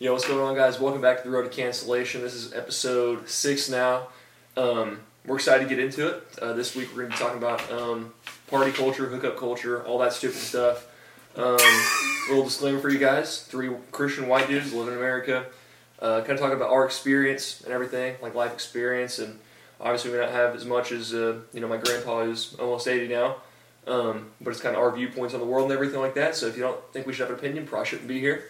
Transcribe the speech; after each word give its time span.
Yo, 0.00 0.12
what's 0.12 0.28
going 0.28 0.38
on, 0.38 0.54
guys? 0.54 0.78
Welcome 0.78 1.00
back 1.00 1.16
to 1.16 1.24
the 1.24 1.30
Road 1.30 1.42
to 1.42 1.48
Cancellation. 1.48 2.22
This 2.22 2.32
is 2.32 2.52
episode 2.52 3.28
six 3.28 3.68
now. 3.68 4.06
Um, 4.56 5.00
we're 5.26 5.34
excited 5.34 5.68
to 5.68 5.68
get 5.68 5.84
into 5.84 6.06
it. 6.06 6.22
Uh, 6.40 6.52
this 6.52 6.76
week 6.76 6.90
we're 6.90 7.00
going 7.00 7.10
to 7.10 7.16
be 7.16 7.20
talking 7.20 7.38
about 7.38 7.68
um, 7.72 8.14
party 8.46 8.70
culture, 8.70 9.06
hookup 9.06 9.36
culture, 9.36 9.84
all 9.84 9.98
that 9.98 10.12
stupid 10.12 10.36
stuff. 10.36 10.86
Um, 11.34 11.58
little 12.28 12.44
disclaimer 12.44 12.78
for 12.78 12.90
you 12.90 13.00
guys: 13.00 13.42
three 13.42 13.72
Christian 13.90 14.28
white 14.28 14.46
dudes 14.46 14.72
live 14.72 14.86
in 14.86 14.94
America. 14.94 15.46
Uh, 15.98 16.20
kind 16.20 16.30
of 16.30 16.38
talking 16.38 16.56
about 16.56 16.70
our 16.70 16.84
experience 16.84 17.62
and 17.62 17.72
everything, 17.72 18.14
like 18.22 18.36
life 18.36 18.52
experience, 18.52 19.18
and 19.18 19.40
obviously 19.80 20.12
we 20.12 20.18
don't 20.18 20.30
have 20.30 20.54
as 20.54 20.64
much 20.64 20.92
as 20.92 21.12
uh, 21.12 21.40
you 21.52 21.58
know 21.58 21.66
my 21.66 21.76
grandpa 21.76 22.22
who's 22.22 22.54
almost 22.60 22.86
eighty 22.86 23.08
now. 23.08 23.38
Um, 23.88 24.30
but 24.40 24.50
it's 24.50 24.60
kind 24.60 24.76
of 24.76 24.80
our 24.80 24.94
viewpoints 24.94 25.34
on 25.34 25.40
the 25.40 25.46
world 25.46 25.64
and 25.64 25.72
everything 25.72 25.98
like 25.98 26.14
that. 26.14 26.36
So 26.36 26.46
if 26.46 26.56
you 26.56 26.62
don't 26.62 26.80
think 26.92 27.08
we 27.08 27.12
should 27.12 27.28
have 27.28 27.36
an 27.36 27.44
opinion, 27.44 27.66
probably 27.66 27.88
shouldn't 27.88 28.06
be 28.06 28.20
here. 28.20 28.44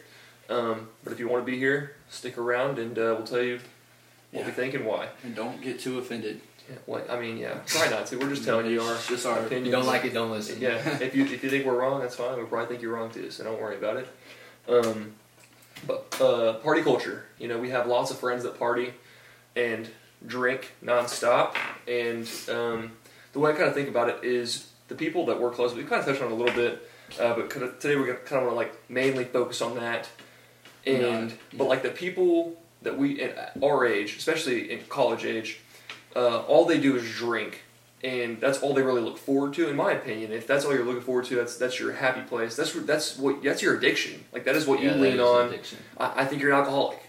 Um, 0.49 0.89
but 1.05 1.12
if 1.12 1.19
you 1.21 1.29
want 1.29 1.45
to 1.45 1.51
be 1.51 1.59
here, 1.59 1.95
stick 2.09 2.39
around 2.39 2.79
and 2.79 2.98
uh, 2.98 3.15
we'll 3.17 3.27
tell 3.27 3.43
you 3.43 3.61
what 4.33 4.45
we 4.45 4.48
Yeah. 4.51 4.55
think 4.55 4.74
and 4.74 4.84
why. 4.87 5.09
And 5.23 5.34
don't 5.34 5.61
get 5.61 5.79
too 5.80 5.98
offended. 5.98 6.41
Yeah, 6.69 6.77
what 6.87 7.11
I 7.11 7.19
mean, 7.19 7.38
yeah, 7.38 7.61
try 7.66 7.88
not 7.88 8.07
to. 8.09 8.19
We're 8.19 8.29
just 8.29 8.45
telling 8.45 8.66
you 8.66 8.83
our 8.83 8.97
Just 9.09 9.24
our 9.24 9.38
opinions. 9.38 9.52
If 9.61 9.66
you 9.66 9.73
don't 9.73 9.87
like 9.87 10.05
it, 10.05 10.12
don't 10.12 10.30
listen. 10.30 10.61
Yeah, 10.61 10.77
if 11.01 11.15
you 11.16 11.24
if 11.24 11.43
you 11.43 11.48
think 11.51 11.65
we're 11.65 11.79
wrong, 11.79 12.01
that's 12.01 12.16
fine. 12.16 12.38
We 12.38 12.45
probably 12.45 12.66
think 12.66 12.83
you're 12.83 12.93
wrong 12.95 13.11
too, 13.11 13.30
so 13.30 13.43
don't 13.45 13.59
worry 13.61 13.77
about 13.77 13.97
it. 13.97 14.09
Um, 14.69 15.15
but 15.87 16.15
uh, 16.21 16.55
party 16.55 16.83
culture, 16.83 17.24
you 17.38 17.49
know, 17.49 17.57
we 17.59 17.71
have 17.71 17.87
lots 17.87 18.10
of 18.10 18.19
friends 18.19 18.43
that 18.43 18.59
party 18.59 18.93
and 19.57 19.88
drink 20.27 20.73
nonstop, 20.85 21.55
and 21.87 22.29
um, 22.55 22.93
the 23.33 23.38
way 23.38 23.52
I 23.52 23.55
kind 23.55 23.69
of 23.69 23.74
think 23.74 23.88
about 23.88 24.10
it 24.10 24.23
is 24.23 24.69
the 24.88 24.95
people 24.95 25.24
that 25.27 25.41
we're 25.41 25.51
close. 25.51 25.71
with, 25.74 25.83
We 25.85 25.88
kind 25.88 26.01
of 26.01 26.07
touched 26.07 26.21
on 26.21 26.29
it 26.30 26.33
a 26.33 26.35
little 26.35 26.55
bit, 26.55 26.87
uh, 27.19 27.33
but 27.35 27.49
kinda, 27.51 27.73
today 27.80 27.96
we're 27.96 28.07
gonna 28.09 28.19
kind 28.19 28.43
of 28.43 28.49
want 28.49 28.51
to 28.52 28.57
like 28.57 28.91
mainly 28.91 29.24
focus 29.24 29.62
on 29.62 29.74
that, 29.77 30.09
and 30.88 31.34
but 31.55 31.69
like 31.69 31.83
the 31.83 31.91
people 31.91 32.56
that 32.83 32.96
we 32.96 33.20
at 33.23 33.56
our 33.62 33.87
age, 33.87 34.16
especially 34.16 34.70
in 34.73 34.80
college 34.88 35.24
age, 35.24 35.60
uh, 36.16 36.40
all 36.43 36.65
they 36.65 36.80
do 36.80 36.96
is 36.96 37.09
drink 37.15 37.63
and 38.02 38.40
that's 38.40 38.60
all 38.63 38.74
they 38.74 38.82
really 38.82 39.01
look 39.01 39.18
forward 39.18 39.52
to, 39.54 39.68
in 39.68 39.76
my 39.76 39.93
opinion. 39.93 40.30
If 40.32 40.46
that's 40.46 40.65
all 40.65 40.73
you're 40.73 40.85
looking 40.85 41.02
forward 41.02 41.24
to, 41.26 41.35
that's 41.37 41.57
that's 41.57 41.80
your 41.80 41.93
happy 41.93 42.21
place. 42.23 42.57
That's 42.57 42.73
that's 42.73 43.18
what 43.18 43.43
that's 43.43 43.63
your 43.63 43.76
addiction. 43.76 44.24
Like 44.32 44.45
that 44.45 44.54
is 44.54 44.66
what 44.66 44.80
Yeah, 44.80 44.95
you 44.95 45.01
lean 45.02 45.21
on. 45.21 45.54
I, 45.98 46.23
I 46.23 46.24
think 46.24 46.40
you're 46.40 46.52
an 46.52 46.59
alcoholic, 46.59 47.01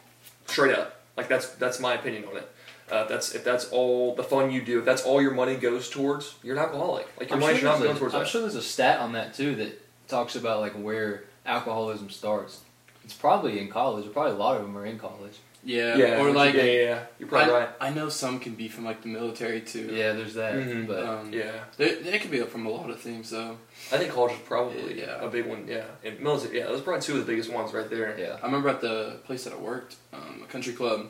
straight 0.48 0.76
up. 0.76 1.02
Like 1.16 1.28
that's 1.28 1.50
that's 1.50 1.80
my 1.80 1.94
opinion 1.94 2.26
on 2.26 2.38
it. 2.38 2.52
Uh, 2.92 3.04
that's 3.04 3.36
if 3.36 3.44
that's 3.44 3.70
all 3.70 4.16
the 4.16 4.24
fun 4.24 4.50
you 4.52 4.64
do, 4.64 4.80
if 4.80 4.86
that's 4.86 5.04
all 5.04 5.22
your 5.22 5.34
money 5.34 5.56
goes 5.56 5.90
towards, 5.90 6.36
you're 6.44 6.56
an 6.56 6.62
alcoholic. 6.64 7.08
Like 7.20 7.30
your 7.30 7.36
I'm 7.36 7.42
money 7.42 7.60
sure, 7.60 7.70
not 7.70 7.80
there's 7.80 7.92
go 7.92 7.96
a, 7.96 8.00
towards 8.00 8.16
I'm 8.16 8.22
that. 8.22 8.28
sure 8.30 8.42
there's 8.42 8.56
a 8.56 8.62
stat 8.64 9.00
on 9.00 9.14
that 9.14 9.36
too 9.36 9.56
that 9.58 9.80
talks 10.08 10.36
about 10.36 10.62
like 10.62 10.74
where 10.74 11.26
alcoholism 11.46 12.10
starts. 12.10 12.62
It's 13.04 13.14
probably 13.14 13.60
in 13.60 13.70
college. 13.70 14.06
Or 14.06 14.10
probably 14.10 14.34
a 14.34 14.36
lot 14.36 14.58
of 14.58 14.64
them 14.64 14.78
are 14.78 14.86
in 14.86 15.00
college. 15.00 15.38
Yeah. 15.62 15.98
yeah, 15.98 16.22
or 16.22 16.32
like 16.32 16.54
yeah, 16.54 16.64
yeah, 16.64 16.82
yeah. 16.84 17.00
You're 17.20 17.28
probably 17.28 17.54
I, 17.54 17.60
right. 17.60 17.70
I 17.82 17.90
know 17.90 18.08
some 18.08 18.40
can 18.40 18.56
be 18.56 18.70
from 18.70 18.86
like 18.86 19.02
the 19.02 19.10
military 19.10 19.60
too. 19.60 19.90
Yeah, 19.92 20.14
there's 20.14 20.36
that. 20.36 20.54
Mhm. 20.54 20.88
But 20.88 21.04
Um, 21.06 21.34
Yeah, 21.34 21.52
They, 21.76 21.96
they 21.96 22.18
could 22.18 22.32
be 22.32 22.40
from 22.44 22.66
a 22.66 22.70
lot 22.70 22.90
of 22.90 23.00
things 23.02 23.30
though. 23.32 23.58
I 23.92 23.98
think 23.98 24.14
college 24.14 24.32
is 24.34 24.40
probably 24.46 25.02
Yeah. 25.02 25.20
a 25.22 25.28
big 25.28 25.46
one. 25.48 25.66
Yeah, 25.68 25.84
and 26.04 26.18
military. 26.22 26.60
Yeah, 26.60 26.68
those 26.68 26.80
are 26.80 26.84
probably 26.84 27.02
two 27.02 27.14
of 27.20 27.20
the 27.20 27.26
biggest 27.32 27.52
ones 27.52 27.74
right 27.74 27.90
there. 27.90 28.16
yeah, 28.18 28.38
I 28.42 28.46
remember 28.46 28.70
at 28.70 28.80
the 28.80 29.18
place 29.26 29.44
that 29.44 29.54
I 29.54 29.58
worked, 29.58 29.96
um, 30.14 30.42
a 30.44 30.48
country 30.48 30.72
club. 30.74 31.08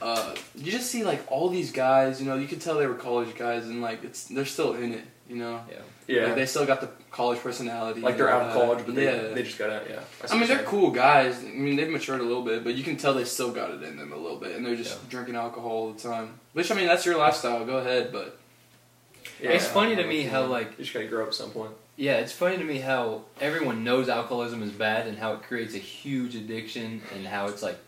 Uh, 0.00 0.34
you 0.54 0.72
just 0.72 0.90
see 0.90 1.04
like 1.04 1.22
all 1.30 1.48
these 1.50 1.70
guys. 1.70 2.18
You 2.20 2.26
know, 2.28 2.36
you 2.36 2.48
could 2.48 2.60
tell 2.62 2.76
they 2.78 2.86
were 2.86 2.94
college 2.94 3.36
guys, 3.36 3.66
and 3.66 3.82
like 3.82 4.02
it's 4.04 4.24
they're 4.24 4.44
still 4.46 4.72
in 4.74 4.94
it. 4.94 5.04
You 5.28 5.36
know. 5.36 5.60
yeah. 5.70 5.76
Yeah, 6.08 6.26
Like, 6.26 6.34
they 6.36 6.46
still 6.46 6.64
got 6.66 6.80
the 6.80 6.88
college 7.10 7.40
personality. 7.40 8.00
like 8.00 8.16
they're 8.16 8.30
out 8.30 8.42
of 8.42 8.50
uh, 8.50 8.60
college, 8.60 8.86
but 8.86 8.94
they, 8.94 9.04
yeah. 9.06 9.34
they 9.34 9.42
just 9.42 9.58
got 9.58 9.70
out. 9.70 9.90
Yeah, 9.90 9.98
see 10.24 10.36
I 10.36 10.38
mean, 10.38 10.46
they're 10.48 10.62
cool 10.62 10.90
guys. 10.92 11.38
I 11.42 11.48
mean, 11.48 11.74
they've 11.74 11.88
matured 11.90 12.20
a 12.20 12.24
little 12.24 12.44
bit, 12.44 12.62
but 12.62 12.76
you 12.76 12.84
can 12.84 12.96
tell 12.96 13.12
they 13.12 13.24
still 13.24 13.50
got 13.50 13.70
it 13.72 13.82
in 13.82 13.96
them 13.96 14.12
a 14.12 14.16
little 14.16 14.38
bit, 14.38 14.54
and 14.54 14.64
they're 14.64 14.76
just 14.76 14.92
Yeah. 14.92 15.08
drinking 15.10 15.34
alcohol 15.34 15.70
all 15.70 15.92
the 15.92 16.00
time. 16.00 16.38
Which 16.52 16.70
I 16.70 16.76
mean, 16.76 16.86
that's 16.86 17.04
your 17.04 17.16
lifestyle. 17.18 17.64
Go 17.64 17.78
ahead, 17.78 18.12
but 18.12 18.38
Yeah. 19.42 19.50
It's 19.50 19.66
funny 19.66 19.96
to 19.96 20.04
me 20.06 20.22
how 20.22 20.44
like 20.46 20.70
You 20.78 20.84
just 20.84 20.94
gotta 20.94 21.06
grow 21.06 21.22
up 21.22 21.28
at 21.28 21.34
some 21.34 21.50
point. 21.50 21.72
yeah, 21.96 22.18
it's 22.18 22.32
funny 22.32 22.56
to 22.58 22.64
me 22.64 22.78
how 22.78 23.22
everyone 23.40 23.82
knows 23.82 24.08
alcoholism 24.08 24.62
is 24.62 24.70
bad 24.70 25.08
and 25.08 25.18
how 25.18 25.32
it 25.32 25.42
creates 25.42 25.74
a 25.74 25.78
huge 25.78 26.36
addiction 26.36 27.02
and 27.14 27.26
how 27.26 27.46
it's 27.48 27.62
like 27.64 27.78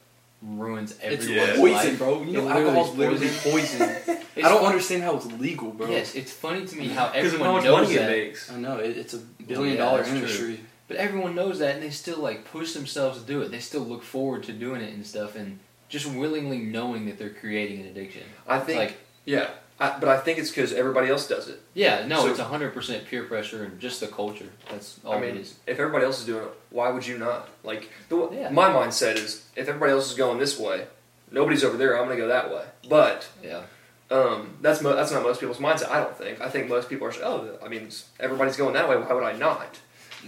ruins 0.43 0.93
it's 1.03 1.25
everyone's 1.25 1.49
Yeah. 1.51 1.57
poison, 1.57 1.73
life. 1.91 1.99
bro. 1.99 2.23
You 2.23 2.33
know, 2.33 2.49
alcohol's 2.49 2.91
is 2.91 2.97
literally 2.97 3.29
poison. 3.29 3.79
poison. 3.89 4.23
I 4.37 4.49
don't 4.49 4.65
understand 4.65 5.03
how 5.03 5.17
it's 5.17 5.27
legal, 5.27 5.71
bro. 5.73 5.89
Yes, 5.91 6.15
it's 6.15 6.33
funny 6.33 6.65
to 6.67 6.77
me 6.77 6.89
how 6.89 7.11
everyone 7.11 7.49
how 7.49 7.61
knows 7.61 7.83
money 7.89 7.95
that. 7.99 8.11
it 8.11 8.27
makes. 8.27 8.51
I 8.53 8.57
know 8.57 8.79
it, 8.79 8.97
it's 8.97 9.15
a 9.15 9.19
billion 9.19 9.77
Yeah, 9.77 9.85
dollar 9.85 9.99
that's 9.99 10.11
true. 10.11 10.19
industry. 10.19 10.61
But 10.87 10.97
everyone 10.97 11.35
knows 11.35 11.59
that, 11.59 11.75
and 11.75 11.83
they 11.83 11.91
still 11.91 12.19
like 12.19 12.45
push 12.45 12.73
themselves 12.73 13.21
to 13.21 13.27
do 13.27 13.43
it. 13.43 13.51
They 13.51 13.59
still 13.59 13.83
look 13.83 14.03
forward 14.03 14.43
to 14.45 14.53
doing 14.53 14.81
it 14.81 14.95
and 14.95 15.05
stuff, 15.05 15.35
and 15.37 15.59
just 15.89 16.07
willingly 16.07 16.59
knowing 16.59 17.07
that 17.07 17.19
they're 17.19 17.31
creating 17.31 17.81
an 17.81 17.87
addiction. 17.89 18.23
I 18.47 18.59
It's 18.59 18.67
think, 18.67 18.79
like, 18.79 18.97
yeah, 19.25 19.49
I, 19.81 19.97
but 20.01 20.09
I 20.09 20.19
think 20.19 20.39
it's 20.41 20.51
because 20.51 20.73
everybody 20.73 21.09
else 21.09 21.29
does 21.29 21.49
it. 21.49 21.61
yeah, 21.73 22.05
no, 22.07 22.23
So- 22.23 22.29
it's 22.31 22.41
hundred 22.41 22.75
percent 22.75 23.07
peer 23.07 23.23
pressure 23.25 23.63
and 23.65 23.79
just 23.81 24.01
the 24.01 24.09
culture. 24.09 24.49
That's 24.71 24.99
all 25.05 25.15
I 25.15 25.21
mean, 25.21 25.37
is. 25.37 25.55
if 25.67 25.79
everybody 25.79 26.05
else 26.05 26.19
is 26.21 26.27
doing 26.27 26.45
it, 26.45 26.51
why 26.71 26.91
would 26.91 27.07
you 27.07 27.17
not? 27.19 27.49
Like, 27.63 27.89
the, 28.09 28.29
Yeah. 28.33 28.51
my 28.51 28.69
mindset 28.71 29.15
is, 29.17 29.45
if 29.55 29.69
everybody 29.69 29.93
else 29.93 30.11
is 30.11 30.17
going 30.17 30.39
this 30.39 30.59
way, 30.59 30.87
nobody's 31.31 31.63
over 31.63 31.77
there. 31.77 31.97
I'm 31.97 32.05
gonna 32.09 32.17
go 32.17 32.29
that 32.29 32.51
way. 32.51 32.65
But 32.89 33.29
Yeah, 33.43 33.63
um, 34.11 34.57
that's 34.61 34.81
mo- 34.83 34.97
that's 34.97 35.13
not 35.13 35.23
most 35.23 35.39
people's 35.41 35.59
mindset. 35.59 35.91
I 35.91 36.01
don't 36.03 36.17
think. 36.19 36.41
I 36.41 36.49
think 36.49 36.69
most 36.69 36.89
people 36.89 37.07
are. 37.07 37.13
Oh, 37.23 37.59
I 37.65 37.69
mean, 37.69 37.89
everybody's 38.19 38.57
going 38.57 38.75
that 38.75 38.89
way. 38.89 38.97
Why 38.97 39.13
would 39.13 39.23
I 39.25 39.35
not? 39.35 39.79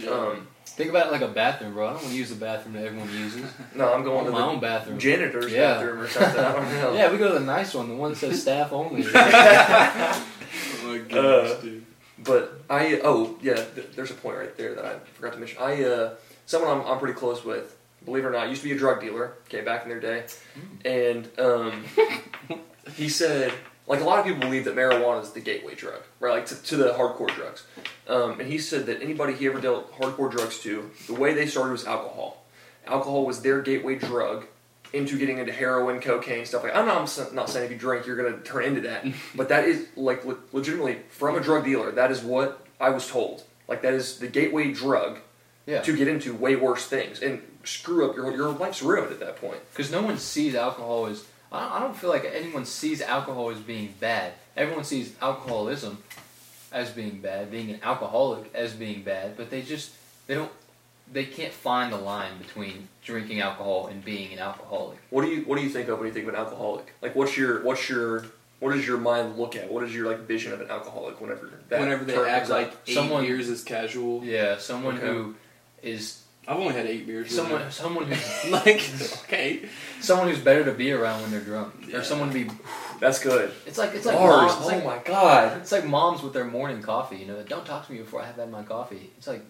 Um, 0.09 0.47
think 0.81 0.89
about 0.89 1.07
it 1.07 1.11
like 1.11 1.21
a 1.21 1.27
bathroom, 1.27 1.73
bro. 1.73 1.87
I 1.87 1.91
don't 1.93 2.01
want 2.01 2.11
to 2.13 2.17
use 2.17 2.29
the 2.29 2.35
bathroom 2.35 2.73
that 2.73 2.85
everyone 2.85 3.09
uses. 3.13 3.45
no, 3.75 3.93
I'm 3.93 4.03
going 4.03 4.25
to 4.25 4.31
my 4.31 4.39
the 4.39 4.45
own 4.45 4.59
bathroom. 4.59 4.97
janitor's 4.97 5.51
Yeah. 5.51 5.75
bathroom 5.75 5.99
or 5.99 6.07
something. 6.07 6.39
I 6.43 6.53
don't 6.53 6.71
know. 6.73 6.93
Yeah, 6.95 7.11
we 7.11 7.17
go 7.19 7.27
to 7.27 7.33
the 7.39 7.45
nice 7.45 7.73
one, 7.75 7.87
the 7.89 7.95
one 7.95 8.11
that 8.11 8.17
says 8.17 8.41
staff 8.47 8.71
only. 8.73 9.03
Oh 9.05 10.25
my 10.83 10.97
goodness, 10.97 11.51
Uh, 11.51 11.59
dude. 11.61 11.85
But 12.23 12.61
I 12.69 12.99
oh 13.03 13.37
yeah, 13.41 13.55
th- 13.55 13.91
there's 13.95 14.11
a 14.11 14.15
point 14.15 14.37
right 14.37 14.55
there 14.57 14.73
that 14.75 14.85
I 14.85 14.99
forgot 15.15 15.33
to 15.33 15.39
mention. 15.39 15.57
I 15.61 15.83
uh, 15.83 16.13
someone 16.45 16.71
I'm, 16.79 16.85
I'm 16.87 16.99
pretty 16.99 17.13
close 17.15 17.43
with, 17.45 17.75
believe 18.05 18.23
it 18.23 18.27
or 18.27 18.31
not, 18.31 18.49
used 18.49 18.61
to 18.63 18.67
be 18.69 18.75
a 18.75 18.77
drug 18.77 19.01
dealer. 19.01 19.33
Okay, 19.47 19.61
back 19.61 19.83
in 19.83 19.89
their 19.89 19.99
day, 19.99 20.25
and 20.85 21.27
um, 21.39 21.83
he 22.95 23.09
said 23.09 23.53
like 23.91 23.99
a 23.99 24.05
lot 24.05 24.19
of 24.19 24.25
people 24.25 24.39
believe 24.39 24.63
that 24.65 24.75
marijuana 24.75 25.21
is 25.21 25.31
the 25.31 25.41
gateway 25.41 25.75
drug, 25.75 26.01
right? 26.21 26.31
Like 26.31 26.45
to, 26.45 26.55
to 26.63 26.77
the 26.77 26.91
hardcore 26.91 27.33
drugs. 27.35 27.65
Um, 28.07 28.39
and 28.39 28.49
he 28.49 28.57
said 28.57 28.85
that 28.85 29.01
anybody 29.01 29.33
he 29.33 29.45
ever 29.47 29.59
dealt 29.59 29.93
hardcore 29.99 30.31
drugs 30.31 30.59
to, 30.59 30.89
the 31.07 31.13
way 31.13 31.33
they 31.33 31.45
started 31.45 31.73
was 31.73 31.85
alcohol. 31.85 32.45
Alcohol 32.87 33.25
was 33.25 33.41
their 33.41 33.61
gateway 33.61 33.95
drug 33.95 34.45
into 34.93 35.17
getting 35.17 35.39
into 35.39 35.51
heroin, 35.51 35.99
cocaine, 35.99 36.45
stuff 36.45 36.63
like. 36.63 36.73
I'm 36.73 36.85
not, 36.85 37.19
I'm 37.19 37.35
not 37.35 37.49
saying 37.49 37.65
if 37.65 37.71
you 37.71 37.77
drink 37.77 38.05
you're 38.05 38.15
gonna 38.15 38.41
turn 38.43 38.63
into 38.63 38.81
that, 38.81 39.05
but 39.35 39.49
that 39.49 39.65
is 39.65 39.87
like 39.97 40.23
le- 40.23 40.37
legitimately 40.53 40.99
from 41.09 41.35
a 41.35 41.41
drug 41.41 41.65
dealer. 41.65 41.91
That 41.91 42.11
is 42.11 42.21
what 42.21 42.65
I 42.79 42.91
was 42.91 43.07
told. 43.07 43.43
Like 43.67 43.81
that 43.81 43.93
is 43.93 44.19
the 44.19 44.27
gateway 44.27 44.71
drug 44.71 45.19
yeah, 45.65 45.81
to 45.81 45.95
get 45.95 46.07
into 46.07 46.33
way 46.33 46.55
worse 46.55 46.87
things 46.87 47.21
and 47.21 47.41
screw 47.65 48.09
up 48.09 48.15
your 48.15 48.33
your 48.33 48.49
life's 48.51 48.81
ruined 48.81 49.11
at 49.11 49.19
that 49.19 49.35
point. 49.35 49.59
because 49.71 49.91
no 49.91 50.01
one 50.01 50.17
sees 50.17 50.55
alcohol 50.55 51.07
as. 51.07 51.25
I 51.51 51.59
don't, 51.59 51.71
I 51.73 51.79
don't 51.79 51.95
feel 51.97 52.09
like 52.09 52.25
anyone 52.25 52.65
sees 52.65 53.01
alcohol 53.01 53.49
as 53.49 53.59
being 53.59 53.93
bad. 53.99 54.33
Everyone 54.55 54.83
sees 54.83 55.13
alcoholism 55.21 55.97
as 56.71 56.91
being 56.91 57.19
bad, 57.19 57.51
being 57.51 57.69
an 57.71 57.79
alcoholic 57.83 58.49
as 58.53 58.73
being 58.73 59.01
bad, 59.03 59.35
but 59.35 59.49
they 59.49 59.61
just 59.61 59.91
they 60.27 60.35
don't 60.35 60.51
they 61.11 61.25
can't 61.25 61.51
find 61.51 61.91
the 61.91 61.97
line 61.97 62.37
between 62.37 62.87
drinking 63.03 63.41
alcohol 63.41 63.87
and 63.87 64.03
being 64.05 64.31
an 64.31 64.39
alcoholic. 64.39 64.97
What 65.09 65.23
do 65.23 65.29
you 65.29 65.41
What 65.43 65.57
do 65.57 65.63
you 65.63 65.69
think 65.69 65.89
of 65.89 65.99
when 65.99 66.07
you 66.07 66.13
think 66.13 66.27
of 66.27 66.33
an 66.33 66.39
alcoholic? 66.39 66.93
Like, 67.01 67.15
what's 67.15 67.35
your 67.37 67.61
What's 67.63 67.89
your 67.89 68.25
what 68.59 68.73
does 68.73 68.85
your 68.87 68.99
mind 68.99 69.37
look 69.37 69.55
at? 69.55 69.71
What 69.71 69.83
is 69.83 69.93
your 69.93 70.05
like 70.07 70.19
vision 70.19 70.53
of 70.53 70.61
an 70.61 70.69
alcoholic 70.69 71.19
whenever 71.19 71.49
that 71.69 71.79
Whenever 71.79 72.05
they 72.05 72.15
act 72.17 72.49
like 72.49 72.71
eight 72.87 72.93
Someone- 72.93 73.25
beers 73.25 73.49
is 73.49 73.63
casual. 73.63 74.23
Yeah, 74.23 74.57
someone 74.57 74.97
Okay. 74.97 75.07
who 75.07 75.35
is 75.81 76.20
I've 76.47 76.57
only 76.57 76.73
had 76.73 76.87
eight 76.87 77.05
beers. 77.05 77.33
someone 77.35 77.71
someone 77.71 78.05
who 78.11 78.49
like 78.51 78.83
okay. 79.23 79.61
someone 79.99 80.27
who's 80.27 80.39
better 80.39 80.65
to 80.65 80.71
be 80.71 80.91
around 80.91 81.21
when 81.21 81.31
they're 81.31 81.39
drunk, 81.41 81.73
Yeah. 81.87 81.97
or 81.97 82.03
someone 82.03 82.29
to 82.29 82.33
be. 82.33 82.49
that's 82.99 83.19
good. 83.19 83.51
It's 83.65 83.77
like 83.77 83.93
it's 83.93 84.05
like 84.05 84.17
Bars. 84.17 84.51
moms. 84.51 84.65
Oh 84.65 84.67
like, 84.67 84.83
my 84.85 84.97
god. 85.03 85.57
It's 85.61 85.71
like 85.71 85.85
moms 85.85 86.21
with 86.23 86.33
their 86.33 86.45
morning 86.45 86.81
coffee. 86.81 87.17
You 87.17 87.27
know, 87.27 87.41
don't 87.43 87.65
talk 87.65 87.85
to 87.85 87.91
me 87.91 87.99
before 87.99 88.21
I 88.21 88.25
have 88.25 88.35
had 88.35 88.49
my 88.51 88.63
coffee. 88.63 89.11
It's 89.17 89.27
like 89.27 89.43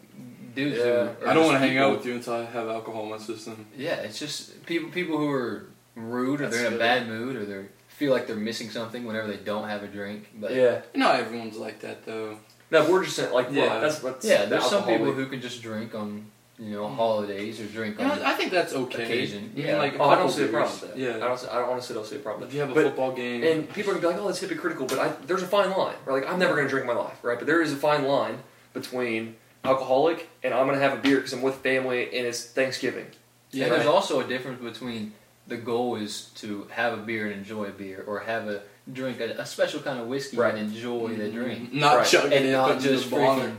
dudes 0.54 0.78
who. 0.78 0.84
Yeah. 0.84 0.94
are 1.22 1.28
I 1.28 1.34
don't 1.34 1.46
want 1.46 1.56
to 1.56 1.60
hang 1.68 1.78
out 1.78 1.96
with 1.96 2.06
you 2.06 2.14
until 2.16 2.34
I 2.34 2.46
have 2.46 2.68
alcohol 2.68 3.04
in 3.04 3.10
my 3.12 3.18
system. 3.18 3.66
Yeah, 3.78 3.96
it's 3.96 4.20
just 4.20 4.66
people 4.66 4.90
people 4.90 5.18
who 5.18 5.30
are 5.32 5.68
rude 5.96 6.42
or 6.42 6.46
That's 6.46 6.58
they're 6.58 6.68
in 6.68 6.74
a 6.74 6.78
good. 6.78 6.80
bad 6.80 7.08
mood 7.08 7.36
or 7.36 7.46
they 7.46 7.66
feel 7.88 8.12
like 8.12 8.28
they're 8.28 8.36
missing 8.36 8.70
something 8.70 9.06
whenever 9.06 9.28
they 9.28 9.38
don't 9.38 9.68
have 9.70 9.84
a 9.84 9.88
drink. 9.88 10.30
But 10.36 10.54
Yeah. 10.54 10.82
Not 10.96 11.20
everyone's 11.20 11.58
like 11.58 11.80
that 11.82 12.06
though. 12.06 12.38
No, 12.70 12.90
we're 12.92 13.04
just 13.06 13.18
like 13.32 13.48
Yeah. 13.52 13.64
yeah. 13.66 13.80
That's 13.80 14.04
what's 14.04 14.26
yeah, 14.26 14.44
the 14.44 14.50
there's 14.52 14.66
some 14.66 14.86
people 14.86 15.12
who 15.14 15.26
can 15.28 15.40
just 15.42 15.62
drink 15.62 15.94
on 15.96 16.26
you 16.62 16.70
know 16.76 16.88
holidays 16.88 17.60
or 17.60 17.66
drink 17.66 18.00
You 18.00 18.06
know, 18.06 18.12
on. 18.14 18.22
I 18.22 18.34
think 18.34 18.52
that's 18.52 18.72
okay. 18.74 19.04
Occasion. 19.04 19.52
I 19.54 19.58
mean, 19.58 19.66
Yeah. 19.68 19.78
like 19.78 20.00
Oh, 20.00 20.10
I 20.10 20.16
don't 20.16 20.30
see 20.30 20.44
a 20.44 20.48
problem 20.48 20.72
with 20.80 20.92
that. 20.94 20.98
Yeah. 20.98 21.16
I 21.16 21.28
don't. 21.28 21.40
See, 21.40 21.48
I 21.48 21.56
don't 21.60 21.70
honestly 21.70 21.96
don't 21.96 22.06
see 22.06 22.18
a 22.18 22.20
problem. 22.20 22.48
If 22.48 22.54
you 22.54 22.60
have 22.60 22.70
a 22.70 22.74
But- 22.76 22.84
football 22.84 23.12
game, 23.14 23.44
And 23.44 23.68
people 23.74 23.92
are 23.92 23.96
gonna 23.96 24.08
be 24.08 24.14
like, 24.14 24.24
"Oh, 24.24 24.28
that's 24.28 24.40
hypocritical," 24.40 24.86
but 24.86 25.00
I, 25.00 25.12
there's 25.26 25.42
a 25.42 25.48
fine 25.48 25.72
line. 25.72 25.96
Right? 26.06 26.22
Like, 26.22 26.32
I'm 26.32 26.38
never 26.40 26.56
gonna 26.56 26.70
drink 26.70 26.88
in 26.88 26.96
my 26.96 27.02
life, 27.02 27.18
right? 27.24 27.38
But 27.40 27.48
there 27.48 27.62
is 27.64 27.74
a 27.74 27.78
fine 27.78 28.04
line 28.06 28.44
between 28.74 29.36
alcoholic 29.64 30.30
and 30.44 30.54
I'm 30.54 30.66
gonna 30.68 30.80
have 30.80 30.94
a 30.94 31.02
beer 31.02 31.18
because 31.18 31.34
I'm 31.34 31.42
with 31.42 31.56
family 31.56 32.04
and 32.16 32.28
it's 32.28 32.44
Thanksgiving. 32.44 33.08
Yeah, 33.52 33.66
and 33.66 33.74
there's 33.74 33.86
also 33.88 34.20
a 34.20 34.24
difference 34.24 34.62
between 34.62 35.14
the 35.48 35.58
goal 35.58 35.96
is 35.96 36.30
to 36.36 36.68
have 36.72 36.94
a 36.94 36.98
beer 36.98 37.26
and 37.26 37.34
enjoy 37.36 37.66
a 37.66 37.72
beer, 37.72 38.04
or 38.08 38.20
have 38.20 38.48
a 38.48 38.62
drink 38.92 39.20
a, 39.20 39.32
a 39.42 39.46
special 39.46 39.80
kind 39.82 40.00
of 40.00 40.08
whiskey 40.08 40.38
Right. 40.38 40.54
and 40.56 40.74
enjoy 40.74 41.10
the 41.10 41.24
mm-hmm. 41.26 41.36
drink, 41.36 41.74
Not 41.74 41.98
Right. 41.98 42.08
chugging 42.08 42.34
and 42.34 42.46
it, 42.46 42.52
not 42.52 42.68
putting 42.68 42.82
just 42.84 43.10
the 43.10 43.16
bottle. 43.16 43.44
freaking 43.44 43.56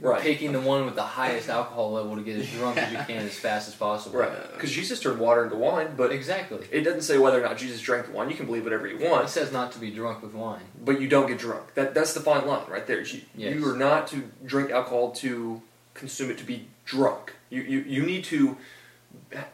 Right. 0.00 0.22
picking 0.22 0.52
the 0.52 0.60
one 0.60 0.86
with 0.86 0.94
the 0.94 1.02
highest 1.02 1.48
alcohol 1.50 1.92
level 1.92 2.16
to 2.16 2.22
get 2.22 2.38
as 2.38 2.50
drunk 2.50 2.78
as 2.78 2.90
you 2.90 2.98
can 2.98 3.26
as 3.26 3.34
fast 3.38 3.68
as 3.68 3.74
possible. 3.74 4.18
Right. 4.20 4.52
Because 4.54 4.70
Jesus 4.72 4.98
turned 5.00 5.20
water 5.20 5.44
into 5.44 5.56
wine, 5.56 5.88
but 5.96 6.10
Exactly. 6.10 6.66
it 6.70 6.80
doesn't 6.82 7.02
say 7.02 7.18
whether 7.18 7.38
or 7.38 7.46
not 7.46 7.58
Jesus 7.58 7.80
drank 7.80 8.06
the 8.06 8.12
wine. 8.12 8.30
You 8.30 8.36
can 8.36 8.46
believe 8.46 8.64
whatever 8.64 8.86
you 8.86 8.96
want. 8.98 9.24
It 9.26 9.28
says 9.28 9.52
not 9.52 9.72
to 9.72 9.78
be 9.78 9.90
drunk 9.90 10.22
with 10.22 10.32
wine. 10.32 10.62
but 10.82 11.00
you 11.00 11.08
don't 11.08 11.26
get 11.26 11.38
drunk. 11.38 11.74
That 11.74 11.92
that's 11.94 12.14
the 12.14 12.20
fine 12.20 12.46
line 12.46 12.64
right 12.68 12.86
there. 12.86 13.00
You, 13.02 13.20
Yes. 13.34 13.54
you 13.54 13.68
are 13.68 13.76
not 13.76 14.06
to 14.08 14.30
drink 14.46 14.70
alcohol 14.70 15.10
to 15.16 15.60
consume 15.94 16.30
it 16.30 16.38
to 16.38 16.44
be 16.44 16.68
drunk. 16.86 17.34
You 17.50 17.60
you, 17.62 17.78
you 17.80 18.02
need 18.06 18.24
to 18.24 18.56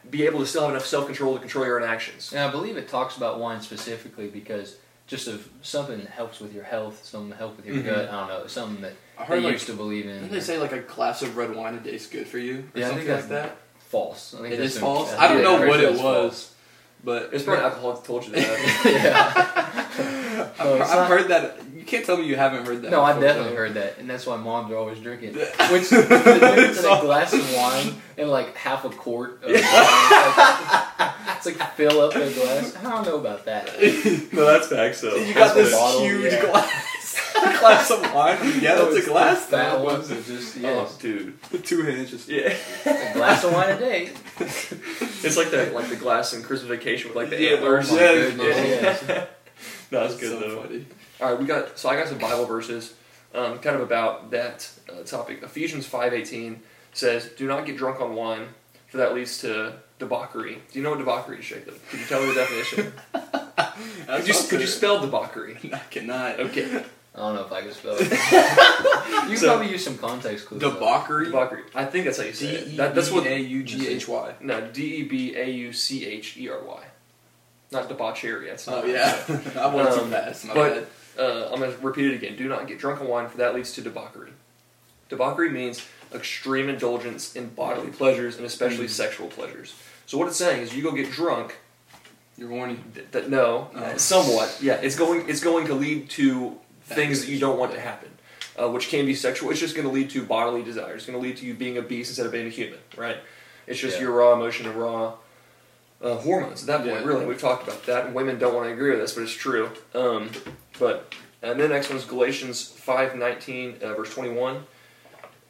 be 0.09 0.25
able 0.25 0.39
to 0.39 0.45
still 0.45 0.61
have 0.61 0.71
enough 0.71 0.85
self 0.85 1.05
control 1.07 1.33
to 1.33 1.39
control 1.39 1.65
your 1.65 1.81
own 1.81 1.87
actions. 1.87 2.31
And 2.31 2.41
I 2.41 2.49
believe 2.51 2.77
it 2.77 2.87
talks 2.87 3.17
about 3.17 3.39
wine 3.39 3.61
specifically 3.61 4.27
because 4.27 4.77
just 5.07 5.27
of 5.27 5.49
something 5.61 5.99
that 5.99 6.09
helps 6.09 6.39
with 6.39 6.53
your 6.53 6.63
health, 6.63 7.03
something 7.05 7.29
that 7.29 7.37
helps 7.37 7.57
with 7.57 7.65
your 7.65 7.75
Mhm. 7.77 7.85
gut. 7.85 8.09
I 8.09 8.11
don't 8.11 8.27
know, 8.29 8.47
something 8.47 8.81
that 8.81 8.93
I 9.17 9.21
they 9.21 9.25
heard 9.35 9.43
like, 9.43 9.53
used 9.53 9.67
to 9.67 9.73
believe 9.73 10.05
in. 10.05 10.13
didn't 10.21 10.31
they 10.31 10.39
say 10.39 10.57
like 10.57 10.71
a 10.73 10.79
glass 10.79 11.21
of 11.21 11.35
red 11.37 11.55
wine 11.55 11.75
a 11.75 11.79
day 11.79 11.91
is 11.95 12.07
good 12.07 12.27
for 12.27 12.37
you, 12.37 12.65
or 12.75 12.79
Yeah, 12.79 12.85
I 12.85 12.89
something 12.89 13.07
think 13.07 13.19
like 13.21 13.29
that? 13.29 13.57
false. 13.79 14.33
I 14.37 14.41
think 14.41 14.53
It 14.55 14.57
that's 14.57 14.77
false. 14.77 15.11
yeah, 15.11 15.19
I 15.21 15.27
don't 15.29 15.41
know 15.43 15.67
what 15.67 15.79
it 15.79 15.89
it's 15.91 16.01
was, 16.01 16.53
but 17.03 17.29
It's 17.33 17.43
probably 17.43 17.63
alcohol 17.63 17.93
that 17.93 18.03
told 18.05 18.25
you 18.25 18.31
that. 18.33 18.81
yeah. 18.85 19.31
I've, 19.35 19.85
No, 20.35 20.43
I've 20.43 20.59
oh, 20.59 20.77
not- 20.79 21.07
heard 21.07 21.27
that. 21.29 21.59
You 21.75 21.83
can't 21.85 22.03
tell 22.05 22.17
me 22.17 22.25
you 22.25 22.35
haven't 22.35 22.65
heard 22.65 22.81
that. 22.81 22.91
No, 22.91 23.03
I've 23.03 23.21
definitely 23.21 23.51
though. 23.51 23.57
heard 23.57 23.73
that, 23.75 23.99
and 23.99 24.09
that's 24.09 24.25
why 24.25 24.35
moms 24.37 24.71
are 24.71 24.75
always 24.75 24.99
drinking. 24.99 25.33
Which 25.35 25.89
the 25.89 26.01
difference 26.01 26.79
in 26.79 26.85
a 26.85 26.99
glass 27.01 27.31
of 27.33 27.53
wine 27.53 27.93
and 28.17 28.29
like 28.29 28.55
half 28.55 28.83
a 28.85 28.89
quart 28.89 29.43
of 29.43 29.51
wine, 29.51 29.55
it's 29.55 30.35
like, 30.37 31.37
it's 31.37 31.45
like 31.59 31.71
fill 31.75 32.01
up 32.01 32.15
a 32.15 32.33
glass. 32.33 32.75
I 32.75 32.81
don't 32.83 33.05
know 33.05 33.17
about 33.19 33.45
that. 33.45 33.67
no, 34.33 34.45
that's 34.45 34.67
facts 34.67 35.01
though. 35.01 35.15
You 35.15 35.33
got 35.33 35.53
That's 35.55 35.69
this 35.69 35.71
bottle, 35.73 36.01
huge 36.01 36.33
yeah. 36.33 36.41
glass, 36.45 36.94
glass 37.59 37.91
of 37.91 38.01
wine. 38.13 38.37
Yeah, 38.61 38.75
that's 38.75 38.95
a 38.95 39.01
glass. 39.09 39.45
Fat 39.45 39.77
though. 39.77 39.83
ones 39.83 40.11
are 40.11 40.21
just 40.21 40.57
Oh, 40.57 40.61
yes, 40.61 40.97
dude. 40.97 41.41
The 41.43 41.57
two 41.59 41.83
hands 41.83 42.11
just. 42.11 42.27
Yeah. 42.29 42.55
a 42.85 43.13
glass 43.13 43.43
of 43.43 43.53
wine 43.53 43.71
a 43.75 43.79
day. 43.79 44.09
It's 45.25 45.37
like 45.37 45.49
the 45.49 45.71
like 45.73 45.89
the 45.89 45.95
glass 45.95 46.33
in 46.33 46.43
Christmas 46.43 46.69
Vacation 46.69 47.09
with 47.09 47.15
like 47.17 47.29
the 47.31 47.41
Yeah, 47.41 47.51
antlers. 47.55 47.91
oh 47.91 47.95
my 47.95 48.01
Yes, 48.01 48.35
goodness, 48.35 48.57
yeah. 48.57 48.63
yes. 48.81 49.03
no, 49.91 49.99
that's 50.01 50.13
That's 50.13 50.15
good 50.19 50.39
so 50.39 50.39
though. 50.49 50.61
funny. 50.61 50.85
All 51.19 51.31
right, 51.31 51.39
we 51.39 51.45
got 51.47 51.79
so 51.79 51.89
I 51.89 51.95
got 51.95 52.07
some 52.07 52.17
Bible 52.19 52.45
verses, 52.45 52.93
um, 53.33 53.57
kind 53.59 53.75
of 53.75 53.81
about 53.81 54.29
that 54.31 54.69
uh, 54.89 55.01
topic. 55.03 55.41
Ephesians 55.41 55.85
five 55.87 56.13
eighteen 56.13 56.61
says, 56.93 57.29
"Do 57.37 57.47
not 57.47 57.65
get 57.65 57.75
drunk 57.77 58.01
on 58.01 58.13
wine, 58.15 58.49
for 58.87 58.97
that 58.97 59.15
leads 59.15 59.39
to 59.39 59.73
debauchery." 59.97 60.61
Do 60.71 60.77
you 60.79 60.83
know 60.83 60.91
what 60.91 60.99
debauchery 60.99 61.39
is, 61.39 61.45
Jacob? 61.45 61.73
Could 61.89 61.99
you 62.01 62.05
tell 62.05 62.21
me 62.21 62.27
the 62.27 62.35
definition? 62.35 62.93
could 64.07 64.27
you 64.27 64.33
could 64.49 64.61
you 64.61 64.67
spell 64.67 64.99
debauchery? 65.01 65.57
I 65.73 65.79
cannot. 65.89 66.39
Okay, 66.39 66.83
I 67.15 67.19
don't 67.19 67.35
know 67.35 67.45
if 67.45 67.51
I 67.51 67.61
can 67.61 67.71
spell 67.71 67.95
it. 67.97 68.09
you 69.29 69.37
So- 69.37 69.47
probably 69.47 69.71
use 69.71 69.83
some 69.83 69.97
context 69.97 70.47
clues. 70.47 70.59
though. 70.61 70.73
Debauchery. 70.73 71.25
debauchery. 71.27 71.63
I 71.73 71.85
think 71.85 72.05
that's 72.05 72.17
how 72.17 72.25
you 72.25 72.31
D 72.31 72.37
say 72.37 72.51
e 72.51 72.55
it. 72.55 72.77
That, 72.77 72.93
that's 72.95 73.09
what. 73.11 73.25
a 73.25 73.39
u 73.39 73.63
g 73.63 73.87
h 73.87 74.07
y. 74.07 74.33
No, 74.41 74.61
D 74.67 74.97
e 74.97 75.03
b 75.03 75.35
a 75.35 75.49
u 75.49 75.71
c 75.73 76.05
h 76.05 76.37
e 76.37 76.49
r 76.49 76.59
y, 76.61 76.83
not 77.71 77.87
debauchery. 77.87 78.47
That's 78.49 78.67
not 78.67 78.83
Oh 78.83 78.87
yeah, 78.87 79.15
I 79.59 79.73
went 79.73 79.89
um, 79.89 79.99
too 79.99 80.05
fast. 80.11 80.47
but 80.53 80.89
uh, 81.17 81.49
I'm 81.51 81.59
going 81.59 81.71
to 81.71 81.77
repeat 81.79 82.07
it 82.11 82.15
again. 82.15 82.35
Do 82.35 82.47
not 82.49 82.67
get 82.67 82.79
drunk 82.79 82.99
on 82.99 83.07
wine, 83.07 83.29
for 83.29 83.37
that 83.37 83.55
leads 83.55 83.71
to 83.73 83.81
debauchery. 83.81 84.31
Debauchery 85.07 85.49
means 85.51 85.85
extreme 86.13 86.67
indulgence 86.67 87.35
in 87.35 87.47
bodily 87.49 87.91
pleasures 87.91 88.35
and 88.37 88.45
especially 88.45 88.87
Mm. 88.87 88.89
sexual 89.03 89.27
pleasures. 89.27 89.73
So 90.05 90.17
what 90.17 90.27
it's 90.27 90.37
saying 90.37 90.61
is, 90.63 90.75
you 90.75 90.83
go 90.83 90.91
get 90.91 91.09
drunk. 91.11 91.55
You're 92.37 92.49
horny. 92.49 92.79
Th- 92.93 93.07
that 93.11 93.29
no, 93.29 93.69
Oh. 93.73 93.97
somewhat. 93.97 94.57
Yeah, 94.61 94.73
it's 94.83 94.97
going. 94.97 95.29
It's 95.29 95.39
going 95.39 95.67
to 95.67 95.73
lead 95.73 96.09
to 96.19 96.57
things 96.85 97.21
that 97.21 97.29
you 97.31 97.39
don't 97.39 97.57
want 97.57 97.73
to 97.73 97.79
happen, 97.79 98.09
uh, 98.57 98.69
which 98.69 98.89
can 98.89 99.05
be 99.05 99.15
sexual. 99.15 99.49
It's 99.51 99.59
just 99.59 99.75
going 99.75 99.87
to 99.87 99.93
lead 99.93 100.09
to 100.11 100.23
bodily 100.23 100.63
desires. 100.63 100.97
It's 100.97 101.05
going 101.05 101.19
to 101.19 101.27
lead 101.27 101.37
to 101.37 101.45
you 101.45 101.53
being 101.53 101.77
a 101.77 101.81
beast 101.81 102.11
instead 102.11 102.25
of 102.25 102.31
being 102.31 102.47
a 102.47 102.49
human. 102.49 102.79
Right? 102.95 103.17
It's 103.67 103.79
just 103.79 103.97
Yeah. 103.97 104.03
your 104.03 104.11
raw 104.13 104.33
emotion 104.33 104.67
and 104.67 104.75
raw 104.75 105.13
uh, 106.01 106.17
hormones 106.17 106.61
at 106.61 106.67
that 106.67 106.77
point. 106.89 107.01
Yeah. 107.01 107.07
Really, 107.07 107.25
we've 107.25 107.39
talked 107.41 107.67
about 107.67 107.85
that, 107.85 108.05
and 108.05 108.13
women 108.15 108.37
don't 108.37 108.53
want 108.53 108.67
to 108.67 108.73
agree 108.73 108.91
with 108.91 108.99
this, 108.99 109.13
but 109.13 109.23
it's 109.23 109.33
true. 109.33 109.71
Um, 109.93 110.29
but 110.77 111.13
and 111.41 111.59
then 111.59 111.69
next 111.69 111.89
one 111.89 111.97
is 111.97 112.05
Galatians 112.05 112.63
five 112.67 113.15
nineteen 113.15 113.77
uh, 113.81 113.93
verse 113.93 114.13
twenty 114.13 114.31
one. 114.31 114.65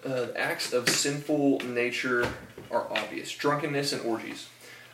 Uh, 0.05 0.27
acts 0.37 0.71
of 0.71 0.87
sinful 0.87 1.59
nature 1.61 2.29
are 2.71 2.87
obvious: 2.91 3.31
drunkenness 3.31 3.91
and 3.91 4.01
orgies. 4.03 4.47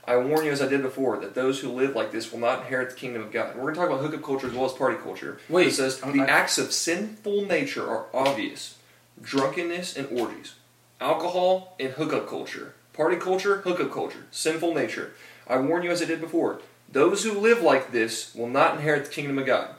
I 0.05 0.17
warn 0.17 0.45
you, 0.45 0.51
as 0.51 0.61
I 0.61 0.67
did 0.67 0.81
before, 0.81 1.17
that 1.19 1.35
those 1.35 1.59
who 1.59 1.69
live 1.71 1.95
like 1.95 2.11
this 2.11 2.31
will 2.31 2.39
not 2.39 2.61
inherit 2.61 2.89
the 2.91 2.95
kingdom 2.95 3.21
of 3.21 3.31
God. 3.31 3.55
We're 3.55 3.61
going 3.61 3.75
to 3.75 3.79
talk 3.81 3.89
about 3.89 4.01
hookup 4.01 4.23
culture 4.23 4.47
as 4.47 4.53
well 4.53 4.65
as 4.65 4.73
party 4.73 4.97
culture. 4.97 5.39
Wait, 5.47 5.67
it 5.67 5.73
says 5.73 6.01
I'm 6.03 6.11
the 6.11 6.17
not- 6.19 6.29
acts 6.29 6.57
of 6.57 6.71
sinful 6.73 7.45
nature 7.45 7.87
are 7.87 8.07
obvious: 8.13 8.77
drunkenness 9.21 9.95
and 9.95 10.07
orgies, 10.19 10.55
alcohol 10.99 11.75
and 11.79 11.91
hookup 11.93 12.27
culture, 12.27 12.73
party 12.93 13.17
culture, 13.17 13.57
hookup 13.57 13.91
culture, 13.91 14.25
sinful 14.31 14.73
nature. 14.73 15.13
I 15.47 15.57
warn 15.57 15.83
you, 15.83 15.91
as 15.91 16.01
I 16.01 16.05
did 16.05 16.19
before, 16.21 16.61
those 16.91 17.23
who 17.23 17.39
live 17.39 17.61
like 17.61 17.91
this 17.91 18.33
will 18.33 18.49
not 18.49 18.75
inherit 18.75 19.05
the 19.05 19.11
kingdom 19.11 19.37
of 19.37 19.45
God. 19.45 19.69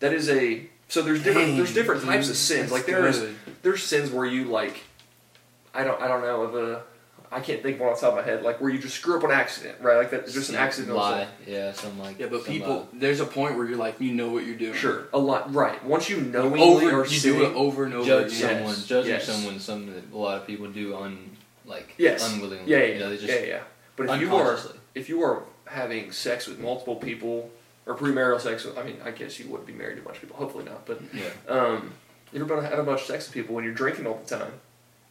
That 0.00 0.12
is 0.12 0.28
a 0.28 0.66
so 0.88 1.02
there's 1.02 1.22
different 1.22 1.48
Dang, 1.48 1.56
there's 1.56 1.74
different 1.74 2.02
dude, 2.02 2.10
types 2.10 2.30
of 2.30 2.36
sins. 2.36 2.70
Like 2.72 2.86
there 2.86 3.06
is 3.06 3.26
there's 3.62 3.82
sins 3.82 4.10
where 4.10 4.26
you 4.26 4.44
like 4.44 4.84
I 5.74 5.84
don't 5.84 6.00
I 6.02 6.08
don't 6.08 6.20
know 6.22 6.42
of 6.42 6.54
a 6.54 6.82
I 7.30 7.40
can't 7.40 7.62
think 7.62 7.76
of 7.76 7.80
one 7.80 7.90
off 7.90 8.00
the 8.00 8.06
top 8.06 8.18
of 8.18 8.24
my 8.24 8.30
head 8.30 8.42
like 8.42 8.60
where 8.60 8.70
you 8.70 8.78
just 8.78 8.96
screw 8.96 9.16
up 9.18 9.24
on 9.24 9.30
accident 9.30 9.80
right 9.80 9.96
like 9.96 10.10
that's 10.10 10.32
just 10.32 10.50
an 10.50 10.56
accidental 10.56 11.00
sin. 11.00 11.10
lie. 11.10 11.26
Yeah, 11.46 11.72
something 11.72 12.02
like 12.02 12.18
Yeah, 12.18 12.26
but 12.26 12.44
some, 12.44 12.52
people, 12.52 12.88
there's 12.92 13.20
a 13.20 13.26
point 13.26 13.56
where 13.56 13.66
you're 13.66 13.78
like, 13.78 14.00
you 14.00 14.12
know 14.12 14.28
what 14.30 14.46
you're 14.46 14.56
doing. 14.56 14.74
Sure, 14.74 15.08
a 15.12 15.18
lot 15.18 15.52
right. 15.54 15.82
Once 15.84 16.08
you 16.08 16.20
knowingly 16.20 16.60
Over, 16.60 17.00
are 17.02 17.06
you 17.06 17.20
do 17.20 17.44
it 17.44 17.54
over 17.54 17.84
and 17.84 17.94
uh, 17.94 17.98
over. 17.98 18.06
judge 18.06 18.36
again. 18.38 18.56
someone, 18.56 18.74
Yes, 18.74 18.86
judging 18.86 19.10
yes. 19.12 19.24
someone, 19.24 19.60
something 19.60 19.94
that 19.94 20.12
a 20.12 20.16
lot 20.16 20.40
of 20.40 20.46
people 20.46 20.68
do 20.68 20.96
un 20.96 21.30
like 21.64 21.94
Yes. 21.98 22.32
unwillingly. 22.32 22.70
yeah, 22.70 22.78
yeah, 22.78 22.84
you 22.94 22.98
know, 23.00 23.10
they 23.10 23.16
just 23.16 23.28
yeah, 23.28 23.46
yeah. 23.46 23.62
But 23.96 24.10
if 24.10 24.20
you 24.20 24.36
are 24.36 24.58
if 24.94 25.08
you 25.08 25.22
are 25.22 25.42
having 25.66 26.12
sex 26.12 26.46
with 26.46 26.58
multiple 26.60 26.96
people 26.96 27.50
or 27.86 27.96
premarital 27.96 28.40
sex, 28.40 28.64
with, 28.64 28.76
I 28.78 28.82
mean, 28.82 28.96
I 29.04 29.10
guess 29.10 29.38
you 29.38 29.48
wouldn't 29.48 29.66
be 29.66 29.72
married 29.72 29.96
to 29.96 30.02
a 30.02 30.04
bunch 30.04 30.16
of 30.16 30.22
people. 30.22 30.36
Hopefully 30.36 30.64
not. 30.64 30.86
But 30.86 31.00
yeah. 31.12 31.24
um, 31.48 31.92
you're 32.32 32.44
about 32.44 32.60
to 32.60 32.68
have 32.68 32.78
a 32.78 32.82
bunch 32.82 33.02
of 33.02 33.06
sex 33.06 33.26
with 33.26 33.34
people 33.34 33.54
when 33.54 33.64
you're 33.64 33.74
drinking 33.74 34.06
all 34.06 34.20
the 34.24 34.36
time. 34.36 34.52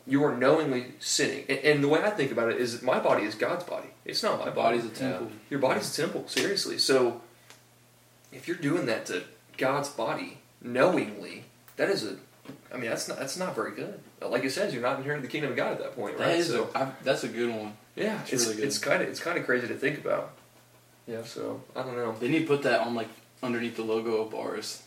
You 0.08 0.24
are 0.24 0.36
knowingly 0.36 0.94
sinning. 1.00 1.46
And, 1.50 1.60
and 1.60 1.84
the 1.84 1.88
way 1.88 2.02
I 2.04 2.12
think 2.12 2.32
about 2.32 2.50
it 2.52 2.58
is 2.62 2.74
that 2.80 2.84
my 2.86 3.00
body 3.00 3.24
is 3.24 3.34
God's 3.36 3.64
body. 3.64 3.88
It's 4.06 4.22
not 4.22 4.40
my 4.40 4.46
My 4.46 4.52
body. 4.52 4.78
body's 4.78 4.92
a 4.92 4.96
temple. 4.96 5.32
Your 5.50 5.60
body's 5.60 5.92
a 5.98 6.02
temple, 6.02 6.28
seriously. 6.28 6.78
So 6.78 7.22
if 8.32 8.48
you're 8.48 8.58
doing 8.58 8.86
that 8.86 9.06
to 9.08 9.24
God's 9.58 9.90
body 9.90 10.40
knowingly, 10.62 11.46
that 11.78 11.90
is 11.90 12.06
a 12.06 12.18
I 12.72 12.78
mean 12.78 12.90
that's 12.90 13.08
not 13.08 13.18
that's 13.18 13.38
not 13.38 13.56
very 13.56 13.72
good. 13.76 14.00
Like 14.22 14.44
it 14.44 14.52
says, 14.52 14.74
you're 14.74 14.84
not 14.84 14.98
inheriting 14.98 15.24
the 15.24 15.28
kingdom 15.32 15.52
of 15.52 15.58
God 15.58 15.72
at 15.72 15.80
that 15.80 15.96
point, 15.96 16.20
right? 16.20 16.28
That 16.28 16.38
is 16.40 16.48
so 16.50 16.70
a, 16.76 16.78
I, 16.78 16.92
that's 17.04 17.24
a 17.24 17.28
good 17.28 17.50
one. 17.56 17.74
yeah, 17.96 18.22
it's 18.22 18.34
it's 18.34 18.44
really 18.46 18.56
good. 18.58 18.66
it's 18.66 18.78
kind 18.78 19.02
of 19.02 19.10
it's 19.10 19.20
kind 19.20 19.38
of 19.40 19.46
crazy 19.46 19.68
to 19.68 19.76
think 19.76 19.98
about. 19.98 20.32
Yeah. 21.08 21.24
So 21.24 21.62
I 21.76 21.82
don't 21.82 21.96
know. 21.96 22.16
They 22.20 22.28
need 22.28 22.42
to 22.42 22.48
put 22.48 22.62
that 22.64 22.82
on 22.82 22.94
like 22.94 23.08
underneath 23.42 23.76
the 23.76 23.84
logo 23.84 24.18
of 24.22 24.32
bars. 24.32 24.84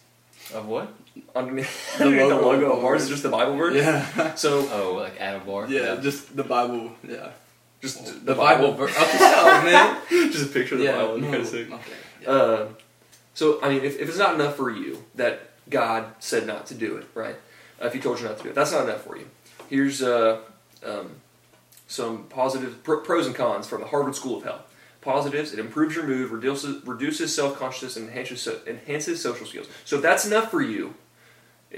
Of 0.54 0.66
what? 0.66 0.92
Underneath 1.34 1.68
The 1.98 2.04
the 2.04 2.10
logo, 2.10 2.40
logo 2.42 2.72
of 2.78 2.84
ours 2.84 3.02
is 3.04 3.08
just 3.10 3.22
the 3.22 3.28
Bible 3.28 3.56
verse. 3.56 3.74
Yeah. 3.76 4.34
So 4.36 4.68
Oh, 4.72 4.94
like 4.94 5.20
at 5.20 5.36
a 5.36 5.40
bar. 5.40 5.66
yeah, 5.68 5.96
just 6.00 6.36
the 6.36 6.44
Bible. 6.44 6.92
Yeah. 7.06 7.30
just 7.82 8.24
The, 8.24 8.34
Bible. 8.34 8.72
verse. 8.74 8.96
Okay, 8.96 9.18
oh, 9.20 9.62
man. 9.64 10.32
just 10.32 10.50
a 10.50 10.52
picture 10.52 10.74
of 10.76 10.80
the 10.80 10.86
yeah. 10.86 10.96
Bible. 10.96 11.18
no, 11.18 11.30
kind 11.30 11.42
of 11.42 11.46
sick. 11.46 11.70
okay. 11.70 11.92
Yeah. 12.22 12.28
Uh, 12.30 12.68
so 13.34 13.60
I 13.62 13.68
mean, 13.68 13.84
if, 13.84 13.98
if 14.00 14.08
it's 14.08 14.18
not 14.18 14.34
enough 14.34 14.56
for 14.56 14.70
you 14.70 15.04
that 15.16 15.50
God 15.68 16.06
said 16.18 16.46
not 16.46 16.66
to 16.66 16.74
do 16.74 16.96
it, 16.96 17.06
right? 17.14 17.36
Uh, 17.82 17.86
if 17.86 17.92
He 17.92 18.00
told 18.00 18.18
you 18.20 18.26
not 18.26 18.38
to 18.38 18.42
do 18.44 18.48
it, 18.50 18.54
that's 18.54 18.72
not 18.72 18.84
enough 18.84 19.02
for 19.04 19.16
you. 19.18 19.26
Here's 19.68 20.02
uh, 20.02 20.40
um, 20.84 21.10
some 21.86 22.24
positive 22.24 22.82
pr- 22.84 22.96
pros 22.96 23.26
and 23.26 23.34
cons 23.36 23.66
from 23.66 23.80
the 23.82 23.86
Harvard 23.88 24.14
School 24.14 24.38
of 24.38 24.44
Health. 24.44 24.67
Positives: 25.00 25.52
it 25.52 25.58
improves 25.58 25.94
your 25.94 26.06
mood, 26.06 26.30
reduces 26.30 26.84
reduces 26.84 27.34
self 27.34 27.58
consciousness, 27.58 27.96
and 27.96 28.08
enhances 28.08 28.48
enhances 28.66 29.22
social 29.22 29.46
skills. 29.46 29.66
So 29.84 29.96
if 29.96 30.02
that's 30.02 30.26
enough 30.26 30.50
for 30.50 30.60
you 30.60 30.94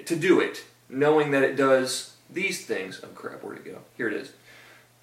to 0.04 0.16
do 0.16 0.40
it, 0.40 0.64
knowing 0.88 1.30
that 1.32 1.42
it 1.42 1.56
does 1.56 2.16
these 2.28 2.64
things. 2.64 3.00
Oh 3.04 3.08
crap, 3.08 3.42
where'd 3.42 3.58
it 3.58 3.64
go? 3.64 3.78
Here 3.96 4.08
it 4.08 4.14
is. 4.14 4.32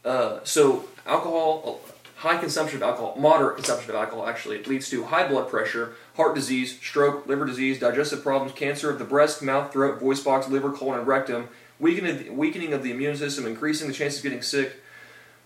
Uh, 0.04 0.40
so 0.44 0.88
alcohol, 1.06 1.82
high 2.18 2.38
consumption 2.38 2.78
of 2.78 2.84
alcohol, 2.84 3.16
moderate 3.18 3.58
consumption 3.58 3.90
of 3.90 3.96
alcohol 3.96 4.28
actually, 4.28 4.58
it 4.58 4.68
leads 4.68 4.90
to 4.90 5.04
high 5.06 5.28
blood 5.28 5.50
pressure, 5.50 5.96
heart 6.16 6.34
disease, 6.34 6.80
stroke, 6.80 7.28
liver 7.28 7.46
disease, 7.46 7.80
digestive 7.80 8.24
problems, 8.24 8.54
cancer 8.54 8.90
of 8.90 9.00
the 9.00 9.06
breast, 9.06 9.42
mouth, 9.42 9.72
throat, 9.72 10.00
voice 10.00 10.22
box, 10.22 10.48
liver, 10.48 10.72
colon, 10.72 11.00
and 11.00 11.08
rectum, 11.08 11.50
weakening, 11.80 12.36
weakening 12.38 12.74
of 12.74 12.84
the 12.84 12.92
immune 12.92 13.16
system, 13.16 13.46
increasing 13.46 13.88
the 13.88 13.94
chances 13.94 14.20
of 14.20 14.24
getting 14.24 14.42
sick. 14.42 14.78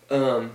Um, 0.09 0.53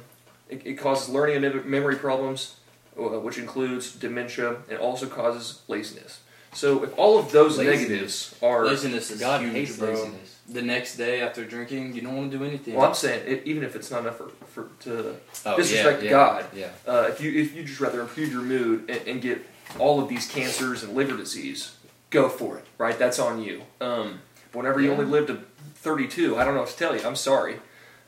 it, 0.49 0.63
it 0.67 0.75
causes 0.75 1.09
learning 1.09 1.45
and 1.45 1.65
memory 1.65 1.97
problems, 1.97 2.57
uh, 2.99 3.03
which 3.21 3.39
includes 3.39 3.93
dementia, 3.93 4.57
and 4.69 4.79
also 4.79 5.07
causes 5.07 5.63
laziness. 5.69 6.21
So 6.53 6.85
if 6.85 6.99
all 6.99 7.19
of 7.19 7.33
those 7.33 7.59
Laziness. 7.59 7.81
negatives 7.81 8.35
are, 8.43 8.65
Laziness 8.65 9.11
is 9.11 9.21
God 9.21 9.43
huge, 9.43 9.53
hates 9.53 9.77
bro. 9.77 9.91
laziness. 9.91 10.33
The 10.49 10.63
next 10.63 10.97
day 10.97 11.21
after 11.21 11.45
drinking, 11.45 11.95
you 11.95 12.01
don't 12.03 12.17
want 12.17 12.31
to 12.31 12.39
do 12.39 12.45
anything. 12.45 12.75
well, 12.75 12.87
I'm 12.89 12.95
saying 12.95 13.25
it, 13.27 13.43
even 13.45 13.63
if 13.65 13.77
it's 13.77 13.91
not 13.91 14.03
enough 14.03 14.17
for, 14.17 14.29
for 14.47 14.69
to 14.85 15.17
Oh, 15.45 15.57
Disrespect 15.57 16.03
yeah, 16.05 16.11
God. 16.11 16.47
Yeah. 16.55 16.69
uh, 16.87 17.09
if 17.11 17.21
you 17.21 17.33
if 17.33 17.55
you 17.55 17.65
just 17.65 17.81
rather 17.81 18.01
improve 18.01 18.31
your 18.33 18.43
mood 18.43 18.89
and, 18.89 19.07
and 19.09 19.21
get 19.21 19.45
all 19.79 20.01
of 20.01 20.09
these 20.09 20.29
cancers 20.29 20.83
and 20.85 20.95
liver 20.95 21.17
disease, 21.17 21.77
go 22.11 22.29
for 22.31 22.57
it. 22.59 22.65
Right, 22.79 22.97
that's 22.99 23.19
on 23.19 23.43
you. 23.43 23.63
Um, 23.83 24.21
but 24.53 24.61
whenever 24.61 24.81
you 24.81 24.93
only 24.93 25.05
live 25.05 25.27
to 25.27 25.41
32, 25.75 26.39
I 26.39 26.45
don't 26.45 26.55
know 26.55 26.61
what 26.61 26.71
to 26.71 26.77
tell 26.77 26.97
you. 26.97 27.05
I'm 27.07 27.17
sorry. 27.17 27.57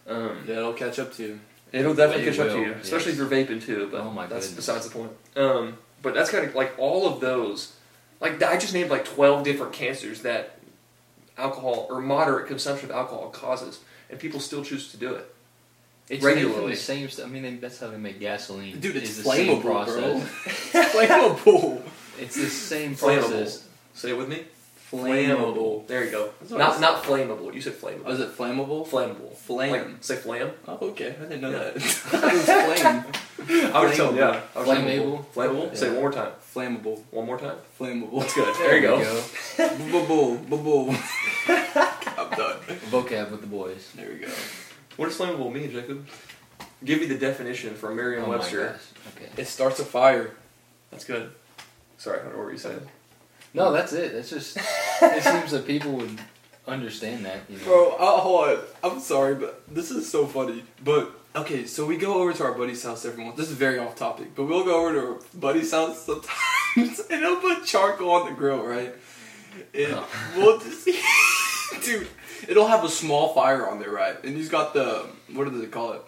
Um, 0.07 0.45
yeah, 0.47 0.59
it'll 0.59 0.73
catch 0.73 0.99
up 0.99 1.12
to 1.14 1.23
you. 1.23 1.40
It'll 1.72 1.94
definitely 1.94 2.25
catch 2.25 2.38
up 2.38 2.48
to 2.48 2.60
you, 2.60 2.72
especially 2.72 3.12
yes. 3.12 3.20
if 3.20 3.30
you're 3.30 3.46
vaping 3.46 3.62
too. 3.64 3.88
But 3.90 4.00
Oh 4.00 4.10
my 4.10 4.26
that's 4.26 4.48
goodness. 4.48 4.66
besides 4.66 4.88
the 4.88 4.94
point. 4.98 5.12
Um, 5.37 5.76
but 6.02 6.14
that's 6.14 6.30
kind 6.30 6.44
of 6.46 6.54
like 6.54 6.75
all 6.78 7.06
of 7.06 7.20
those. 7.20 7.75
Like 8.20 8.42
I 8.42 8.56
just 8.56 8.72
named 8.75 8.90
like 8.90 9.04
twelve 9.04 9.44
different 9.44 9.72
cancers 9.72 10.22
that 10.22 10.58
alcohol 11.37 11.87
or 11.90 12.00
moderate 12.00 12.46
consumption 12.48 12.90
of 12.90 12.96
alcohol 12.96 13.28
causes, 13.30 13.80
and 14.10 14.18
people 14.18 14.40
still 14.40 14.64
choose 14.64 14.90
to 14.92 14.96
do 14.96 15.14
it. 15.14 15.34
It's 16.08 16.25
Regularly. 16.25 16.70
the 16.70 16.76
same. 16.76 17.08
I 17.22 17.26
mean, 17.28 17.42
they, 17.42 17.54
that's 17.56 17.78
how 17.80 17.88
they 17.88 17.98
make 17.98 18.18
gasoline. 18.18 18.80
Dude, 18.80 18.96
it's 18.96 19.10
It's 19.10 19.16
the 19.18 19.30
same 19.30 19.58
flammable, 19.58 19.62
bro. 19.62 19.72
process. 19.84 20.28
flammable. 20.94 21.82
It's 22.18 22.34
the 22.34 22.46
same 22.46 22.94
Flammable. 22.96 23.18
process. 23.20 23.68
Say 23.94 24.10
it 24.10 24.16
with 24.16 24.28
me. 24.28 24.44
Flammable. 24.90 25.87
There 25.87 26.04
you 26.04 26.11
go. 26.11 26.30
Not 26.50 26.80
not 26.80 27.02
flammable. 27.04 27.52
You 27.52 27.61
said 27.61 27.75
flammable. 27.75 28.02
Oh, 28.07 28.12
is 28.12 28.21
it 28.21 28.37
flammable? 28.37 28.87
flammable? 28.88 29.37
Flame. 29.37 29.73
Like 29.73 29.87
say 30.04 30.16
flam. 30.16 30.50
Oh, 30.66 30.78
okay. 30.88 31.14
I 31.18 31.25
didn't 31.25 31.40
know 31.42 31.50
Yeah. 31.50 31.59
that. 31.59 31.76
it 31.76 31.83
was 31.83 32.45
flame. 33.45 33.75
I 33.75 33.85
was 33.85 33.97
telling 33.97 34.16
Flammable. 34.16 34.18
yeah. 34.18 34.40
I 34.57 34.59
was 34.61 34.68
Flammable. 34.68 35.25
Flammable. 35.35 35.76
Say 35.76 35.87
it 35.87 35.88
Yeah. 35.90 35.92
one 35.95 36.00
more 36.02 36.12
time. 36.12 36.33
Flammable. 36.54 37.02
One 37.11 37.26
more 37.26 37.38
time. 37.38 37.57
Flammable. 37.78 38.21
That's 38.21 38.35
good. 38.35 38.54
There, 38.57 38.76
you 38.76 38.83
go. 38.83 39.23
Boo 40.07 40.38
boo 40.49 40.57
boo. 40.59 40.97
I'm 41.49 42.30
done. 42.30 42.57
Vocab 42.90 43.30
with 43.30 43.40
the 43.42 43.47
boys. 43.47 43.92
There 43.95 44.09
we 44.09 44.18
go. 44.21 44.28
What 44.97 45.07
does 45.07 45.18
flammable 45.18 45.52
mean, 45.52 45.71
Jacob? 45.71 46.07
Give 46.85 47.00
me 47.00 47.07
the 47.07 47.18
definition 47.18 47.75
from 47.75 47.92
Oh 47.92 47.95
Merriam-Webster. 47.97 48.66
gosh. 48.73 48.80
Okay. 49.16 49.42
It 49.42 49.47
starts 49.47 49.80
a 49.80 49.85
fire. 49.85 50.33
That's 50.90 51.04
good. 51.04 51.30
Sorry, 51.99 52.21
I 52.21 52.23
don't 52.25 52.37
know 52.37 52.45
what 52.45 52.52
you 52.52 52.59
said. 52.59 52.88
No, 53.58 53.72
that's 53.72 53.92
it. 53.92 54.12
That's 54.12 54.30
just. 54.30 54.56
it 55.02 55.22
seems 55.22 55.50
that 55.52 55.66
people 55.66 55.92
would 55.92 56.18
understand 56.66 57.24
that. 57.26 57.38
You 57.48 57.58
know? 57.58 57.64
Bro, 57.64 57.96
uh, 57.98 58.20
hold 58.20 58.48
on. 58.48 58.58
I'm 58.82 59.00
sorry, 59.00 59.34
but 59.34 59.62
this 59.72 59.90
is 59.90 60.08
so 60.10 60.26
funny. 60.26 60.62
But 60.84 61.10
okay, 61.36 61.66
so 61.66 61.84
we 61.86 61.96
go 61.96 62.14
over 62.20 62.32
to 62.32 62.44
our 62.44 62.52
buddy's 62.52 62.82
house 62.82 63.04
every 63.04 63.24
month. 63.24 63.36
This 63.36 63.50
is 63.50 63.56
very 63.56 63.78
off 63.78 63.96
topic, 63.96 64.34
but 64.34 64.44
we'll 64.44 64.64
go 64.64 64.80
over 64.86 64.92
to 64.94 65.06
our 65.14 65.18
buddy's 65.34 65.70
house 65.72 66.04
sometimes, 66.04 67.00
and 67.10 67.20
he'll 67.20 67.36
put 67.36 67.64
charcoal 67.64 68.10
on 68.12 68.26
the 68.28 68.32
grill, 68.34 68.62
right? 68.64 68.94
And 69.74 69.92
Oh. 69.94 70.06
we'll 70.36 70.58
just, 70.60 70.86
dude, 71.84 72.06
it'll 72.48 72.68
have 72.68 72.84
a 72.84 72.88
small 72.88 73.34
fire 73.34 73.68
on 73.68 73.78
there, 73.80 73.90
right? 73.90 74.16
And 74.24 74.36
he's 74.36 74.48
got 74.48 74.72
the 74.74 75.06
what 75.32 75.44
do 75.50 75.60
they 75.60 75.66
call 75.66 75.92
it? 75.94 76.02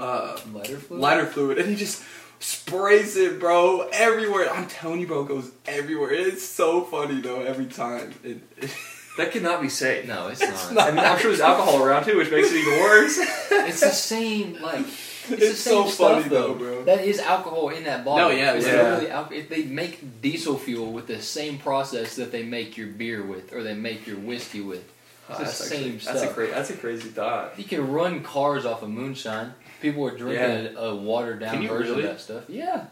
Uh, 0.00 0.36
Lighter 0.52 0.78
fluid. 0.78 1.00
lighter 1.00 1.26
fluid, 1.26 1.58
and 1.58 1.68
he 1.68 1.76
just 1.76 2.02
sprays 2.42 3.16
it, 3.16 3.38
bro, 3.38 3.88
everywhere. 3.92 4.50
I'm 4.50 4.66
telling 4.66 5.00
you, 5.00 5.06
bro, 5.06 5.22
it 5.22 5.28
goes 5.28 5.50
everywhere. 5.66 6.12
It's 6.12 6.42
so 6.44 6.82
funny 6.82 7.20
though 7.20 7.42
every 7.42 7.66
time. 7.66 8.12
It, 8.24 8.38
That 9.18 9.30
cannot 9.30 9.60
be 9.60 9.68
safe. 9.68 10.06
No, 10.08 10.28
it's, 10.28 10.40
It's 10.40 10.70
not. 10.70 10.74
not. 10.74 10.88
I 10.88 10.90
mean, 10.92 11.04
I'm 11.04 11.18
sure 11.18 11.30
there's 11.30 11.42
alcohol 11.42 11.84
around 11.84 12.04
too, 12.04 12.16
which 12.16 12.30
makes 12.30 12.50
it 12.50 12.56
even 12.56 12.78
worse. 12.80 13.18
It's 13.68 13.80
the 13.80 13.90
same. 13.90 14.54
Like 14.62 14.86
it's, 14.86 15.28
It's 15.28 15.58
so 15.60 15.86
stuff 15.86 16.14
funny, 16.22 16.28
though. 16.30 16.54
though, 16.54 16.54
bro. 16.54 16.84
That 16.84 17.04
is 17.04 17.18
alcohol 17.20 17.68
in 17.68 17.84
that 17.84 18.06
bottle. 18.06 18.30
No, 18.30 18.34
yeah, 18.34 18.54
it's 18.54 18.66
yeah. 18.66 19.42
they 19.50 19.64
make 19.64 20.22
diesel 20.22 20.56
fuel 20.56 20.94
with 20.94 21.08
the 21.08 21.20
same 21.20 21.58
process 21.58 22.16
that 22.16 22.32
they 22.32 22.42
make 22.42 22.78
your 22.78 22.86
beer 22.86 23.22
with, 23.22 23.52
or 23.52 23.62
they 23.62 23.74
make 23.74 24.06
your 24.06 24.16
whiskey 24.16 24.62
with. 24.62 24.90
Ah, 25.28 25.32
it's 25.32 25.38
the 25.38 25.44
that's 25.44 25.56
same 25.68 25.78
actually, 25.78 25.90
that's 25.98 26.08
a 26.08 26.18
stuff. 26.18 26.34
cra- 26.34 26.46
that's 26.50 26.70
a 26.70 26.76
crazy 26.78 27.08
thought. 27.10 27.58
You 27.58 27.64
can 27.64 27.92
run 27.92 28.22
cars 28.22 28.64
off 28.64 28.82
of 28.82 28.88
moonshine. 28.88 29.52
People 29.82 30.06
are 30.06 30.16
drinking 30.16 30.76
a, 30.76 30.80
a 30.80 30.96
watered 30.96 31.40
down 31.40 31.66
version 31.66 31.94
really? 31.94 32.04
of 32.04 32.10
that 32.10 32.20
stuff. 32.20 32.44
Yeah, 32.48 32.86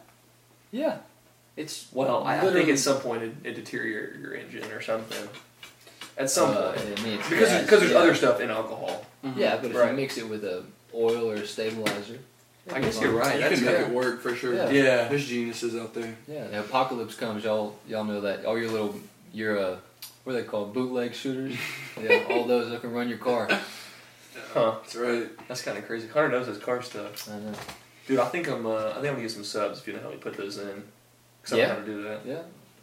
yeah. 0.73 0.99
It's 1.57 1.87
Well, 1.93 2.25
I, 2.25 2.35
I 2.35 2.43
literally- 2.43 2.61
think 2.67 2.73
at 2.75 2.79
some 2.79 2.99
point 3.01 3.23
it, 3.23 3.35
it 3.45 3.55
deteriorates 3.55 4.19
your 4.19 4.35
engine 4.35 4.65
or 4.73 4.81
something. 4.81 5.29
At 6.19 6.29
some 6.29 6.51
uh, 6.51 6.73
point, 6.73 7.01
I 7.01 7.03
mean, 7.03 7.17
because 7.17 7.49
gas, 7.49 7.63
because 7.63 7.81
there's 7.81 7.93
yeah. 7.93 7.99
other 7.99 8.15
stuff 8.15 8.41
in 8.41 8.51
alcohol. 8.51 9.07
Yeah, 9.37 9.57
but 9.57 9.71
if 9.71 9.77
Right. 9.77 9.91
you 9.91 9.97
mix 9.97 10.19
it 10.19 10.29
with 10.29 10.45
a 10.45 10.65
oil 10.95 11.31
or 11.31 11.35
a 11.35 11.47
stabilizer, 11.47 12.19
I 12.73 12.81
guess 12.81 13.01
you're 13.01 13.13
right. 13.13 13.37
You 13.37 13.41
That's 13.41 13.63
can 13.63 13.65
make 13.73 13.87
it 13.89 13.91
work 13.91 14.21
for 14.21 14.35
sure. 14.35 14.55
Yeah. 14.55 14.71
Yeah. 14.71 15.09
There's 15.09 15.27
geniuses 15.27 15.77
out 15.77 15.95
there. 15.95 16.15
Yeah, 16.29 16.47
the 16.49 16.61
apocalypse 16.61 17.15
comes, 17.15 17.45
y'all. 17.45 17.77
Y'all 17.89 18.05
know 18.05 18.21
that 18.23 18.45
all 18.45 18.59
your 18.59 18.71
little 18.71 18.95
your 19.33 19.59
uh, 19.59 19.77
what 20.25 20.35
are 20.35 20.41
they 20.43 20.47
called? 20.47 20.75
Bootleg 20.75 21.15
shooters. 21.15 21.57
yeah, 22.03 22.25
all 22.31 22.45
those 22.45 22.71
that 22.71 22.81
can 22.81 22.93
run 22.93 23.09
your 23.09 23.19
car. 23.19 23.49
Huh. 24.53 24.77
That's 24.83 24.97
right. 24.97 25.49
That's 25.49 25.63
kind 25.63 25.79
of 25.79 25.87
crazy. 25.87 26.09
Hunter 26.09 26.29
knows 26.29 26.47
his 26.47 26.59
car 26.59 26.83
stuff. 26.83 27.29
I 27.31 27.39
know. 27.39 27.53
Dude, 28.07 28.19
I 28.19 28.27
think 28.29 28.49
I'm. 28.49 28.67
Uh, 28.67 28.89
I 28.91 28.93
think 28.95 28.97
I'm 29.07 29.13
gonna 29.13 29.23
get 29.23 29.31
some 29.31 29.45
subs 29.45 29.81
if 29.81 29.87
you 29.87 29.93
know 29.95 30.01
how 30.03 30.11
we 30.11 30.17
put 30.17 30.37
those 30.37 30.59
in. 30.59 30.83
Cause 31.43 31.53
I 31.55 31.57
Yeah. 31.59 31.67
know 31.69 31.75
how 31.75 31.81
to 31.81 31.87
do 31.87 32.03
that. 32.05 32.21
Yeah, 32.27 32.43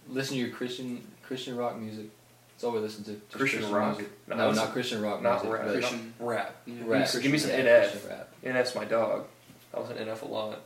listen 0.09 0.35
to 0.35 0.39
your 0.41 0.49
Christian 0.55 1.05
Christian 1.23 1.55
rock 1.57 1.77
music. 1.77 2.05
That's 2.53 2.63
all 2.63 2.71
we 2.71 2.79
listen 2.79 3.03
to. 3.05 3.11
Just 3.11 3.31
Christian 3.31 3.69
rock? 3.71 3.97
Music. 3.97 4.11
No, 4.27 4.35
No, 4.35 4.51
not 4.51 4.71
Christian 4.73 5.01
rock 5.01 5.21
not 5.21 5.43
music. 5.43 5.51
rap. 5.59 5.65
but 5.67 5.73
Christian. 5.73 6.13
Rap. 6.19 6.55
Yeah. 6.65 6.73
rap. 6.85 7.09
Give 7.21 7.31
me 7.31 7.37
some 7.37 7.51
yeah, 7.51 7.59
NF. 7.61 7.91
Christian 7.91 8.09
rap. 8.09 8.29
NF's 8.43 8.75
my 8.75 8.85
dog. 8.85 9.25
I 9.73 9.79
was 9.79 9.91
in 9.91 9.97
NF 9.97 10.21
a 10.23 10.25
lot. 10.25 10.59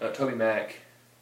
Uh, 0.00 0.08
TobyMac 0.10 0.72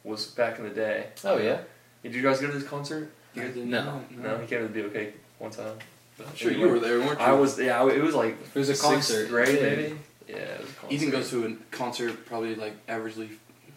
was 0.03 0.27
back 0.27 0.57
in 0.59 0.63
the 0.65 0.69
day. 0.71 1.07
Oh 1.23 1.37
yeah. 1.37 1.61
Did 2.03 2.13
you 2.13 2.21
guys 2.21 2.39
go 2.39 2.47
to 2.47 2.53
this 2.53 2.67
concert? 2.67 3.11
I 3.35 3.39
didn't 3.39 3.69
No. 3.69 4.03
No, 4.11 4.37
he 4.37 4.45
came 4.47 4.59
to 4.61 4.67
the 4.67 4.81
BOK 4.83 5.13
one 5.39 5.51
time. 5.51 5.77
But 6.17 6.27
I'm 6.27 6.35
sure 6.35 6.51
you 6.51 6.67
were 6.67 6.79
there, 6.79 6.99
weren't 6.99 7.19
you? 7.19 7.25
I 7.25 7.31
was. 7.33 7.59
Yeah, 7.59 7.81
I- 7.81 7.89
it 7.91 8.01
was 8.01 8.15
like 8.15 8.35
It 8.53 8.59
was 8.59 8.69
a 8.69 8.75
sixth 8.75 8.83
concert. 8.83 9.29
grade 9.29 9.55
Yeah. 9.55 9.61
maybe. 9.69 9.99
Yeah, 10.27 10.35
it 10.35 10.61
was 10.61 10.69
a 10.69 10.73
concert. 10.73 10.91
Ethan 10.93 11.09
goes 11.09 11.29
to 11.31 11.45
a 11.45 11.75
concert 11.75 12.25
probably 12.25 12.55
like 12.55 12.85
averagely 12.87 13.29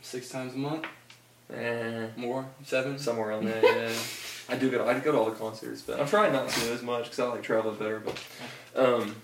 six 0.03 0.29
times 0.29 0.55
a 0.55 0.59
month, 0.59 0.87
Eh, 1.53 2.07
more, 2.17 2.47
seven. 2.65 2.99
somewhere 2.99 3.29
around 3.31 3.47
there. 3.47 3.63
Yeah, 4.49 4.55
I 4.55 4.57
do 4.57 4.71
go. 4.71 4.87
I 4.87 4.99
go 4.99 5.13
to 5.13 5.19
all 5.19 5.25
the 5.31 5.37
concerts, 5.37 5.81
but 5.83 5.99
I'm 5.99 6.07
trying 6.07 6.33
not 6.33 6.49
to 6.51 6.73
as 6.73 6.83
much 6.83 7.05
because 7.05 7.19
I 7.19 7.25
like 7.27 7.43
traveling 7.43 7.77
better. 7.77 7.99
But 8.01 8.19
um, 8.77 9.17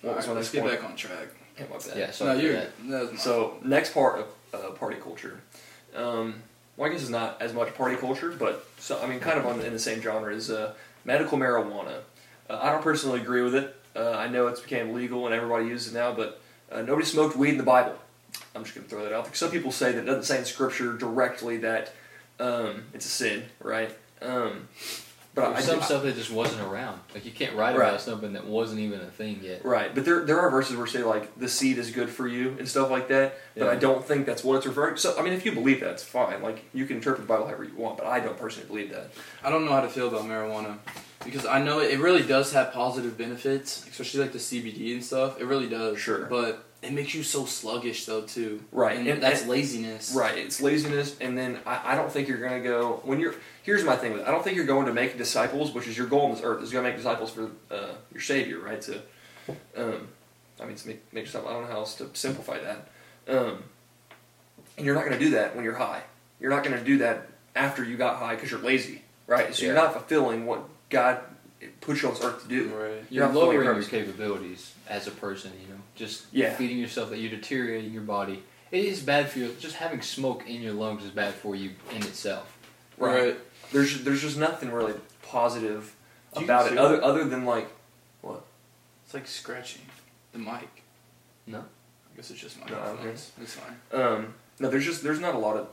what 0.00 0.10
All 0.10 0.16
was 0.16 0.26
right, 0.26 0.28
my 0.28 0.32
let's 0.34 0.34
next 0.34 0.50
get 0.52 0.62
point? 0.62 0.80
back 0.80 0.84
on 0.90 0.96
track. 0.96 1.28
Yeah, 1.58 1.64
my 1.70 1.76
bad. 1.76 1.96
Yeah. 1.96 2.06
no, 2.06 2.12
Sorry 2.12 2.36
for 2.38 2.42
you're. 2.42 2.52
that. 2.54 2.70
That 2.88 3.00
was 3.02 3.10
my 3.12 3.16
So 3.18 3.58
next 3.62 3.92
part 3.92 4.20
of 4.20 4.26
uh, 4.54 4.70
party 4.70 4.96
culture. 4.96 5.40
Um, 5.94 6.42
well, 6.78 6.88
I 6.88 6.92
guess 6.92 7.02
it's 7.02 7.10
not 7.10 7.40
as 7.42 7.52
much 7.52 7.74
party 7.74 7.96
culture, 7.96 8.30
but 8.32 8.66
so 8.78 9.00
I 9.02 9.06
mean, 9.06 9.20
kind 9.20 9.38
of 9.38 9.46
on 9.46 9.60
in 9.60 9.72
the 9.74 9.78
same 9.78 10.00
genre 10.00 10.34
as 10.34 10.50
uh, 10.50 10.72
medical 11.04 11.36
marijuana. 11.38 11.98
Uh, 12.48 12.58
I 12.60 12.70
don't 12.72 12.82
personally 12.82 13.20
agree 13.20 13.42
with 13.42 13.54
it. 13.54 13.76
Uh, 13.96 14.10
I 14.12 14.28
know 14.28 14.46
it's 14.48 14.60
became 14.60 14.92
legal 14.92 15.26
and 15.26 15.34
everybody 15.34 15.66
uses 15.66 15.94
it 15.94 15.98
now, 15.98 16.12
but 16.12 16.40
uh, 16.70 16.82
nobody 16.82 17.06
smoked 17.06 17.36
weed 17.36 17.50
in 17.50 17.58
the 17.58 17.62
Bible. 17.64 17.96
I'm 18.54 18.64
just 18.64 18.74
going 18.74 18.84
to 18.84 18.90
throw 18.90 19.04
that 19.04 19.12
out 19.12 19.24
there. 19.24 19.34
Some 19.34 19.50
people 19.50 19.70
say 19.72 19.92
that 19.92 20.00
it 20.00 20.04
doesn't 20.06 20.24
say 20.24 20.38
in 20.38 20.44
Scripture 20.44 20.94
directly 20.96 21.58
that 21.58 21.92
um, 22.40 22.84
it's 22.92 23.06
a 23.06 23.08
sin, 23.08 23.44
right? 23.60 23.96
Um, 24.20 24.68
but 25.34 25.52
There's 25.54 25.64
I, 25.64 25.70
some 25.72 25.78
do, 25.80 25.84
stuff 25.84 26.02
that 26.04 26.14
just 26.14 26.30
wasn't 26.30 26.62
around. 26.62 27.00
Like 27.12 27.24
you 27.24 27.32
can't 27.32 27.56
write 27.56 27.76
Right. 27.76 27.88
about 27.88 28.00
something 28.00 28.34
that 28.34 28.46
wasn't 28.46 28.80
even 28.80 29.00
a 29.00 29.06
thing 29.10 29.40
yet. 29.42 29.64
Right, 29.64 29.92
but 29.92 30.04
there 30.04 30.24
there 30.24 30.38
are 30.40 30.48
verses 30.48 30.76
where 30.76 30.86
say 30.86 31.02
like 31.02 31.36
the 31.36 31.48
seed 31.48 31.78
is 31.78 31.90
good 31.90 32.08
for 32.08 32.28
you 32.28 32.54
and 32.60 32.68
stuff 32.68 32.88
like 32.88 33.08
that. 33.08 33.36
But 33.56 33.66
I 33.68 33.74
don't 33.74 34.04
think 34.04 34.26
that's 34.26 34.44
what 34.44 34.56
it's 34.58 34.66
referring. 34.66 34.96
So 34.96 35.18
I 35.18 35.22
mean, 35.22 35.32
if 35.32 35.44
you 35.44 35.50
believe 35.50 35.80
that, 35.80 35.90
it's 35.90 36.04
fine. 36.04 36.40
Like 36.40 36.64
you 36.72 36.86
can 36.86 36.98
interpret 36.98 37.26
the 37.26 37.26
Bible 37.26 37.46
however 37.46 37.64
you 37.64 37.74
want, 37.74 37.98
but 37.98 38.06
I 38.06 38.20
don't 38.20 38.38
personally 38.38 38.68
believe 38.68 38.90
that. 38.90 39.10
I 39.42 39.50
don't 39.50 39.64
know 39.64 39.72
how 39.72 39.80
to 39.80 39.88
feel 39.88 40.06
about 40.06 40.22
marijuana 40.22 40.78
because 41.24 41.46
I 41.46 41.62
know 41.62 41.80
it 41.80 41.98
really 41.98 42.22
does 42.22 42.52
have 42.52 42.72
positive 42.72 43.16
benefits, 43.18 43.86
especially 43.88 44.20
like 44.20 44.32
the 44.32 44.38
CBD 44.38 44.92
and 44.92 45.04
stuff. 45.04 45.40
It 45.40 45.44
really 45.46 45.68
does. 45.68 45.98
Sure. 45.98 46.26
But 46.26 46.64
it 46.82 46.92
makes 46.92 47.14
you 47.14 47.22
so 47.22 47.46
sluggish 47.46 48.04
though 48.06 48.22
too. 48.22 48.62
Right, 48.70 48.98
And, 48.98 49.06
and- 49.08 49.22
that's 49.22 49.40
and- 49.42 49.50
laziness. 49.50 50.14
Right, 50.14 50.36
it's 50.38 50.60
laziness, 50.60 51.16
and 51.20 51.36
then 51.36 51.58
I, 51.66 51.92
I 51.92 51.94
don't 51.96 52.10
think 52.12 52.28
you're 52.28 52.38
gonna 52.40 52.60
go 52.62 53.00
when 53.04 53.20
you're. 53.20 53.34
Here's 53.62 53.82
my 53.84 53.96
thing 53.96 54.12
with 54.12 54.20
it. 54.22 54.28
I 54.28 54.30
don't 54.30 54.44
think 54.44 54.56
you're 54.56 54.66
going 54.66 54.84
to 54.86 54.92
make 54.92 55.16
disciples, 55.16 55.72
which 55.72 55.88
is 55.88 55.96
your 55.96 56.06
goal 56.06 56.26
on 56.26 56.32
this 56.32 56.42
earth, 56.44 56.62
is 56.62 56.70
going 56.70 56.84
to 56.84 56.90
make 56.90 56.98
disciples 56.98 57.30
for 57.30 57.50
uh, 57.70 57.94
your 58.12 58.20
Savior, 58.20 58.58
right? 58.58 58.78
To, 58.82 59.00
um, 59.74 60.08
I 60.60 60.66
mean, 60.66 60.76
to 60.76 60.86
make 60.88 61.12
make 61.14 61.24
disciples. 61.24 61.50
I 61.50 61.54
don't 61.54 61.62
know 61.64 61.70
how 61.70 61.78
else 61.78 61.94
to 61.96 62.10
simplify 62.12 62.58
that. 62.58 62.88
Um, 63.26 63.62
and 64.76 64.84
you're 64.84 64.94
not 64.94 65.06
going 65.06 65.18
to 65.18 65.24
do 65.24 65.30
that 65.30 65.54
when 65.56 65.64
you're 65.64 65.76
high. 65.76 66.02
You're 66.40 66.50
not 66.50 66.62
going 66.62 66.76
to 66.76 66.84
do 66.84 66.98
that 66.98 67.26
after 67.56 67.82
you 67.82 67.96
got 67.96 68.16
high 68.16 68.34
because 68.34 68.50
you're 68.50 68.60
lazy, 68.60 69.00
right? 69.26 69.54
So 69.54 69.64
you're 69.64 69.74
not 69.74 69.92
fulfilling 69.94 70.44
what 70.44 70.68
God 70.94 71.20
put 71.80 72.00
you 72.00 72.08
on 72.08 72.14
this 72.14 72.22
earth 72.24 72.42
to 72.42 72.48
do. 72.48 72.68
Right. 72.68 73.04
You're 73.10 73.24
not 73.26 73.32
fulfilling 73.32 73.58
lowering 73.58 73.80
your 73.80 73.88
capabilities 73.88 74.72
as 74.88 75.06
a 75.06 75.10
person. 75.10 75.50
You 75.60 75.74
know, 75.74 75.80
just 75.96 76.26
Yeah. 76.32 76.54
feeding 76.54 76.78
yourself 76.78 77.10
that 77.10 77.18
you're 77.18 77.30
deteriorating 77.30 77.92
your 77.92 78.02
body. 78.02 78.42
It 78.70 78.84
is 78.84 79.00
bad 79.00 79.30
for 79.30 79.38
you. 79.40 79.54
Just 79.58 79.76
having 79.76 80.00
smoke 80.02 80.48
in 80.48 80.62
your 80.62 80.72
lungs 80.72 81.04
is 81.04 81.10
bad 81.10 81.34
for 81.34 81.56
you 81.56 81.70
in 81.94 82.02
itself. 82.02 82.56
Right. 82.96 83.36
There's 83.72 84.04
there's 84.04 84.22
just 84.22 84.36
nothing 84.36 84.70
really 84.70 84.94
positive 85.22 85.94
Do 86.36 86.44
about 86.44 86.70
it 86.70 86.78
other 86.78 86.96
it? 86.96 87.02
other 87.02 87.24
than 87.24 87.44
like 87.44 87.68
what? 88.20 88.44
It's 89.04 89.14
like 89.14 89.26
scratching 89.26 89.82
the 90.32 90.38
mic. 90.38 90.68
No. 91.46 91.58
I 91.58 92.16
guess 92.16 92.30
it's 92.30 92.40
just 92.40 92.60
my 92.60 92.66
No, 92.68 92.80
I 92.80 92.86
don't. 92.86 93.06
It's 93.40 93.54
fine. 93.54 93.76
Um, 94.00 94.34
no, 94.60 94.70
there's 94.70 94.84
just 94.84 95.02
there's 95.02 95.20
not 95.20 95.34
a 95.34 95.38
lot 95.38 95.56
of. 95.56 95.66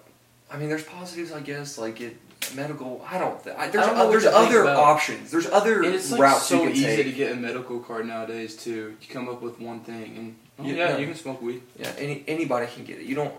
I 0.50 0.58
mean, 0.58 0.70
there's 0.70 0.84
positives, 0.84 1.32
I 1.32 1.42
guess. 1.42 1.78
Like 1.78 2.02
it, 2.02 2.18
medical. 2.56 3.06
I 3.10 3.18
don't. 3.18 3.44
Th- 3.44 3.56
I, 3.56 3.68
there's 3.70 3.86
don't 3.86 3.98
know 3.98 4.10
there's 4.12 4.26
other 4.26 4.66
options. 4.68 5.32
There's 5.32 5.48
other 5.48 5.84
And 5.84 5.94
it's 5.96 6.12
like 6.12 6.22
routes 6.22 6.46
so 6.48 6.56
you 6.56 6.62
can 6.70 6.72
easy 6.72 6.86
take. 6.86 7.06
to 7.06 7.12
get 7.12 7.32
a 7.32 7.36
medical 7.36 7.80
card 7.80 8.06
nowadays 8.08 8.56
too. 8.56 8.96
You 9.02 9.08
come 9.10 9.30
up 9.30 9.42
with 9.42 9.60
one 9.60 9.82
thing, 9.82 10.16
and 10.18 10.36
oh, 10.60 10.64
You- 10.64 10.76
yeah, 10.76 10.90
yeah. 10.92 10.98
you 10.98 11.06
can 11.08 11.16
smoke 11.16 11.42
weed. 11.42 11.62
Yeah, 11.78 11.92
any 11.98 12.24
anybody 12.28 12.68
can 12.68 12.84
get 12.86 13.00
it. 13.00 13.06
You 13.06 13.16
don't. 13.16 13.34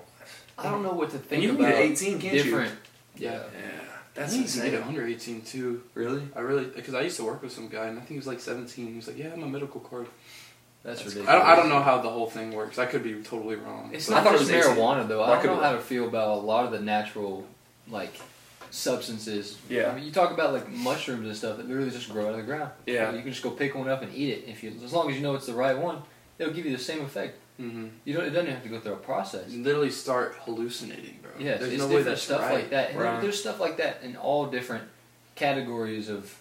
I 0.58 0.70
don't 0.70 0.82
know 0.82 0.92
what 0.92 1.10
to 1.10 1.18
think 1.18 1.32
And 1.32 1.42
you 1.42 1.48
can 1.56 1.60
about 1.64 1.72
get 1.72 1.80
18, 1.82 2.20
can't 2.20 2.34
different. 2.34 2.72
Yeah, 3.16 3.30
Yeah. 3.30 3.36
Yeah, 3.38 3.40
that's 4.14 4.34
that's 4.36 4.36
you 4.36 4.44
can 4.44 4.70
get 4.70 4.74
it 4.74 4.76
insane. 4.78 4.88
under 4.88 5.06
eighteen 5.06 5.40
too. 5.42 5.82
Really? 5.94 6.22
I 6.36 6.40
really 6.40 6.64
because 6.66 6.94
I 6.94 7.00
used 7.00 7.16
to 7.16 7.24
work 7.24 7.42
with 7.42 7.52
some 7.52 7.68
guy, 7.68 7.86
and 7.86 7.96
I 7.96 8.00
think 8.00 8.10
he 8.10 8.16
was 8.16 8.26
like 8.26 8.40
seventeen. 8.40 8.88
He 8.88 8.96
was 8.96 9.06
like, 9.08 9.18
"Yeah, 9.18 9.32
I'm 9.32 9.42
a 9.42 9.46
medical 9.48 9.80
card." 9.80 10.06
That's 10.84 10.98
That's- 10.98 11.14
ridiculous. 11.14 11.28
I 11.28 11.38
don't, 11.38 11.46
I 11.46 11.56
don't 11.56 11.68
know 11.68 11.80
how 11.80 12.02
the 12.02 12.10
whole 12.10 12.26
thing 12.28 12.52
works. 12.52 12.76
I 12.78 12.86
could 12.86 13.04
be 13.04 13.14
totally 13.22 13.54
wrong. 13.54 13.90
It's 13.92 14.08
But 14.08 14.14
I 14.14 14.16
not 14.16 14.24
thought 14.24 14.34
it 14.34 14.38
just 14.46 14.52
was 14.52 14.66
marijuana 14.66 15.06
though. 15.06 15.22
I 15.22 15.38
I 15.38 15.42
don't 15.42 15.46
know 15.54 15.60
be 15.60 15.62
how 15.64 15.72
to 15.72 15.78
feel 15.80 16.08
about 16.08 16.30
a 16.38 16.40
lot 16.40 16.64
of 16.64 16.72
the 16.72 16.80
natural, 16.80 17.46
like, 17.88 18.12
substances. 18.72 19.58
Yeah. 19.68 19.90
I 19.90 19.94
mean, 19.94 20.04
you 20.04 20.10
talk 20.10 20.32
about 20.32 20.52
like 20.52 20.68
mushrooms 20.70 21.26
and 21.26 21.36
stuff 21.36 21.58
that 21.58 21.68
literally 21.68 21.90
just 21.90 22.08
grow 22.08 22.24
out 22.24 22.30
of 22.30 22.36
the 22.38 22.42
ground. 22.42 22.70
Yeah. 22.86 23.12
You 23.12 23.20
can 23.20 23.30
just 23.30 23.42
go 23.42 23.50
pick 23.50 23.74
one 23.74 23.88
up 23.88 24.02
and 24.02 24.12
eat 24.14 24.30
it 24.30 24.44
if 24.48 24.64
you, 24.64 24.72
as 24.82 24.92
long 24.92 25.10
as 25.10 25.16
you 25.16 25.22
know 25.22 25.34
it's 25.34 25.46
the 25.46 25.54
right 25.54 25.76
one. 25.76 26.02
It'll 26.38 26.54
give 26.54 26.64
you 26.64 26.72
the 26.72 26.82
same 26.82 27.02
effect. 27.02 27.38
hmm 27.58 27.88
You 28.04 28.14
don't. 28.14 28.24
It 28.24 28.30
doesn't 28.30 28.50
have 28.50 28.62
to 28.62 28.68
go 28.68 28.80
through 28.80 28.94
a 28.94 28.96
process. 28.96 29.50
You 29.50 29.62
literally 29.62 29.90
start 29.90 30.36
hallucinating, 30.40 31.18
bro. 31.22 31.30
Yeah. 31.38 31.58
There's 31.58 31.74
it's 31.74 31.82
no 31.82 31.88
different 31.88 32.18
stuff 32.18 32.40
right. 32.40 32.54
like 32.54 32.70
that. 32.70 32.96
Right. 32.96 33.20
There's 33.20 33.38
stuff 33.38 33.60
like 33.60 33.76
that 33.76 34.02
in 34.02 34.16
all 34.16 34.46
different 34.46 34.84
categories 35.36 36.08
of. 36.08 36.36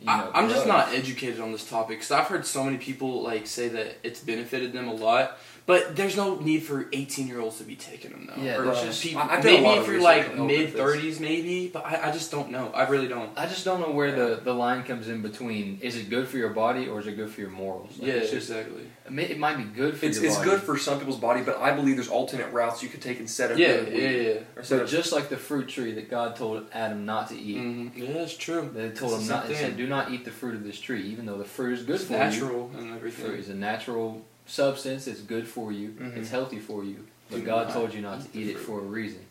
You 0.00 0.06
know, 0.06 0.30
I, 0.32 0.40
I'm 0.40 0.48
just 0.48 0.66
not 0.66 0.94
educated 0.94 1.40
on 1.40 1.52
this 1.52 1.68
topic 1.68 1.98
because 1.98 2.10
I've 2.10 2.26
heard 2.26 2.46
so 2.46 2.64
many 2.64 2.78
people 2.78 3.20
like 3.20 3.46
say 3.46 3.68
that 3.68 3.98
it's 4.02 4.20
benefited 4.20 4.72
them 4.72 4.88
a 4.88 4.94
lot, 4.94 5.36
but 5.70 5.94
there's 5.94 6.16
no 6.16 6.34
need 6.40 6.64
for 6.64 6.88
18 6.92 7.28
year 7.28 7.40
olds 7.40 7.58
to 7.58 7.64
be 7.64 7.76
taking 7.76 8.10
them 8.10 8.28
though. 8.28 8.42
Yeah, 8.42 8.56
or 8.56 8.64
there's 8.64 8.82
just 8.82 9.02
people, 9.04 9.20
I- 9.22 9.36
I've 9.36 9.42
done 9.44 9.54
a 9.54 9.60
maybe 9.62 9.68
if 9.80 9.86
you're 9.86 10.00
like 10.00 10.36
mid 10.36 10.74
30s, 10.74 11.20
maybe, 11.20 11.68
but 11.68 11.86
I, 11.86 12.08
I 12.08 12.10
just 12.10 12.32
don't 12.32 12.50
know. 12.50 12.72
I 12.74 12.88
really 12.88 13.06
don't. 13.06 13.30
I 13.38 13.46
just 13.46 13.64
don't 13.64 13.80
know 13.80 13.92
where 13.92 14.10
the, 14.10 14.40
the 14.42 14.52
line 14.52 14.82
comes 14.82 15.06
in 15.06 15.22
between 15.22 15.78
is 15.80 15.96
it 15.96 16.10
good 16.10 16.26
for 16.26 16.38
your 16.38 16.48
body 16.48 16.88
or 16.88 16.98
is 16.98 17.06
it 17.06 17.12
good 17.16 17.30
for 17.30 17.40
your 17.40 17.50
morals? 17.50 17.96
Like, 17.98 18.08
yeah, 18.08 18.14
it's 18.14 18.32
just 18.32 18.50
exactly. 18.50 18.82
it, 19.06 19.12
may, 19.12 19.22
it 19.26 19.38
might 19.38 19.58
be 19.58 19.62
good 19.62 19.96
for 19.96 20.06
It's 20.06 20.16
your 20.16 20.26
it's 20.26 20.38
body. 20.38 20.50
good 20.50 20.60
for 20.60 20.76
some 20.76 20.98
people's 20.98 21.20
body, 21.20 21.42
but 21.42 21.58
I 21.58 21.70
believe 21.72 21.94
there's 21.94 22.08
alternate 22.08 22.52
routes 22.52 22.82
you 22.82 22.88
could 22.88 23.00
take 23.02 23.20
instead 23.20 23.52
of 23.52 23.58
Yeah, 23.60 23.82
yeah, 23.82 24.08
yeah. 24.10 24.38
Or 24.56 24.82
of 24.82 24.90
just 24.90 25.12
like 25.12 25.28
the 25.28 25.36
fruit 25.36 25.68
tree 25.68 25.92
that 25.92 26.10
God 26.10 26.34
told 26.34 26.66
Adam 26.72 27.06
not 27.06 27.28
to 27.28 27.38
eat, 27.38 27.58
hmm 27.58 27.88
Yeah, 27.94 28.12
that's 28.14 28.36
true. 28.36 28.68
they 28.74 28.90
told 28.90 29.12
It's 29.12 29.22
him 29.22 29.28
not. 29.28 29.46
They 29.46 29.54
said, 29.54 29.76
"Do 29.76 29.86
not 29.86 30.10
eat 30.10 30.24
the 30.24 30.32
fruit 30.32 30.56
of 30.56 30.64
this 30.64 30.80
tree, 30.80 31.02
even 31.12 31.26
though 31.26 31.38
the 31.38 31.44
fruit 31.44 31.74
is 31.78 31.84
good 31.84 31.94
It's 32.00 32.04
for 32.06 32.14
natural 32.14 32.72
and 32.76 32.96
everything. 32.96 33.24
Fruit 33.26 33.38
is 33.38 33.48
a 33.48 33.54
natural 33.54 34.26
substance. 34.50 35.06
It's 35.06 35.20
good 35.20 35.46
for 35.46 35.72
you. 35.72 35.90
Mhm. 35.90 36.16
It's 36.16 36.30
healthy 36.30 36.58
for 36.58 36.84
you. 36.84 37.06
But 37.30 37.44
God 37.44 37.70
told 37.72 37.94
you 37.94 38.00
not 38.00 38.20
to 38.22 38.38
eat 38.38 38.48
it 38.48 38.58
for 38.58 38.78
a 38.80 38.82
reason. 38.82 39.24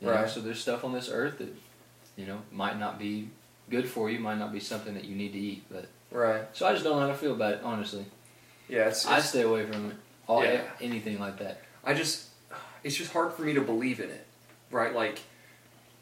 You 0.00 0.06
know, 0.06 0.14
Right. 0.14 0.30
So 0.30 0.40
there's 0.40 0.60
stuff 0.60 0.84
on 0.84 0.92
this 0.92 1.08
earth 1.10 1.38
that, 1.38 1.52
you 2.16 2.26
know, 2.26 2.40
might 2.52 2.78
not 2.78 2.98
be 2.98 3.30
good 3.70 3.88
for 3.88 4.08
you. 4.10 4.18
Might 4.20 4.38
not 4.38 4.52
be 4.52 4.60
something 4.60 4.94
that 4.94 5.04
you 5.04 5.16
need 5.16 5.32
to 5.32 5.38
eat. 5.38 5.64
But 5.70 5.86
right. 6.12 6.44
so 6.52 6.66
I 6.66 6.72
just 6.72 6.84
don't 6.84 6.94
know 6.96 7.00
how 7.06 7.08
to 7.08 7.14
feel 7.18 7.32
about 7.32 7.54
it. 7.54 7.60
Honestly, 7.64 8.04
Yeah, 8.68 8.88
it's, 8.88 9.04
I 9.06 9.20
stay 9.20 9.42
away 9.42 9.66
from 9.66 9.90
it. 9.90 9.96
All 10.26 10.44
Yeah. 10.44 10.62
anything 10.80 11.18
like 11.18 11.38
that. 11.38 11.60
I 11.84 11.92
just 11.94 12.28
it's 12.82 12.94
just 12.96 13.12
hard 13.12 13.32
for 13.32 13.42
me 13.42 13.54
to 13.54 13.60
believe 13.62 13.98
in 13.98 14.10
it, 14.10 14.26
right? 14.70 14.94
Like, 14.94 15.18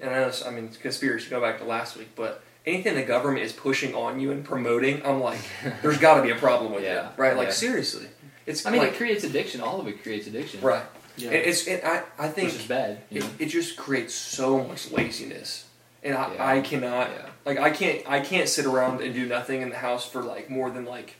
and 0.00 0.10
I 0.10 0.18
know 0.20 0.32
I 0.46 0.50
mean 0.50 0.68
conspiracy. 0.68 1.30
Go 1.30 1.40
back 1.40 1.58
to 1.58 1.64
last 1.64 1.96
week, 1.96 2.10
but 2.16 2.42
anything 2.66 2.94
the 2.96 3.02
government 3.02 3.44
is 3.44 3.52
pushing 3.52 3.94
on 3.94 4.20
you 4.20 4.30
and 4.32 4.44
promoting, 4.44 5.04
I'm 5.06 5.20
like, 5.20 5.40
there's 5.82 5.98
got 5.98 6.16
to 6.16 6.22
be 6.22 6.30
a 6.30 6.34
problem 6.36 6.72
with 6.72 6.82
Yeah, 6.84 7.08
it, 7.08 7.12
right? 7.16 7.36
Like 7.36 7.48
yeah. 7.48 7.54
seriously, 7.54 8.06
it's 8.46 8.66
I 8.66 8.70
mean, 8.70 8.80
like 8.80 8.92
it 8.92 8.96
creates 8.96 9.24
addiction. 9.24 9.60
All 9.60 9.80
of 9.80 9.86
it 9.88 10.02
creates 10.02 10.26
addiction. 10.26 10.60
right. 10.60 10.84
Yeah. 11.16 11.30
It, 11.30 11.46
it's 11.48 11.66
it, 11.66 11.84
I 11.84 12.02
I 12.18 12.26
Which 12.26 12.34
think 12.34 12.48
is 12.54 12.66
bad. 12.66 13.02
It, 13.10 13.24
it 13.38 13.46
just 13.46 13.76
creates 13.76 14.14
so 14.14 14.64
much 14.64 14.90
laziness, 14.90 15.66
and 16.02 16.14
I, 16.14 16.34
Yeah. 16.34 16.46
I 16.46 16.60
cannot 16.60 17.10
yeah. 17.10 17.26
like 17.44 17.58
I 17.58 17.70
can't 17.70 18.02
I 18.08 18.20
can't 18.20 18.48
sit 18.48 18.64
around 18.64 19.02
and 19.02 19.12
do 19.14 19.26
nothing 19.26 19.60
in 19.60 19.68
the 19.68 19.76
house 19.76 20.08
for 20.08 20.22
like 20.22 20.48
more 20.48 20.70
than 20.70 20.84
like 20.86 21.16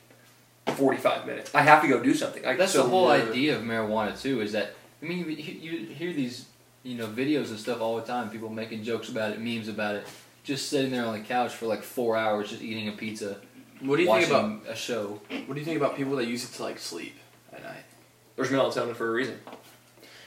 45 0.67 1.25
minutes. 1.27 1.53
I 1.53 1.61
have 1.61 1.81
to 1.83 1.87
go 1.87 2.01
do 2.01 2.13
something. 2.13 2.45
I, 2.45 2.55
That's 2.55 2.71
so, 2.71 2.83
the 2.83 2.89
whole 2.89 3.09
uh, 3.09 3.17
idea 3.17 3.55
of 3.57 3.63
marijuana 3.63 4.19
too. 4.19 4.41
Is 4.41 4.53
that 4.53 4.73
I 5.01 5.05
mean, 5.05 5.19
you, 5.19 5.35
you 5.35 5.85
hear 5.87 6.11
these 6.13 6.45
you 6.83 6.95
know 6.97 7.07
videos 7.07 7.49
and 7.49 7.59
stuff 7.59 7.79
all 7.81 7.95
the 7.97 8.01
time. 8.03 8.29
People 8.29 8.49
making 8.49 8.83
jokes 8.83 9.09
about 9.09 9.31
it, 9.31 9.39
memes 9.41 9.67
about 9.67 9.95
it. 9.95 10.07
Just 10.43 10.69
sitting 10.69 10.91
there 10.91 11.05
on 11.05 11.13
the 11.13 11.19
couch 11.19 11.53
for 11.53 11.67
like 11.67 11.83
four 11.83 12.17
hours, 12.17 12.49
just 12.49 12.61
eating 12.61 12.87
a 12.87 12.91
pizza, 12.93 13.37
what 13.83 13.97
do 13.97 14.03
you 14.03 14.09
think 14.13 14.27
about 14.29 14.61
a 14.67 14.75
show. 14.75 15.19
what 15.45 15.53
do 15.53 15.59
you 15.59 15.65
think 15.65 15.77
about 15.77 15.95
people 15.95 16.15
that 16.17 16.25
use 16.25 16.43
it 16.43 16.53
to 16.55 16.63
like 16.63 16.79
sleep 16.79 17.15
at 17.51 17.63
night? 17.63 17.83
There's 18.35 18.49
melatonin 18.49 18.95
for 18.95 19.07
a 19.09 19.11
reason. 19.11 19.39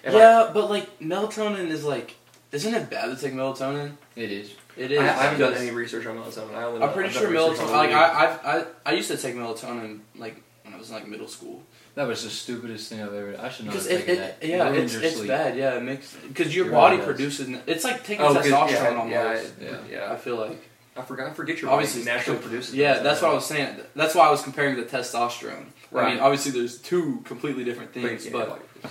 And 0.04 0.14
I- 0.14 0.18
yeah, 0.18 0.50
but 0.54 0.70
like 0.70 0.98
melatonin 1.00 1.68
is 1.68 1.84
like, 1.84 2.14
isn't 2.52 2.72
it 2.74 2.88
bad 2.90 3.06
to 3.06 3.16
take 3.20 3.34
melatonin? 3.34 3.92
It 4.14 4.30
is. 4.32 4.52
It 4.76 4.92
is. 4.92 5.00
I, 5.00 5.04
I 5.04 5.08
haven't 5.08 5.40
done 5.40 5.54
any 5.54 5.70
research 5.70 6.06
on 6.06 6.16
melatonin. 6.16 6.54
I 6.54 6.86
I'm 6.86 6.92
pretty 6.92 7.08
I've 7.08 7.14
sure 7.14 7.30
melatonin. 7.30 7.70
Like. 7.72 7.90
I, 7.92 8.24
I've, 8.24 8.46
I, 8.46 8.64
I 8.90 8.92
used 8.92 9.10
to 9.10 9.16
take 9.16 9.34
melatonin 9.34 10.00
like 10.16 10.42
when 10.62 10.74
I 10.74 10.78
was 10.78 10.88
in 10.90 10.94
like 10.94 11.08
middle 11.08 11.28
school 11.28 11.62
That 11.94 12.06
was 12.06 12.22
the 12.24 12.30
stupidest 12.30 12.88
thing 12.90 13.00
I've 13.00 13.14
ever. 13.14 13.36
I 13.40 13.48
should 13.48 13.66
not 13.66 13.74
have 13.74 13.86
taken 13.86 14.14
it 14.16 14.40
that. 14.40 14.46
yeah 14.46 14.64
ruined 14.64 14.84
it's 14.84 14.94
it's 14.94 15.16
sleep. 15.16 15.28
bad 15.28 15.56
yeah 15.56 15.76
it 15.76 15.82
makes 15.82 16.14
because 16.28 16.54
your 16.54 16.66
It 16.68 16.72
body 16.72 16.96
does. 16.98 17.06
produces 17.06 17.48
it's 17.66 17.84
like 17.84 18.04
taking 18.04 18.24
Oh, 18.24 18.34
testosterone 18.34 19.10
yeah, 19.10 19.22
almost. 19.24 19.52
yeah, 19.60 19.68
Yeah. 19.70 19.78
yeah. 19.90 20.12
I 20.12 20.16
feel 20.16 20.36
like 20.36 20.58
I 20.98 21.02
forgot. 21.02 21.28
I 21.30 21.32
forget 21.34 21.60
your 21.60 21.70
obviously 21.70 22.02
body 22.02 22.16
naturally 22.16 22.38
produces. 22.40 22.74
Yeah, 22.74 22.96
melatonin. 22.96 23.02
that's 23.02 23.22
what 23.22 23.30
I 23.30 23.34
was 23.34 23.46
saying. 23.46 23.76
That's 23.94 24.14
why 24.14 24.26
I 24.26 24.30
was 24.30 24.42
comparing 24.42 24.76
the 24.76 24.84
testosterone. 24.84 25.66
Right. 25.90 26.06
I 26.06 26.10
mean, 26.14 26.20
obviously 26.20 26.52
there's 26.52 26.78
two 26.78 27.20
completely 27.24 27.64
different 27.64 27.92
But, 27.92 28.02
things, 28.02 28.26
yeah, 28.26 28.32
but 28.32 28.48
like, 28.50 28.62
yeah. 28.82 28.90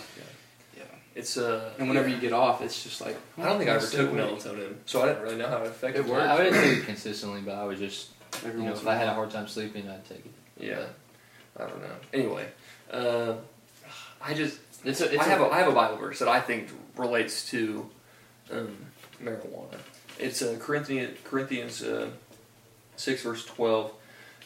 yeah. 0.78 0.84
It's 1.15 1.38
uh. 1.38 1.72
And 1.80 1.88
whenever 1.88 2.08
yeah. 2.08 2.15
you 2.15 2.22
get 2.22 2.34
off, 2.34 2.62
it's 2.62 2.84
just 2.84 3.02
like 3.02 3.18
I 3.38 3.44
don't 3.46 3.58
think 3.58 3.70
I 3.70 3.76
ever 3.76 3.88
took 3.88 4.12
melatonin, 4.12 4.76
so 4.86 5.02
I 5.04 5.08
didn't 5.08 5.24
really 5.24 5.38
know 5.38 5.48
how 5.48 5.58
it 5.58 5.68
affected 5.68 6.02
It 6.02 6.06
me. 6.06 6.12
works. 6.12 6.28
I 6.28 6.36
wouldn't 6.38 6.56
take 6.56 6.78
it 6.80 6.86
consistently, 6.91 7.41
but 7.41 7.56
I 7.56 7.65
would 7.65 7.78
just 7.78 8.10
Every 8.46 8.60
you 8.62 8.68
know 8.68 8.74
if 8.74 8.82
in 8.82 8.88
a 8.88 8.91
I 8.91 8.96
had 8.96 9.08
a 9.08 9.13
hard 9.13 9.32
time 9.32 9.48
sleeping, 9.48 9.89
I'd 9.89 10.06
take 10.06 10.26
it. 10.26 10.32
Yeah, 10.60 10.86
I 11.58 11.68
don't 11.68 11.82
know. 11.82 11.96
Anyway, 12.13 12.46
uh, 12.91 13.34
I 14.22 14.34
just 14.34 14.60
It's 14.84 15.02
a, 15.02 15.13
it's 15.13 15.24
I 15.24 15.28
have 15.30 15.41
a, 15.41 15.46
a 15.46 15.50
I 15.50 15.58
have 15.60 15.68
a 15.68 15.72
Bible 15.76 15.98
verse 15.98 16.20
that 16.20 16.28
I 16.28 16.39
think 16.41 16.70
relates 16.96 17.50
to 17.50 17.89
um, 18.52 18.76
marijuana. 19.24 19.78
It's 20.19 20.41
uh, 20.41 20.58
Corinthians 20.60 21.17
Corinthians 21.23 21.84
uh, 21.84 22.10
six 22.95 23.23
verse 23.23 23.45
twelve. 23.45 23.91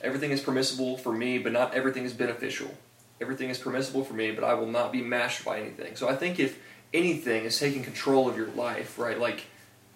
Everything 0.02 0.32
is 0.32 0.42
permissible 0.42 0.98
for 0.98 1.12
me, 1.12 1.38
but 1.40 1.52
not 1.52 1.74
everything 1.74 2.06
is 2.06 2.14
beneficial. 2.14 2.74
Everything 3.22 3.50
is 3.50 3.58
permissible 3.58 4.04
for 4.06 4.14
me, 4.14 4.32
but 4.32 4.44
I 4.44 4.54
will 4.54 4.68
not 4.68 4.92
be 4.92 5.02
mastered 5.02 5.46
by 5.46 5.60
anything. 5.60 5.96
So 5.98 6.08
I 6.08 6.16
think 6.16 6.40
if 6.40 6.58
anything 6.94 7.44
is 7.44 7.60
taking 7.60 7.84
control 7.84 8.30
of 8.30 8.38
your 8.38 8.48
life, 8.48 8.98
right, 8.98 9.20
like 9.20 9.46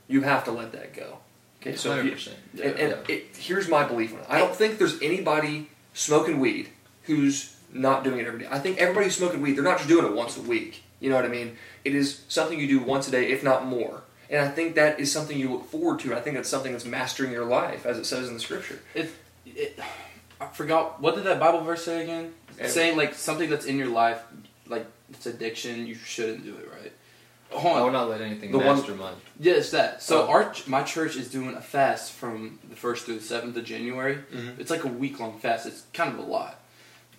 you 0.08 0.22
have 0.22 0.44
to 0.46 0.52
let 0.52 0.74
that 0.74 0.94
go. 0.94 1.20
Okay, 1.62 1.76
so 1.76 2.02
you, 2.02 2.12
100%. 2.12 2.34
Yeah. 2.54 2.66
and, 2.66 2.80
and 2.80 3.10
it, 3.10 3.38
here's 3.38 3.70
my 3.70 3.86
belief 3.86 4.14
on 4.14 4.20
it. 4.20 4.26
I 4.28 4.38
don't 4.38 4.54
think 4.54 4.78
there's 4.78 5.02
anybody 5.02 5.70
smoking 5.94 6.40
weed 6.42 6.70
who's 7.04 7.56
not 7.72 8.04
doing 8.04 8.20
it 8.20 8.28
every 8.28 8.42
day. 8.42 8.48
I 8.52 8.60
think 8.60 8.78
everybody 8.80 9.06
who's 9.06 9.16
smoking 9.16 9.42
weed, 9.42 9.54
they're 9.54 9.64
not 9.64 9.78
just 9.78 9.88
doing 9.88 10.06
it 10.06 10.14
once 10.14 10.38
a 10.38 10.42
week. 10.42 10.84
You 11.00 11.10
know 11.10 11.16
what 11.16 11.26
I 11.26 11.30
mean? 11.30 11.58
It 11.86 11.96
is 11.96 12.22
something 12.28 12.60
you 12.60 12.68
do 12.68 12.80
once 12.80 13.08
a 13.08 13.12
day, 13.12 13.32
if 13.32 13.44
not 13.44 13.66
more. 13.66 14.03
And 14.34 14.42
I 14.42 14.48
think 14.50 14.74
that 14.76 15.00
is 15.00 15.12
something 15.12 15.38
you 15.38 15.52
look 15.52 15.70
forward 15.70 16.00
to. 16.02 16.16
I 16.16 16.20
think 16.20 16.36
that's 16.36 16.50
something 16.50 16.72
that's 16.72 16.86
mastering 16.86 17.32
your 17.32 17.46
life, 17.46 17.86
as 17.86 18.00
it 18.00 18.06
says 18.06 18.28
in 18.28 18.34
the 18.34 18.40
scripture. 18.40 18.80
it, 18.96 19.80
I 20.42 20.48
forgot 20.48 21.00
what 21.00 21.14
did 21.16 21.26
that 21.26 21.40
Bible 21.40 21.62
verse 21.62 21.86
say 21.86 22.02
again? 22.04 22.34
Yeah. 22.60 22.68
Saying 22.68 22.98
like 22.98 23.14
something 23.14 23.48
that's 23.48 23.66
in 23.66 23.78
your 23.78 23.90
life, 23.90 24.22
like 24.68 24.88
it's 25.12 25.28
addiction, 25.28 25.86
you 25.86 25.94
shouldn't 25.94 26.44
do 26.44 26.56
it, 26.58 26.68
right? 26.82 26.92
Hold 27.52 27.76
I 27.76 27.80
on. 27.82 27.84
would 27.86 27.94
not 27.94 28.10
let 28.10 28.22
anything 28.22 28.52
The 28.52 28.58
one- 28.58 28.78
master 28.78 28.96
mine. 28.96 29.14
Yeah, 29.40 29.60
that. 29.60 30.02
So 30.02 30.24
Oh. 30.24 30.30
our 30.30 30.52
my 30.66 30.82
church 30.82 31.16
is 31.16 31.30
doing 31.30 31.54
a 31.54 31.62
fast 31.62 32.12
from 32.14 32.58
the 32.68 32.76
first 32.76 33.06
through 33.06 33.20
the 33.20 33.22
seventh 33.24 33.56
of 33.56 33.64
January. 33.66 34.18
Mhm. 34.34 34.60
It's 34.60 34.72
like 34.72 34.84
a 34.84 34.88
week 34.88 35.20
long 35.20 35.38
fast. 35.40 35.68
It's 35.68 35.84
kind 35.94 36.12
of 36.12 36.18
a 36.18 36.28
lot, 36.28 36.60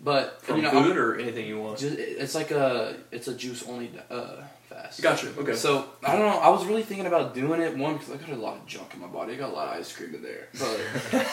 but 0.00 0.42
From 0.42 0.56
you 0.56 0.62
know, 0.62 0.70
food 0.70 0.96
or 0.96 1.18
anything 1.18 1.46
you 1.46 1.60
want. 1.60 1.78
Just, 1.78 1.96
it's 1.98 2.34
like 2.34 2.50
a 2.50 2.96
it's 3.10 3.28
a 3.28 3.34
juice 3.34 3.64
only 3.68 3.90
uh, 4.10 4.42
fast. 4.68 5.02
Gotcha. 5.02 5.28
Okay. 5.38 5.54
So 5.54 5.86
I 6.04 6.12
don't 6.12 6.20
know. 6.26 6.38
I 6.38 6.48
was 6.48 6.64
really 6.66 6.82
thinking 6.82 7.06
about 7.06 7.34
doing 7.34 7.60
it. 7.60 7.76
One 7.76 7.94
because 7.96 8.10
I 8.12 8.16
got 8.16 8.30
a 8.30 8.34
lot 8.36 8.56
of 8.56 8.66
junk 8.66 8.94
in 8.94 9.00
my 9.00 9.06
body. 9.06 9.34
I 9.34 9.36
got 9.36 9.50
a 9.50 9.54
lot 9.54 9.68
of 9.74 9.80
ice 9.80 9.94
cream 9.94 10.14
in 10.14 10.22
there. 10.22 10.48
But 10.58 11.26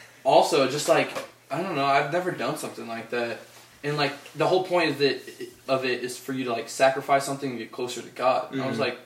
also, 0.24 0.68
just 0.68 0.88
like 0.88 1.10
I 1.50 1.62
don't 1.62 1.76
know. 1.76 1.84
I've 1.86 2.12
never 2.12 2.30
done 2.30 2.56
something 2.56 2.88
like 2.88 3.10
that. 3.10 3.38
And 3.84 3.96
like 3.96 4.12
the 4.34 4.46
whole 4.46 4.64
point 4.64 4.90
of 4.90 5.02
it 5.02 5.22
of 5.68 5.84
it 5.84 6.02
is 6.02 6.18
for 6.18 6.32
you 6.32 6.44
to 6.44 6.52
like 6.52 6.68
sacrifice 6.68 7.24
something 7.24 7.50
and 7.50 7.58
get 7.58 7.70
closer 7.72 8.02
to 8.02 8.08
God. 8.08 8.52
And 8.52 8.60
I 8.62 8.66
was 8.66 8.76
Mhm. 8.76 8.80
like, 8.80 8.98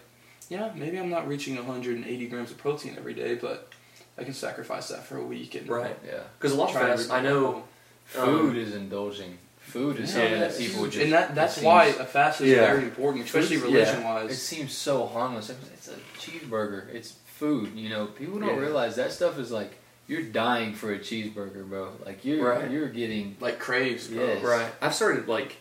yeah, 0.48 0.70
maybe 0.74 0.98
I'm 0.98 1.10
not 1.10 1.28
reaching 1.28 1.56
180 1.56 2.26
grams 2.28 2.50
of 2.50 2.58
protein 2.58 2.94
every 2.96 3.14
day, 3.14 3.34
but 3.34 3.68
I 4.16 4.24
can 4.24 4.32
sacrifice 4.34 4.88
that 4.88 5.04
for 5.04 5.18
a 5.18 5.24
week 5.24 5.54
and 5.54 5.68
Right. 5.68 5.96
Yeah. 6.06 6.20
Because 6.38 6.52
a 6.52 6.56
lot 6.56 6.70
of 6.70 6.74
fasts, 6.74 7.10
I 7.10 7.20
know. 7.20 7.64
Food 8.06 8.50
Um, 8.50 8.56
is 8.56 8.74
indulging. 8.74 9.38
Food 9.60 9.98
is 10.00 10.10
Yeah, 10.10 10.14
something 10.16 10.32
that 10.32 10.40
that's 10.50 10.58
people 10.58 10.84
just. 10.86 10.98
and 10.98 11.12
that 11.12 11.34
that's 11.34 11.58
why 11.58 11.86
seems- 11.90 12.00
a 12.00 12.04
fast 12.04 12.40
is 12.42 12.48
Yeah. 12.50 12.66
very 12.66 12.82
important, 12.84 13.24
especially 13.24 13.56
religion 13.56 14.00
It 14.00 14.04
wise. 14.04 14.30
It 14.32 14.36
seems 14.36 14.76
so 14.76 15.06
harmless. 15.06 15.50
It's 15.50 15.88
a 15.88 15.94
cheeseburger. 16.20 16.92
It's 16.92 17.14
food. 17.38 17.72
You 17.74 17.88
know, 17.88 18.06
people 18.06 18.38
don't 18.38 18.50
Yeah. 18.56 18.60
realize 18.60 18.96
that 18.96 19.12
stuff 19.12 19.38
is 19.38 19.50
like 19.50 19.72
you're 20.08 20.22
dying 20.22 20.74
for 20.74 20.92
a 20.92 20.98
cheeseburger, 20.98 21.64
bro. 21.66 21.92
Like 22.04 22.22
you're 22.24 22.46
Right. 22.46 22.70
you're 22.70 22.88
getting 22.88 23.36
Like 23.40 23.58
craves, 23.58 24.08
bro. 24.08 24.24
Yes. 24.26 24.42
Right. 24.42 24.66
I've 24.82 24.94
started 24.94 25.26
like, 25.28 25.56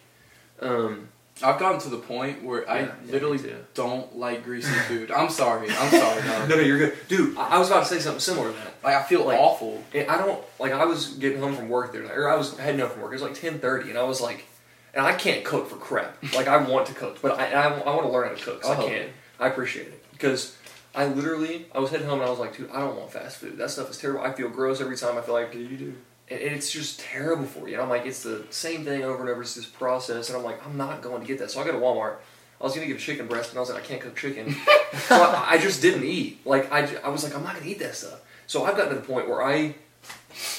um, 0.59 1.07
I've 1.41 1.57
gotten 1.59 1.79
to 1.81 1.89
the 1.89 1.97
point 1.97 2.43
where 2.43 2.69
I 2.69 2.79
Yeah, 2.81 2.85
yeah, 3.05 3.11
literally 3.13 3.37
me 3.37 3.53
don't 3.73 4.17
like 4.17 4.43
greasy 4.43 4.71
food. 4.87 5.09
I'm 5.11 5.29
sorry. 5.29 5.69
I'm 5.69 5.89
sorry. 5.89 6.21
No, 6.27 6.45
No. 6.47 6.55
no, 6.57 6.61
you're 6.61 6.77
good, 6.77 6.97
dude. 7.07 7.37
I, 7.37 7.49
I 7.55 7.57
was 7.59 7.69
about 7.69 7.87
to 7.87 7.89
say 7.95 7.99
something 8.01 8.19
similar 8.19 8.51
to 8.51 8.57
that. 8.57 8.70
Like 8.83 8.95
I 8.95 9.03
feel 9.03 9.25
Like- 9.25 9.39
awful. 9.39 9.83
And 9.93 10.09
I 10.09 10.17
don't 10.17 10.41
like. 10.59 10.71
I 10.73 10.85
was 10.85 11.09
getting 11.13 11.39
home 11.39 11.55
from 11.55 11.69
work 11.69 11.93
there, 11.93 12.03
or 12.23 12.29
I 12.29 12.35
was 12.35 12.57
heading 12.57 12.79
home 12.81 12.89
from 12.89 13.01
work. 13.01 13.11
It 13.11 13.15
was 13.15 13.21
like 13.21 13.35
ten 13.35 13.59
thirty, 13.59 13.89
and 13.89 13.97
I 13.99 14.03
was 14.03 14.21
like, 14.21 14.45
and 14.93 15.05
I 15.05 15.13
can't 15.13 15.43
cook 15.45 15.69
for 15.69 15.75
crap. 15.77 16.17
Like 16.35 16.47
I 16.47 16.57
want 16.57 16.87
to 16.87 16.93
cook, 16.93 17.21
but 17.21 17.39
I 17.39 17.51
I, 17.51 17.63
I 17.79 17.95
want 17.95 18.03
to 18.07 18.09
learn 18.11 18.29
how 18.29 18.35
to 18.35 18.41
cook. 18.43 18.63
So 18.63 18.69
Oh. 18.69 18.85
I 18.85 18.89
can. 18.89 19.09
I 19.39 19.47
appreciate 19.47 19.87
it 19.87 20.03
because 20.11 20.55
I 20.93 21.05
literally 21.05 21.65
I 21.73 21.79
was 21.79 21.89
heading 21.91 22.07
home 22.07 22.19
and 22.19 22.27
I 22.27 22.29
was 22.29 22.39
like, 22.39 22.55
dude, 22.57 22.69
I 22.71 22.79
don't 22.79 22.95
want 22.97 23.11
fast 23.11 23.37
food. 23.37 23.57
That 23.57 23.69
stuff 23.71 23.89
is 23.89 23.97
terrible. 23.97 24.21
I 24.21 24.31
feel 24.33 24.49
gross 24.49 24.81
every 24.81 24.97
time. 24.97 25.17
I 25.17 25.21
feel 25.21 25.33
like 25.35 25.51
Do 25.51 25.59
you 25.59 25.77
do. 25.77 25.93
and 26.29 26.39
and 26.39 26.55
it's 26.55 26.69
just 26.71 26.99
terrible 26.99 27.45
for 27.45 27.67
you. 27.67 27.73
And 27.75 27.81
I'm 27.83 27.89
like, 27.89 28.05
it's 28.05 28.23
the 28.23 28.45
same 28.49 28.83
thing 28.85 29.03
over 29.03 29.21
and 29.21 29.29
over. 29.29 29.41
It's 29.41 29.55
this 29.55 29.65
process, 29.65 30.29
and 30.29 30.37
I'm 30.37 30.43
like, 30.43 30.65
I'm 30.65 30.77
not 30.77 31.01
going 31.01 31.21
to 31.21 31.27
get 31.27 31.39
that. 31.39 31.49
So 31.51 31.61
I 31.61 31.65
go 31.65 31.71
to 31.71 31.77
Walmart. 31.77 32.15
I 32.59 32.63
was 32.63 32.75
gonna 32.75 32.85
get 32.85 32.97
a 32.97 32.99
chicken 32.99 33.25
breast, 33.25 33.49
and 33.49 33.57
I 33.57 33.61
was 33.61 33.71
like, 33.71 33.83
I 33.83 33.85
can't 33.87 34.01
cook 34.01 34.15
chicken, 34.15 34.55
so 35.07 35.15
I, 35.15 35.53
I 35.53 35.57
just 35.57 35.81
didn't 35.81 36.03
eat. 36.03 36.45
Like 36.45 36.71
I, 36.71 36.87
I 37.03 37.09
was 37.09 37.23
like, 37.23 37.35
I'm 37.35 37.43
not 37.43 37.55
gonna 37.55 37.65
eat 37.65 37.79
that 37.79 37.95
stuff. 37.95 38.19
So 38.51 38.65
I've 38.65 38.75
gotten 38.75 38.93
to 38.93 38.99
the 38.99 39.07
point 39.07 39.29
where 39.29 39.41
I 39.41 39.75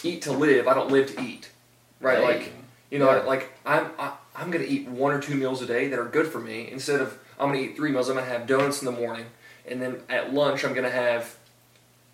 eat 0.02 0.22
to 0.22 0.32
live. 0.32 0.66
I 0.66 0.72
don't 0.72 0.90
live 0.90 1.14
to 1.14 1.22
eat. 1.22 1.50
Right? 2.00 2.16
Hey. 2.16 2.24
Like 2.24 2.52
you 2.90 2.98
know, 2.98 3.10
Yeah. 3.14 3.22
like 3.24 3.52
I'm 3.66 3.90
I, 3.98 4.12
I'm 4.34 4.50
gonna 4.50 4.64
eat 4.64 4.88
one 4.88 5.12
or 5.12 5.20
two 5.20 5.34
meals 5.34 5.60
a 5.60 5.66
day 5.66 5.88
that 5.88 5.98
are 5.98 6.06
good 6.06 6.26
for 6.28 6.40
me 6.40 6.70
instead 6.72 7.02
of 7.02 7.18
I'm 7.38 7.48
gonna 7.50 7.60
eat 7.60 7.76
three 7.76 7.90
meals. 7.92 8.08
I'm 8.08 8.14
gonna 8.16 8.26
have 8.26 8.46
donuts 8.46 8.80
in 8.80 8.86
the 8.86 8.98
morning, 8.98 9.26
and 9.68 9.82
then 9.82 10.00
at 10.08 10.32
lunch 10.32 10.64
I'm 10.64 10.72
gonna 10.72 10.88
have 10.88 11.36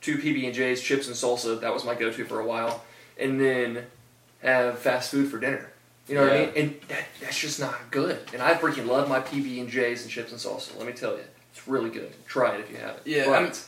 two 0.00 0.16
PB 0.18 0.46
and 0.46 0.52
J's, 0.54 0.82
chips 0.82 1.06
and 1.06 1.14
salsa. 1.14 1.60
That 1.60 1.72
was 1.72 1.84
my 1.84 1.94
go-to 1.94 2.24
for 2.24 2.40
a 2.40 2.44
while, 2.46 2.82
and 3.16 3.40
then 3.40 3.86
have 4.42 4.80
fast 4.80 5.12
food 5.12 5.30
for 5.30 5.38
dinner. 5.38 5.70
You 6.08 6.16
know 6.16 6.22
what 6.22 6.32
I 6.32 6.38
mean? 6.46 6.52
And 6.56 6.80
that, 6.88 7.04
that's 7.20 7.38
just 7.38 7.60
not 7.60 7.92
good. 7.92 8.18
And 8.32 8.42
I 8.42 8.54
freaking 8.54 8.86
love 8.88 9.08
my 9.08 9.20
PB 9.20 9.60
and 9.60 9.68
J's 9.68 10.02
and 10.02 10.10
chips 10.10 10.32
and 10.32 10.40
salsa. 10.40 10.76
Let 10.76 10.88
me 10.88 10.92
tell 10.92 11.12
you, 11.12 11.22
it's 11.52 11.68
really 11.68 11.90
good. 11.90 12.10
Try 12.26 12.56
it 12.56 12.60
if 12.62 12.68
you 12.72 12.78
haven't. 12.78 13.06
Yeah, 13.06 13.26
but 13.26 13.32
I'm- 13.34 13.46
it's 13.46 13.67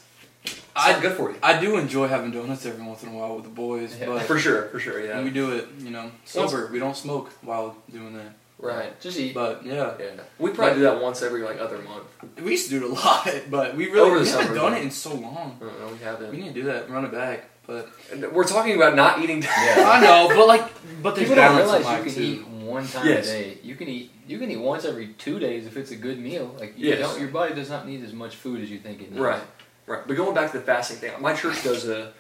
I- 0.77 0.93
not 0.93 1.03
good 1.03 1.13
for 1.13 1.31
you. 1.31 1.37
I 1.43 1.61
do 1.61 1.77
enjoy 1.77 2.07
having 2.09 2.31
donuts 2.31 2.65
every 2.65 2.85
once 2.85 3.03
in 3.03 3.11
a 3.11 3.13
while 3.13 3.35
with 3.35 3.45
the 3.45 3.51
boys, 3.51 3.97
Yeah. 3.99 4.07
but 4.07 4.23
For 4.23 4.39
sure, 4.39 4.69
for 4.69 4.79
sure, 4.81 5.05
yeah. 5.05 5.23
we 5.23 5.31
do 5.31 5.53
it, 5.53 5.69
you 5.79 5.91
know, 5.91 6.11
sober. 6.25 6.69
We 6.73 6.79
don't 6.79 6.97
smoke 6.97 7.31
while 7.43 7.77
doing 7.93 8.15
that. 8.17 8.33
Right. 8.59 8.99
Just 9.01 9.19
eat. 9.19 9.35
But 9.35 9.65
yeah, 9.65 9.93
Yeah. 9.99 10.07
We 10.39 10.51
probably 10.51 10.75
do 10.77 10.81
that 10.83 11.01
once 11.01 11.23
every 11.23 11.43
like 11.43 11.59
other 11.59 11.79
month. 11.79 12.05
we 12.43 12.53
used 12.53 12.69
to 12.71 12.79
do 12.79 12.85
it 12.87 12.91
a 12.91 12.95
lot, 13.07 13.31
but 13.51 13.75
we 13.77 13.87
really 13.87 14.01
Over 14.11 14.21
we 14.21 14.29
haven't 14.29 14.45
summer, 14.47 14.55
done 14.55 14.73
yeah. 14.73 14.79
it 14.79 14.83
in 14.85 14.91
so 14.91 15.15
long. 15.15 15.59
Mm, 15.61 15.63
I 15.67 15.71
don't 15.71 15.81
know, 15.81 15.93
we 15.93 15.99
haven't. 16.05 16.31
We 16.31 16.37
need 16.39 16.49
to 16.55 16.61
do 16.61 16.63
that, 16.65 16.91
run 16.91 17.05
it 17.05 17.13
back. 17.13 17.45
But 17.67 17.89
And 18.13 18.31
We're 18.33 18.45
talking 18.47 18.75
about 18.77 18.97
not 18.97 19.21
eating. 19.23 19.43
Yeah. 19.43 19.49
I 19.87 20.01
know, 20.01 20.29
but 20.35 20.47
like, 20.47 20.63
but 21.03 21.15
there's 21.15 21.29
People 21.29 21.43
don't 21.43 21.53
balance 21.57 21.71
in 21.73 21.77
realize 21.79 21.85
life 21.85 22.05
you 22.07 22.13
can 22.13 22.23
too. 22.23 22.29
eat 22.43 22.47
one 22.67 22.87
time 22.87 23.07
Yes. 23.07 23.29
a 23.29 23.33
day. 23.33 23.59
You 23.63 23.75
can 23.77 23.89
eat. 23.89 24.11
You 24.27 24.39
can 24.39 24.51
eat 24.51 24.57
once 24.59 24.85
every 24.85 25.09
two 25.19 25.39
days 25.39 25.67
if 25.67 25.77
it's 25.77 25.91
a 25.91 25.97
good 25.97 26.19
meal. 26.19 26.55
Like 26.59 26.75
you 26.79 26.89
Yes. 26.91 27.01
don't, 27.01 27.19
your 27.21 27.29
body 27.31 27.55
does 27.55 27.71
not 27.71 27.87
need 27.89 28.03
as 28.05 28.13
much 28.13 28.37
food 28.37 28.61
as 28.63 28.71
you 28.71 28.79
think 28.79 29.01
it 29.01 29.11
needs. 29.11 29.21
Right, 29.21 29.43
right. 29.91 30.07
But 30.07 30.17
going 30.17 30.35
back 30.35 30.53
to 30.53 30.59
the 30.59 30.65
fasting 30.65 30.99
thing, 30.99 31.13
my 31.21 31.35
church 31.35 31.63
does 31.63 31.89
a, 31.89 32.13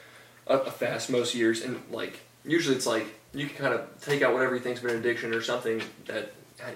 a, 0.46 0.58
a 0.58 0.70
fast 0.70 1.10
most 1.10 1.34
years, 1.34 1.62
and 1.62 1.80
like 1.90 2.20
usually 2.44 2.76
it's 2.76 2.86
like 2.86 3.06
you 3.32 3.46
can 3.46 3.56
kind 3.56 3.74
of 3.74 3.86
take 4.00 4.22
out 4.22 4.32
whatever 4.32 4.54
you 4.54 4.60
think's 4.60 4.80
been 4.80 4.90
an 4.90 4.98
addiction 4.98 5.32
or 5.32 5.40
something 5.40 5.82
that 6.06 6.32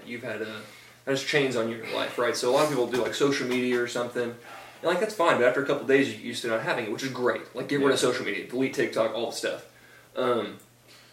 you've 0.06 0.22
had 0.22 0.40
a 0.42 0.62
that 1.04 1.10
has 1.10 1.22
chains 1.22 1.56
on 1.56 1.68
your 1.68 1.86
life, 1.94 2.18
right? 2.18 2.36
So 2.36 2.50
a 2.50 2.52
lot 2.52 2.64
of 2.64 2.70
people 2.70 2.86
do 2.86 3.02
like 3.02 3.14
social 3.14 3.46
media 3.46 3.80
or 3.80 3.86
something, 3.86 4.22
and 4.22 4.34
like 4.82 5.00
that's 5.00 5.14
fine. 5.14 5.36
But 5.36 5.46
after 5.46 5.62
a 5.62 5.66
couple 5.66 5.82
of 5.82 5.88
days, 5.88 6.14
you 6.14 6.20
used 6.20 6.42
to 6.42 6.48
not 6.48 6.62
having 6.62 6.86
it, 6.86 6.92
which 6.92 7.02
is 7.02 7.10
great. 7.10 7.54
Like 7.54 7.68
get 7.68 7.80
rid 7.80 7.92
of 7.92 7.98
social 7.98 8.24
media, 8.24 8.46
delete 8.46 8.74
TikTok, 8.74 9.14
all 9.14 9.30
the 9.30 9.36
stuff. 9.36 9.66
Um, 10.16 10.58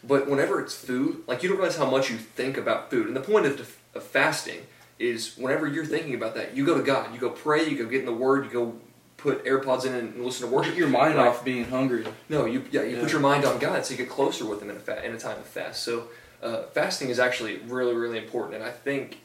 but 0.04 0.30
whenever 0.30 0.62
it's 0.62 0.76
food, 0.76 1.24
like 1.28 1.44
you 1.44 1.50
don't 1.50 1.58
realize 1.58 1.78
how 1.78 1.90
much 1.90 2.10
you 2.10 2.18
think 2.18 2.58
about 2.58 2.90
food. 2.90 3.08
And 3.08 3.16
the 3.16 3.22
point 3.22 3.46
of, 3.46 3.78
of 3.94 4.04
fasting 4.04 4.66
is 4.98 5.36
whenever 5.38 5.68
you're 5.68 5.86
thinking 5.86 6.16
about 6.16 6.36
that, 6.36 6.56
you 6.56 6.66
go 6.66 6.78
to 6.78 6.84
God, 6.84 7.14
you 7.14 7.20
go 7.20 7.30
pray, 7.30 7.68
you 7.68 7.78
go 7.78 7.86
get 7.90 8.02
in 8.02 8.06
the 8.06 8.14
Word, 8.14 8.46
you 8.46 8.52
go 8.52 8.76
put 9.22 9.46
AirPods 9.46 9.86
in 9.86 9.94
and 9.94 10.26
listen 10.26 10.48
to 10.48 10.54
worship. 10.54 10.74
Get 10.74 10.80
your 10.80 10.90
mind 10.90 11.16
Right. 11.16 11.28
off 11.28 11.44
being 11.46 11.66
hungry. 11.66 12.06
No, 12.30 12.46
you 12.46 12.64
yeah 12.72 12.82
you 12.84 12.96
Yeah. 12.96 13.02
put 13.04 13.12
your 13.12 13.22
mind 13.22 13.46
on 13.46 13.60
God, 13.60 13.86
so 13.86 13.92
you 13.94 13.98
get 13.98 14.10
closer 14.10 14.46
with 14.46 14.62
Him 14.62 14.70
in 14.70 14.76
a 14.78 14.80
fa- 14.80 15.04
in 15.06 15.14
a 15.14 15.20
time 15.20 15.38
of 15.38 15.46
fast. 15.46 15.84
So 15.84 16.08
uh, 16.42 16.64
fasting 16.74 17.10
is 17.10 17.20
actually 17.20 17.58
really 17.68 17.94
really 17.96 18.18
important, 18.18 18.56
and 18.56 18.64
I 18.64 18.72
think. 18.72 19.18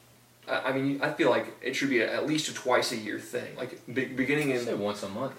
I 0.48 0.68
I 0.68 0.72
mean, 0.72 1.00
I 1.02 1.10
feel 1.12 1.30
like 1.30 1.46
it 1.60 1.74
should 1.74 1.90
be 1.90 2.00
a, 2.00 2.12
at 2.18 2.24
least 2.26 2.48
a 2.48 2.54
twice 2.54 2.92
a 2.92 2.96
year 2.96 3.18
thing. 3.18 3.56
Like 3.56 3.70
be, 3.92 4.04
beginning 4.04 4.48
Say 4.58 4.72
in 4.72 4.78
once 4.78 5.02
a 5.02 5.08
month. 5.08 5.32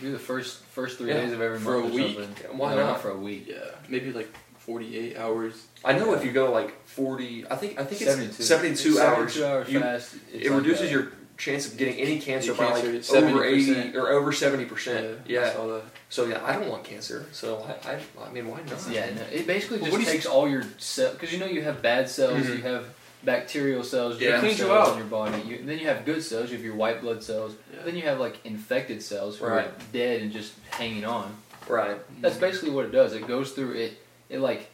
Do 0.00 0.12
the 0.12 0.18
first 0.18 0.58
first 0.78 0.98
three 0.98 1.08
Yeah, 1.10 1.20
days 1.22 1.32
of 1.32 1.40
every 1.40 1.58
for 1.58 1.78
month 1.80 1.92
a 1.92 1.96
week. 1.96 2.14
something. 2.16 2.34
Yeah, 2.44 2.56
why 2.56 2.74
No, 2.74 2.86
not? 2.86 3.00
for 3.00 3.10
a 3.10 3.16
week? 3.16 3.44
Yeah, 3.48 3.56
maybe 3.88 4.12
like 4.12 4.28
48 4.60 5.16
hours. 5.18 5.54
I 5.84 5.92
know 5.98 6.14
if 6.14 6.24
you 6.24 6.30
go 6.32 6.52
like 6.52 6.70
forty, 6.86 7.44
I 7.50 7.56
think 7.56 7.80
I 7.80 7.84
think 7.84 8.00
it's 8.02 8.10
72. 8.10 8.42
72 8.42 9.00
hours. 9.00 9.32
72 9.34 9.44
hour 9.44 9.64
you- 9.68 9.80
fast. 9.80 10.14
it's 10.32 10.46
it 10.46 10.50
reduces 10.52 10.82
that. 10.82 10.90
your 10.92 11.04
chance 11.42 11.66
of 11.66 11.76
getting 11.76 11.96
any 11.96 12.20
cancer 12.20 12.48
Your 12.48 12.56
by 12.56 12.70
like 12.70 12.84
is 12.84 13.10
over 13.10 13.40
70%. 13.44 13.46
eighty 13.46 13.96
or 13.96 14.10
over 14.10 14.32
seventy 14.32 14.64
percent. 14.64 15.18
I 15.26 15.28
Yeah. 15.28 15.80
So 16.08 16.26
yeah, 16.26 16.40
I 16.44 16.52
don't 16.52 16.68
want 16.68 16.84
cancer. 16.84 17.26
So 17.32 17.66
I, 17.84 17.90
I, 17.92 17.98
I 18.24 18.30
mean, 18.32 18.46
why 18.46 18.60
not? 18.62 18.78
Yeah, 18.88 19.10
no, 19.12 19.22
it 19.32 19.46
basically 19.46 19.78
Well, 19.78 19.86
just 19.86 19.92
what 19.92 19.98
do 19.98 20.04
you- 20.04 20.12
takes 20.12 20.26
all 20.26 20.48
your 20.48 20.62
cells 20.78 21.14
because 21.14 21.32
you 21.32 21.38
know 21.40 21.46
you 21.46 21.62
have 21.62 21.82
bad 21.82 22.08
cells, 22.08 22.46
Mhm. 22.46 22.56
you 22.58 22.62
have 22.62 22.84
bacterial 23.24 23.82
cells, 23.82 24.20
Yeah. 24.20 24.30
germ 24.32 24.40
Cleans 24.40 24.58
you 24.60 24.64
cells 24.66 24.88
out. 24.88 24.92
in 24.92 24.98
your 24.98 25.06
body. 25.08 25.42
You, 25.42 25.58
then 25.64 25.78
you 25.80 25.86
have 25.88 26.04
good 26.04 26.22
cells, 26.22 26.50
you 26.50 26.56
have 26.56 26.64
your 26.64 26.74
white 26.76 27.00
blood 27.00 27.22
cells. 27.24 27.54
Yeah. 27.72 27.80
Then 27.84 27.96
you 27.96 28.02
have 28.02 28.20
like 28.20 28.36
infected 28.44 29.02
cells 29.02 29.38
who 29.38 29.46
Right. 29.46 29.66
are 29.66 29.72
dead 29.92 30.22
and 30.22 30.30
just 30.32 30.52
hanging 30.70 31.04
on. 31.04 31.34
Right. 31.68 31.96
That's 32.20 32.36
basically 32.36 32.70
what 32.70 32.84
it 32.84 32.92
does. 32.92 33.14
It 33.14 33.26
goes 33.26 33.50
through 33.52 33.72
it. 33.72 33.92
It 34.28 34.38
like 34.38 34.68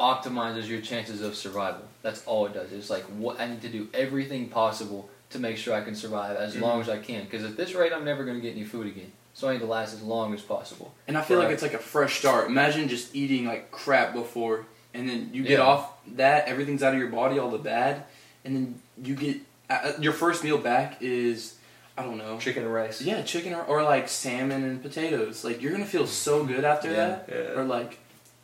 optimizes 0.00 0.68
your 0.68 0.80
chances 0.80 1.20
of 1.20 1.34
survival. 1.36 1.82
That's 2.02 2.24
all 2.26 2.46
it 2.46 2.54
does. 2.54 2.72
It's 2.72 2.88
like 2.90 3.04
what 3.04 3.38
I 3.40 3.46
need 3.46 3.60
to 3.62 3.68
do 3.68 3.88
everything 3.94 4.48
possible 4.48 5.08
to 5.32 5.38
make 5.38 5.56
sure 5.56 5.74
I 5.74 5.80
can 5.82 5.94
survive 5.94 6.36
as 6.36 6.56
long 6.56 6.80
as 6.80 6.88
I 6.88 6.98
can. 6.98 7.24
Because 7.24 7.44
at 7.44 7.56
this 7.56 7.74
rate, 7.74 7.92
I'm 7.92 8.04
never 8.04 8.24
going 8.24 8.36
to 8.36 8.42
get 8.42 8.54
any 8.56 8.64
food 8.64 8.86
again. 8.86 9.12
So 9.34 9.48
I 9.48 9.52
need 9.54 9.60
to 9.60 9.66
last 9.66 9.94
as 9.94 10.02
long 10.02 10.34
as 10.34 10.42
possible. 10.42 10.94
And 11.08 11.16
I 11.16 11.22
feel 11.22 11.38
Right. 11.38 11.44
like 11.44 11.54
it's 11.54 11.62
like 11.62 11.74
a 11.74 11.78
fresh 11.78 12.18
start. 12.18 12.48
Imagine 12.48 12.88
just 12.88 13.14
eating 13.16 13.46
like 13.46 13.70
crap 13.70 14.12
before, 14.12 14.66
and 14.92 15.08
then 15.08 15.30
you 15.32 15.42
get 15.42 15.52
Yeah. 15.58 15.64
off 15.64 15.90
that, 16.16 16.48
everything's 16.48 16.82
out 16.82 16.92
of 16.92 16.98
your 17.00 17.08
body, 17.08 17.38
all 17.38 17.50
the 17.50 17.56
bad, 17.58 18.04
and 18.44 18.54
then 18.54 18.80
you 19.02 19.14
get 19.14 19.38
uh, 19.70 19.92
your 19.98 20.12
first 20.12 20.44
meal 20.44 20.58
back 20.58 20.98
is, 21.00 21.54
I 21.96 22.02
don't 22.02 22.18
know, 22.18 22.38
Chicken 22.38 22.64
and 22.64 22.74
rice. 22.74 23.00
yeah, 23.00 23.22
chicken 23.22 23.54
or, 23.54 23.62
or 23.62 23.82
like 23.82 24.06
salmon 24.06 24.64
and 24.64 24.82
potatoes. 24.82 25.44
Like 25.44 25.62
you're 25.62 25.72
gonna 25.72 25.86
feel 25.86 26.06
so 26.06 26.44
good 26.44 26.64
after 26.64 26.88
Yeah. 26.90 26.96
that, 26.96 27.28
Yeah. 27.30 27.58
or 27.58 27.64
like 27.64 27.98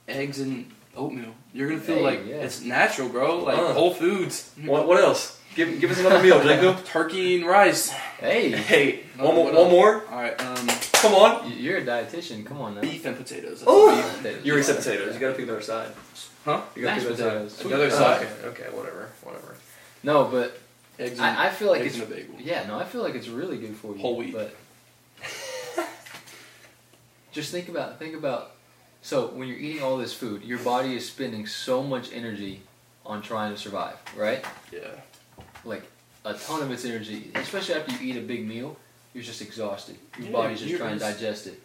eggs 0.08 0.38
and 0.40 0.70
oatmeal. 0.96 1.34
You're 1.52 1.68
gonna 1.68 1.80
feel 1.82 1.96
Hey, 1.96 2.02
like 2.02 2.26
yeah. 2.26 2.36
it's 2.36 2.62
natural, 2.62 3.10
bro. 3.10 3.40
Like 3.44 3.58
Uh. 3.58 3.74
Whole 3.74 3.92
Foods. 3.92 4.50
What, 4.64 4.86
what 4.88 4.98
else? 5.02 5.37
Give, 5.54 5.80
give 5.80 5.90
us 5.90 5.98
another 5.98 6.22
meal, 6.22 6.40
Jacob. 6.42 6.84
Turkey 6.84 7.36
and 7.36 7.46
rice. 7.46 7.88
Hey, 7.90 8.50
Hey, 8.52 9.00
one 9.16 9.34
more. 9.34 9.52
One 9.52 9.70
more. 9.70 10.06
All 10.08 10.20
right, 10.22 10.40
um, 10.40 10.66
Come 10.92 11.14
on. 11.14 11.50
you're 11.58 11.78
a 11.78 11.82
dietitian. 11.84 12.44
Come 12.46 12.60
on 12.60 12.74
now. 12.76 12.80
beef 12.80 13.04
and 13.04 13.16
potatoes. 13.16 13.64
Oh! 13.66 13.86
what 13.86 13.96
beef- 13.96 14.16
Potatoes. 14.18 14.44
You 14.44 14.52
already 14.52 14.66
said 14.66 14.76
potatoes. 14.76 15.14
You 15.14 15.20
got 15.20 15.28
to 15.30 15.34
pick 15.34 15.46
the 15.46 15.52
other 15.52 15.62
side. 15.62 15.90
Huh? 16.44 16.62
You 16.76 16.82
got 16.82 16.88
to 16.90 16.94
Mashed 16.96 17.08
pick 17.08 17.16
the 17.16 17.22
other 17.24 17.30
potatoes. 17.46 17.52
side. 17.52 17.60
Sweet 17.62 17.72
Another 17.74 17.86
Oh, 17.86 17.98
side. 17.98 18.26
Okay. 18.44 18.64
Okay. 18.64 18.76
Whatever. 18.76 19.08
Whatever. 19.22 19.56
No, 20.04 20.24
but 20.24 20.60
Eggs 20.98 21.12
and, 21.18 21.22
I, 21.22 21.46
I 21.46 21.50
feel 21.50 21.68
like 21.70 21.80
eggs 21.82 21.96
it's 21.98 22.04
and 22.04 22.12
a 22.12 22.14
bagel. 22.16 22.34
yeah. 22.40 22.66
No, 22.66 22.78
I 22.78 22.84
feel 22.84 23.02
like 23.02 23.14
it's 23.14 23.28
really 23.28 23.56
good 23.58 23.74
for 23.76 23.94
you. 23.94 24.00
Whole 24.00 24.16
wheat. 24.16 24.32
But 24.32 24.54
just 27.32 27.50
think 27.52 27.68
about 27.68 27.98
think 27.98 28.14
about. 28.16 28.52
So 29.02 29.28
when 29.28 29.48
you're 29.48 29.58
eating 29.58 29.82
all 29.82 29.96
this 29.96 30.12
food, 30.12 30.42
your 30.44 30.58
body 30.58 30.96
is 30.96 31.06
spending 31.08 31.46
so 31.46 31.82
much 31.82 32.12
energy 32.12 32.62
on 33.06 33.22
trying 33.22 33.52
to 33.54 33.58
survive, 33.58 33.94
right? 34.16 34.44
Yeah. 34.72 34.80
Like 35.64 35.84
a 36.24 36.34
ton 36.34 36.62
of 36.62 36.70
its 36.70 36.84
energy, 36.84 37.30
especially 37.34 37.74
after 37.74 37.92
you 37.92 38.10
eat 38.12 38.16
a 38.16 38.22
big 38.22 38.46
meal, 38.46 38.76
you're 39.14 39.24
just 39.24 39.40
exhausted. 39.42 39.96
Your 40.18 40.26
Yeah, 40.26 40.32
body's 40.32 40.60
just 40.60 40.76
trying 40.76 40.94
to 40.98 41.00
digest 41.00 41.46
it. 41.46 41.60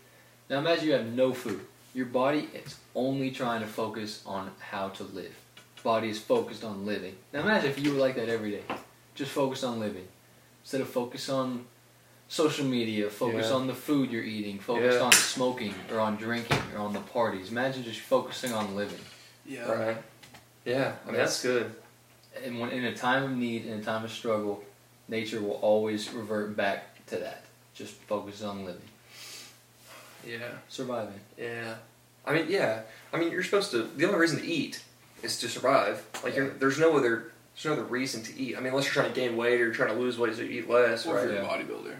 Now 0.49 0.59
imagine 0.59 0.85
you 0.85 0.93
have 0.93 1.07
no 1.07 1.33
food. 1.33 1.61
Your 1.93 2.05
body 2.07 2.49
is 2.53 2.75
only 2.95 3.31
trying 3.31 3.61
to 3.61 3.67
focus 3.67 4.23
on 4.25 4.51
how 4.59 4.89
to 4.89 5.03
live. 5.03 5.35
Body 5.83 6.09
is 6.09 6.19
focused 6.19 6.63
on 6.63 6.85
living. 6.85 7.15
Now 7.33 7.41
imagine 7.41 7.69
if 7.69 7.79
you 7.79 7.93
were 7.93 7.99
like 7.99 8.15
that 8.15 8.29
every 8.29 8.51
day, 8.51 8.63
just 9.15 9.31
focused 9.31 9.63
on 9.63 9.79
living, 9.79 10.07
instead 10.63 10.81
of 10.81 10.89
focus 10.89 11.29
on 11.29 11.65
social 12.29 12.65
media, 12.65 13.09
focus 13.09 13.47
Yeah. 13.49 13.55
on 13.55 13.67
the 13.67 13.75
food 13.75 14.09
you're 14.11 14.23
eating, 14.23 14.57
focus 14.59 14.95
Yeah. 14.95 15.01
on 15.01 15.11
smoking 15.11 15.75
or 15.91 15.99
on 15.99 16.15
drinking 16.15 16.57
or 16.73 16.79
on 16.79 16.93
the 16.93 16.99
parties. 17.01 17.51
Imagine 17.51 17.83
just 17.83 17.99
focusing 17.99 18.53
on 18.53 18.75
living. 18.75 18.99
Yeah. 19.45 19.69
Right. 19.71 19.97
Yeah. 20.65 20.93
I 21.03 21.07
mean, 21.11 21.17
that's 21.17 21.43
good. 21.43 21.75
And 22.43 22.59
when 22.59 22.71
in 22.71 22.83
a 22.85 22.95
time 22.95 23.23
of 23.23 23.31
need, 23.37 23.65
in 23.65 23.79
a 23.79 23.83
time 23.83 24.03
of 24.03 24.11
struggle, 24.11 24.63
nature 25.07 25.41
will 25.41 25.59
always 25.61 26.11
revert 26.11 26.55
back 26.55 27.05
to 27.07 27.17
that. 27.17 27.43
Just 27.75 27.93
focus 27.93 28.41
on 28.43 28.65
living, 28.65 28.81
Yeah. 30.25 30.39
surviving. 30.69 31.19
Yeah. 31.37 31.75
I 32.25 32.33
mean, 32.33 32.45
yeah. 32.49 32.81
I 33.11 33.17
mean, 33.17 33.31
you're 33.31 33.43
supposed 33.43 33.71
to. 33.71 33.83
The 33.83 34.05
only 34.05 34.17
reason 34.19 34.39
to 34.39 34.45
eat 34.45 34.81
is 35.21 35.39
to 35.39 35.49
survive. 35.49 36.03
Like, 36.23 36.35
you're, 36.35 36.49
there's 36.49 36.79
no 36.79 36.95
other. 36.97 37.31
There's 37.55 37.65
no 37.65 37.73
other 37.73 37.83
reason 37.83 38.23
to 38.23 38.39
eat. 38.39 38.55
I 38.57 38.59
mean, 38.61 38.69
unless 38.69 38.85
you're 38.85 38.93
trying 39.03 39.13
to 39.13 39.19
gain 39.19 39.37
weight 39.37 39.53
or 39.61 39.65
you're 39.65 39.73
trying 39.73 39.93
to 39.93 39.99
lose 39.99 40.17
weight, 40.17 40.35
so 40.35 40.41
you 40.41 40.61
eat 40.61 40.69
less, 40.69 41.05
Or 41.05 41.17
if 41.19 41.25
right? 41.25 41.33
you're 41.33 41.43
Yeah. 41.43 41.49
a 41.53 41.63
bodybuilder. 41.63 41.95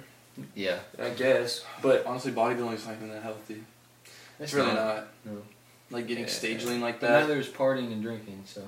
Yeah, 0.56 0.80
I 1.00 1.10
guess. 1.10 1.64
But 1.84 2.06
Honestly, 2.08 2.32
bodybuilding's 2.32 2.88
not 2.88 2.96
even 2.96 3.10
that 3.12 3.22
healthy. 3.22 3.64
It's 4.04 4.14
It's 4.40 4.54
really 4.56 4.74
not. 4.74 4.96
not. 4.96 5.08
No. 5.26 5.42
Like 5.92 6.08
getting 6.08 6.24
Yeah. 6.24 6.30
stage 6.32 6.64
lean 6.66 6.82
like 6.82 7.00
that. 7.02 7.22
neither 7.28 7.40
is 7.40 7.50
partying 7.50 7.92
and 7.92 8.02
drinking. 8.02 8.44
So 8.48 8.68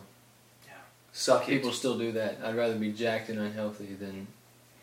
Suck 1.18 1.44
it. 1.44 1.52
People 1.52 1.72
still 1.72 1.98
do 1.98 2.12
that. 2.12 2.40
I'd 2.44 2.58
rather 2.58 2.76
be 2.76 2.92
jacked 2.92 3.30
and 3.30 3.40
unhealthy 3.40 3.96
than 3.98 4.28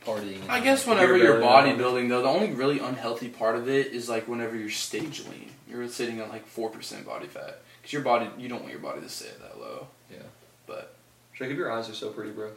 partying. 0.03 0.41
I 0.49 0.61
guess 0.61 0.87
whenever 0.87 1.15
you're 1.15 1.39
bodybuilding, 1.39 2.09
though, 2.09 2.23
the 2.23 2.29
only 2.29 2.53
really 2.53 2.79
unhealthy 2.79 3.29
part 3.29 3.55
of 3.55 3.69
it 3.69 3.89
is 3.89 4.09
like 4.09 4.27
whenever 4.27 4.57
you're 4.57 4.71
stage 4.71 5.23
lean. 5.27 5.51
You're 5.69 5.87
sitting 5.89 6.21
at 6.21 6.31
like 6.31 6.47
four 6.47 6.71
percent 6.71 7.05
body 7.05 7.27
fat 7.27 7.61
because 7.77 7.93
your 7.93 8.01
body, 8.01 8.31
you 8.39 8.49
don't 8.49 8.61
want 8.61 8.73
your 8.73 8.81
body 8.81 9.03
to 9.03 9.11
stay 9.11 9.29
that 9.43 9.61
low. 9.61 9.89
Yeah. 10.11 10.23
But 10.67 10.95
Jacob, 11.35 11.59
your 11.59 11.71
eyes 11.71 11.91
are 11.91 11.95
so 11.95 12.09
pretty, 12.09 12.31
bro. 12.31 12.53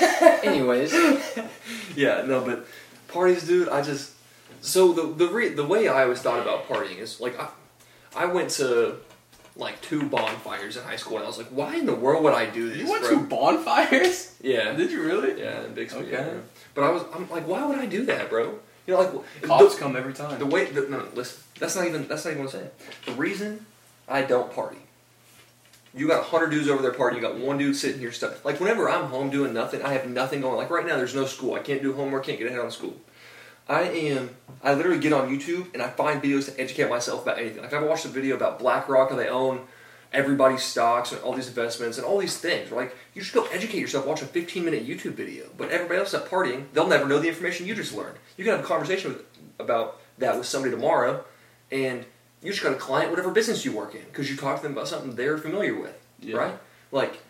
Anyways, 0.42 0.94
Yeah, 1.94 2.22
no, 2.26 2.40
but 2.46 2.66
parties, 3.08 3.46
dude. 3.46 3.68
I 3.68 3.82
just 3.82 4.12
so 4.62 4.92
the 4.94 5.02
the 5.12 5.30
re, 5.30 5.50
the 5.50 5.66
way 5.66 5.86
I 5.86 6.04
always 6.04 6.22
thought 6.22 6.40
about 6.40 6.66
partying 6.66 6.96
is 6.96 7.20
like 7.20 7.38
I 7.38 7.48
I 8.16 8.24
went 8.24 8.48
to 8.52 8.96
like 9.58 9.80
two 9.82 10.04
bonfires 10.08 10.76
in 10.76 10.84
high 10.84 10.96
school, 10.96 11.16
and 11.16 11.24
I 11.24 11.26
was 11.28 11.36
like, 11.36 11.48
why 11.48 11.76
in 11.76 11.84
the 11.84 11.94
world 11.94 12.24
would 12.24 12.32
I 12.34 12.46
do 12.46 12.68
this, 12.70 12.78
you 12.78 12.90
went 12.90 13.02
bro? 13.02 13.10
to 13.18 13.24
bonfires? 13.26 14.34
yeah, 14.40 14.72
Did 14.72 14.90
you 14.90 15.02
really? 15.02 15.38
yeah, 15.40 15.64
in 15.64 15.74
Bixby. 15.74 16.00
Okay. 16.00 16.12
yeah. 16.12 16.40
But 16.74 16.84
I 16.84 16.90
was 16.90 17.02
I'm 17.14 17.28
like, 17.28 17.46
why 17.46 17.66
would 17.66 17.78
I 17.78 17.86
do 17.86 18.06
that, 18.06 18.30
bro? 18.30 18.58
You 18.86 18.94
know, 18.94 19.00
like 19.00 19.42
Cops 19.42 19.74
the, 19.74 19.80
come 19.80 19.96
every 19.96 20.14
time. 20.14 20.38
the 20.38 20.46
way 20.46 20.64
the, 20.66 20.82
no, 20.82 21.06
listen, 21.14 21.42
that's 21.58 21.76
not 21.76 21.86
even 21.86 22.08
that's 22.08 22.24
not 22.24 22.30
even 22.32 22.44
what 22.44 22.54
I'm 22.54 22.60
saying. 22.60 22.70
The 23.04 23.12
reason 23.12 23.66
I 24.08 24.22
don't 24.22 24.50
party. 24.54 24.78
You 25.94 26.06
got 26.06 26.20
a 26.20 26.24
hundred 26.24 26.50
dudes 26.50 26.68
over 26.68 26.80
there 26.80 26.92
partying. 26.92 27.16
You 27.16 27.20
got 27.20 27.36
one 27.36 27.58
dude 27.58 27.74
sitting 27.74 27.98
here 27.98 28.12
stuck. 28.12 28.44
Like 28.44 28.60
whenever 28.60 28.88
I'm 28.88 29.06
home 29.06 29.30
doing 29.30 29.52
nothing, 29.52 29.82
I 29.82 29.92
have 29.94 30.08
nothing 30.08 30.40
going. 30.40 30.56
Like 30.56 30.70
right 30.70 30.86
now, 30.86 30.96
there's 30.96 31.14
no 31.14 31.24
school. 31.24 31.54
I 31.54 31.58
can't 31.60 31.82
do 31.82 31.92
homework. 31.92 32.26
Can't 32.26 32.38
get 32.38 32.46
ahead 32.46 32.60
on 32.60 32.70
school. 32.70 32.94
I 33.68 33.82
am. 33.82 34.30
I 34.62 34.74
literally 34.74 34.98
get 34.98 35.12
on 35.12 35.28
YouTube 35.28 35.72
and 35.74 35.82
I 35.82 35.88
find 35.90 36.22
videos 36.22 36.46
to 36.46 36.60
educate 36.60 36.88
myself 36.88 37.22
about 37.22 37.38
anything. 37.38 37.62
Like 37.62 37.72
I 37.72 37.80
have 37.80 37.88
watched 37.88 38.04
a 38.06 38.08
video 38.08 38.34
about 38.34 38.58
BlackRock 38.58 39.10
and 39.10 39.18
they 39.18 39.28
own 39.28 39.66
everybody's 40.12 40.62
stocks 40.62 41.12
and 41.12 41.20
all 41.20 41.34
these 41.34 41.48
investments 41.48 41.98
and 41.98 42.06
all 42.06 42.18
these 42.18 42.38
things. 42.38 42.72
Like 42.72 42.96
you 43.14 43.20
just 43.22 43.34
go 43.34 43.44
educate 43.52 43.78
yourself. 43.78 44.06
Watch 44.06 44.22
a 44.22 44.26
15 44.26 44.64
minute 44.64 44.86
YouTube 44.86 45.12
video. 45.12 45.46
But 45.56 45.70
everybody 45.70 46.00
else 46.00 46.14
at 46.14 46.26
partying, 46.26 46.64
they'll 46.72 46.88
never 46.88 47.06
know 47.06 47.18
the 47.18 47.28
information 47.28 47.66
you 47.66 47.74
just 47.74 47.94
learned. 47.94 48.16
You 48.36 48.44
can 48.44 48.54
have 48.56 48.64
a 48.64 48.66
conversation 48.66 49.12
with, 49.12 49.22
about 49.58 50.00
that 50.18 50.36
with 50.36 50.46
somebody 50.46 50.74
tomorrow, 50.74 51.24
and 51.70 52.04
you 52.42 52.50
just 52.50 52.62
got 52.62 52.72
a 52.72 52.76
client, 52.76 53.10
whatever 53.10 53.30
business 53.30 53.64
you 53.64 53.72
work 53.72 53.94
in, 53.94 54.02
because 54.06 54.30
you 54.30 54.36
talk 54.36 54.56
to 54.56 54.62
them 54.62 54.72
about 54.72 54.88
something 54.88 55.14
they're 55.14 55.38
familiar 55.38 55.78
with, 55.78 55.96
Yeah. 56.20 56.36
right? 56.36 56.58
Like. 56.90 57.20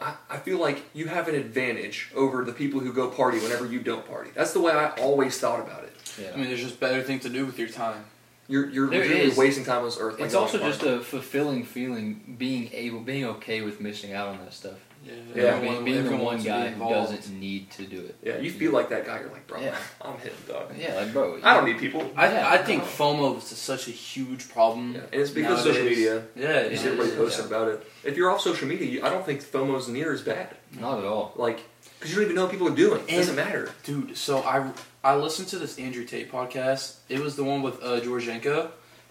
I, 0.00 0.14
I 0.28 0.36
feel 0.38 0.58
like 0.58 0.82
you 0.94 1.06
have 1.06 1.28
an 1.28 1.34
advantage 1.34 2.10
over 2.14 2.44
the 2.44 2.52
people 2.52 2.80
who 2.80 2.92
go 2.92 3.08
party 3.08 3.38
whenever 3.38 3.66
you 3.66 3.80
don't 3.80 4.06
party. 4.06 4.30
That's 4.34 4.52
the 4.52 4.60
way 4.60 4.72
I 4.72 4.88
always 4.96 5.38
thought 5.38 5.60
about 5.60 5.84
it. 5.84 5.92
yeah. 6.20 6.32
I 6.34 6.36
mean, 6.36 6.48
there's 6.48 6.60
just 6.62 6.78
better 6.80 7.02
things 7.02 7.22
to 7.22 7.28
do 7.30 7.46
with 7.46 7.58
your 7.58 7.68
time. 7.68 8.04
You're 8.48 8.68
you're 8.70 8.88
There 8.88 9.00
legitimately 9.00 9.30
is. 9.32 9.36
wasting 9.38 9.64
time 9.64 9.78
on 9.78 9.84
this 9.86 9.98
earth. 9.98 10.18
by 10.18 10.24
It's 10.26 10.34
going 10.34 10.44
also 10.44 10.58
party. 10.58 10.72
just 10.72 10.84
a 10.86 11.00
fulfilling 11.00 11.64
feeling, 11.64 12.36
being 12.38 12.70
able, 12.72 13.00
being 13.00 13.24
okay 13.24 13.60
with 13.62 13.80
missing 13.80 14.12
out 14.12 14.28
on 14.28 14.38
that 14.38 14.52
stuff. 14.54 14.78
Yeah. 15.06 15.12
Yeah. 15.12 15.32
being, 15.34 15.46
Everyone- 15.76 15.84
being 15.84 16.04
the 16.04 16.10
one 16.10 16.20
wants 16.20 16.44
to 16.44 16.50
be 16.50 16.56
guy 16.56 16.68
who 16.70 16.88
doesn't 16.88 17.30
need 17.40 17.70
to 17.72 17.82
do 17.84 18.00
it. 18.00 18.16
yeah. 18.22 18.38
You 18.38 18.50
feel 18.50 18.72
like 18.72 18.88
that 18.90 19.06
guy. 19.06 19.20
You're 19.20 19.30
like, 19.30 19.46
bro, 19.46 19.60
Yeah. 19.60 19.76
I'm 20.02 20.18
him, 20.18 20.32
dog. 20.48 20.72
Yeah, 20.76 20.94
like 20.96 21.12
bro. 21.12 21.38
I 21.42 21.54
don't 21.54 21.64
need 21.66 21.78
people. 21.78 22.10
I, 22.16 22.32
Yeah, 22.32 22.48
I 22.50 22.58
think 22.58 22.82
no. 22.82 22.88
FOMO 22.88 23.38
is 23.38 23.44
such 23.44 23.86
a 23.88 23.92
huge 23.92 24.48
problem. 24.50 24.94
Yeah, 24.94 25.00
and 25.12 25.20
it's 25.22 25.30
because 25.30 25.64
of 25.64 25.72
social 25.74 25.88
media. 25.88 26.22
Yeah, 26.34 26.62
You 26.64 26.70
it 26.70 26.78
see 26.78 26.86
everybody 26.86 27.10
is. 27.10 27.16
posting 27.16 27.46
about 27.46 27.68
it. 27.68 27.86
If 28.04 28.16
you're 28.16 28.30
off 28.30 28.40
social 28.40 28.66
media, 28.68 28.86
you, 28.88 29.02
I 29.04 29.08
don't 29.10 29.24
think 29.24 29.42
FOMO's 29.42 29.88
near 29.88 30.12
as 30.12 30.22
bad. 30.22 30.56
Not 30.78 30.98
at 30.98 31.04
all. 31.04 31.32
Like, 31.36 31.60
because 31.98 32.10
you 32.10 32.16
don't 32.16 32.24
even 32.24 32.36
know 32.36 32.42
what 32.42 32.50
people 32.52 32.68
are 32.68 32.74
doing. 32.76 33.02
It 33.08 33.16
doesn't 33.16 33.36
matter. 33.36 33.70
Dude, 33.84 34.16
so 34.16 34.38
I 34.42 34.70
I 35.04 35.14
listened 35.16 35.48
to 35.48 35.58
this 35.58 35.78
Andrew 35.78 36.04
Tate 36.04 36.30
podcast. 36.32 36.96
It 37.08 37.20
was 37.20 37.36
the 37.36 37.44
one 37.44 37.62
with 37.62 37.82
uh, 37.82 38.00
George 38.00 38.24
Janko. 38.24 38.70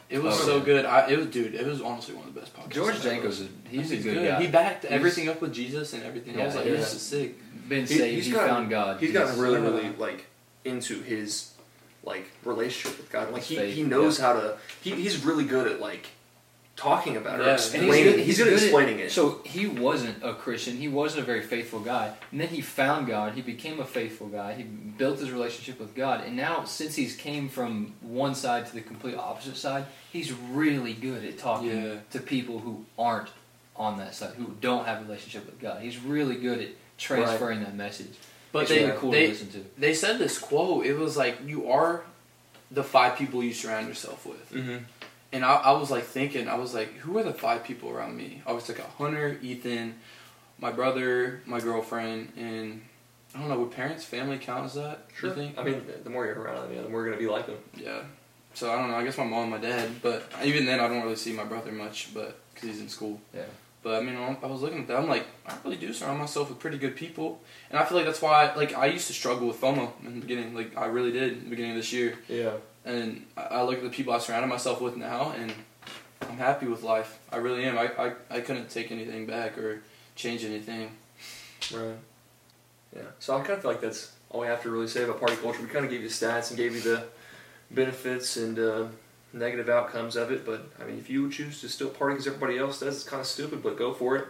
It 0.10 0.22
was 0.22 0.40
Oh, 0.42 0.46
so 0.46 0.58
yeah. 0.58 0.64
good. 0.64 0.86
I 0.86 1.10
it 1.10 1.18
was 1.18 1.28
dude. 1.28 1.56
It 1.56 1.66
was 1.66 1.82
honestly 1.82 2.14
one 2.16 2.28
of 2.28 2.34
the 2.34 2.40
best 2.40 2.56
podcasts. 2.56 2.70
George 2.74 2.96
I've 2.96 3.02
Janko's 3.02 3.24
a, 3.24 3.44
listened. 3.44 3.62
he's 3.70 3.92
a 3.92 3.96
He's 3.96 4.04
good, 4.04 4.28
guy. 4.28 4.42
He 4.42 4.48
backed 4.48 4.84
He's- 4.84 4.94
everything 4.94 5.30
up 5.30 5.42
with 5.42 5.54
Jesus 5.54 5.94
and 5.94 6.04
everything. 6.04 6.40
I 6.40 6.46
was 6.46 6.56
like, 6.56 6.66
yeah. 6.66 6.72
this 6.74 6.94
is 6.94 7.02
sick. 7.02 7.36
Been 7.70 7.82
He- 7.88 7.98
saved. 7.98 8.16
he's 8.16 8.26
he 8.28 8.32
gotten- 8.32 8.50
found 8.50 8.70
God. 8.70 9.00
He's 9.00 9.12
gotten 9.14 9.40
really, 9.40 9.60
really 9.60 9.90
like 9.98 10.28
into 10.64 11.02
his 11.02 11.52
like 12.04 12.26
relationship 12.44 12.98
with 13.00 13.12
God. 13.12 13.32
Like 13.32 13.42
he, 13.44 13.72
he 13.72 13.82
knows 13.84 14.20
how 14.20 14.34
to. 14.34 14.58
He, 14.82 14.92
he's 14.92 15.26
really 15.26 15.46
good 15.46 15.66
at 15.72 15.80
like 15.80 16.06
talking 16.76 17.16
about 17.16 17.40
it. 17.40 17.44
Or 17.44 17.46
Yeah. 17.48 17.54
explaining. 17.54 17.90
And 17.90 17.96
He's, 17.96 18.06
he's 18.06 18.14
good, 18.16 18.26
he's 18.26 18.40
at 18.40 18.44
good 18.46 18.54
at- 18.54 18.64
explaining 18.64 19.00
it. 19.00 19.12
So 19.12 19.42
he 19.46 19.66
wasn't 19.68 20.24
a 20.24 20.34
Christian. 20.34 20.78
He 20.78 20.88
wasn't 20.88 21.24
a 21.24 21.26
very 21.26 21.42
faithful 21.42 21.80
guy. 21.80 22.14
And 22.32 22.42
then 22.42 22.50
he 22.50 22.62
found 22.62 23.08
God. 23.08 23.34
He 23.34 23.42
became 23.42 23.80
a 23.80 23.86
faithful 23.86 24.28
guy. 24.28 24.54
He 24.56 24.64
built 24.64 25.20
his 25.20 25.32
relationship 25.32 25.80
with 25.80 25.96
God. 25.96 26.24
And 26.26 26.36
now, 26.36 26.66
since 26.66 26.96
he's 26.96 27.16
came 27.16 27.48
from 27.50 27.94
one 28.02 28.36
side 28.36 28.66
to 28.68 28.74
the 28.74 28.82
complete 28.82 29.16
opposite 29.16 29.56
side, 29.58 29.86
he's 30.12 30.34
really 30.34 30.94
good 30.94 31.24
at 31.24 31.38
talking 31.38 31.70
Yeah. 31.86 31.94
to 32.12 32.20
people 32.20 32.60
who 32.60 32.86
aren't 33.00 33.30
on 33.78 33.98
that 33.98 34.14
side, 34.16 34.34
who 34.36 34.56
don't 34.62 34.86
have 34.86 35.00
a 35.02 35.04
relationship 35.04 35.46
with 35.46 35.60
God. 35.60 35.82
He's 35.82 35.98
really 36.00 36.36
good 36.36 36.60
at 36.60 36.70
transferring 36.98 37.62
that 37.62 37.76
message. 37.76 38.16
But 38.52 38.64
it's 38.64 38.70
they 38.72 38.86
really 38.86 38.98
cool 38.98 39.12
they 39.12 39.24
to 39.28 39.32
listen 39.34 39.52
to. 39.52 39.66
they 39.78 39.94
said 39.94 40.18
this 40.18 40.38
quote. 40.40 40.86
It 40.86 40.98
was 40.98 41.18
like 41.18 41.38
you 41.46 41.70
are 41.70 42.04
the 42.72 42.84
five 42.84 43.18
people 43.18 43.44
you 43.44 43.54
surround 43.54 43.88
yourself 43.88 44.26
with. 44.26 44.50
mm-hmm. 44.52 44.78
And 45.36 45.44
I, 45.44 45.56
I 45.56 45.72
was 45.74 45.92
like 45.92 46.06
thinking, 46.06 46.48
I 46.48 46.56
was 46.56 46.74
like, 46.74 46.94
who 47.00 47.18
are 47.18 47.24
the 47.24 47.34
five 47.34 47.66
people 47.66 47.90
around 47.90 48.16
me? 48.16 48.42
I 48.48 48.54
was 48.54 48.70
like, 48.70 48.80
a 48.80 48.84
Hunter, 48.84 49.38
Ethan, 49.42 49.96
my 50.60 50.72
brother, 50.72 51.42
my 51.46 51.60
girlfriend, 51.60 52.32
and 52.38 52.82
I 53.36 53.40
don't 53.40 53.50
know. 53.50 53.60
Would 53.60 53.72
parents, 53.72 54.06
family 54.06 54.38
count 54.38 54.64
as 54.64 54.76
that? 54.76 55.08
Sure. 55.14 55.34
I 55.34 55.64
mean, 55.64 55.84
the 56.06 56.10
more 56.10 56.26
you're 56.26 56.40
around 56.40 56.62
them, 56.62 56.74
yeah, 56.74 56.84
the 56.84 56.88
more 56.88 57.02
you're 57.02 57.10
gonna 57.10 57.22
be 57.22 57.28
like 57.28 57.48
them. 57.48 57.58
Yeah. 57.76 58.00
So 58.54 58.72
I 58.72 58.78
don't 58.78 58.90
know. 58.90 58.96
I 58.96 59.04
guess 59.04 59.18
my 59.18 59.26
mom, 59.26 59.52
and 59.52 59.52
my 59.52 59.58
dad, 59.58 60.02
but 60.02 60.24
even 60.42 60.66
then, 60.66 60.80
I 60.80 60.88
don't 60.88 61.04
really 61.04 61.18
see 61.18 61.34
my 61.34 61.44
brother 61.44 61.74
much, 61.74 62.14
but 62.14 62.40
because 62.54 62.70
he's 62.70 62.80
in 62.80 62.88
school. 62.88 63.20
Yeah. 63.34 63.42
But 63.84 63.96
I 63.96 64.06
mean, 64.06 64.16
I 64.16 64.38
I 64.42 64.48
was 64.48 64.62
looking 64.62 64.80
at 64.84 64.88
that. 64.88 64.98
I'm 64.98 65.10
like, 65.10 65.26
I 65.46 65.54
really 65.66 65.76
do 65.76 65.92
surround 65.92 66.20
myself 66.20 66.48
with 66.48 66.60
pretty 66.60 66.78
good 66.78 66.96
people, 66.96 67.42
and 67.70 67.78
I 67.78 67.84
feel 67.84 67.98
like 67.98 68.06
that's 68.06 68.22
why. 68.22 68.54
Like, 68.56 68.74
I 68.74 68.86
used 68.86 69.08
to 69.08 69.14
struggle 69.14 69.50
with 69.50 69.60
FOMO 69.60 69.92
in 70.06 70.16
the 70.16 70.22
beginning. 70.22 70.56
Like, 70.56 70.78
I 70.78 70.86
really 70.86 71.12
did 71.12 71.34
in 71.34 71.44
the 71.44 71.50
beginning 71.50 71.72
of 71.72 71.78
this 71.78 71.92
year. 71.92 72.18
Yeah. 72.30 72.54
And 72.86 73.26
I, 73.36 73.64
look 73.64 73.78
at 73.78 73.84
the 73.84 73.90
people 73.90 74.14
I 74.14 74.20
surrounded 74.20 74.48
myself 74.48 74.80
with 74.80 74.96
now, 74.96 75.32
and 75.32 75.52
I'm 76.22 76.38
happy 76.38 76.68
with 76.68 76.84
life. 76.84 77.18
I 77.32 77.38
really 77.38 77.66
am. 77.66 77.78
I, 77.78 77.90
I, 77.98 78.14
I 78.30 78.42
couldn't 78.42 78.70
take 78.70 78.92
anything 78.92 79.26
back 79.26 79.58
or 79.58 79.82
change 80.16 80.46
anything. 80.46 80.92
Right. 81.74 81.98
Yeah. 82.96 83.02
So 83.20 83.36
I 83.36 83.40
kind 83.40 83.54
of 83.54 83.62
feel 83.64 83.72
like 83.72 83.82
that's 83.82 84.12
all 84.30 84.42
we 84.42 84.48
have 84.48 84.62
to 84.64 84.70
really 84.70 84.88
say 84.88 85.04
about 85.04 85.20
party 85.20 85.36
culture. 85.38 85.62
We 85.62 85.68
kind 85.68 85.84
of 85.84 85.90
gave 85.90 86.04
you 86.04 86.10
stats 86.10 86.50
and 86.50 86.58
gave 86.58 86.76
you 86.76 86.82
the 86.82 87.06
benefits 87.72 88.38
and 88.38 88.60
uh, 88.60 88.86
negative 89.34 89.68
outcomes 89.68 90.16
of 90.16 90.32
it. 90.32 90.46
But 90.46 90.70
I 90.80 90.84
mean, 90.86 91.00
if 91.00 91.10
you 91.10 91.30
choose 91.32 91.62
to 91.62 91.70
still 91.70 91.90
party 91.90 92.14
because 92.14 92.28
everybody 92.28 92.60
else 92.60 92.80
does, 92.80 92.98
it's 92.98 93.04
kind 93.04 93.20
of 93.20 93.26
stupid. 93.28 93.64
But 93.64 93.78
go 93.78 93.94
for 93.94 94.16
it. 94.16 94.28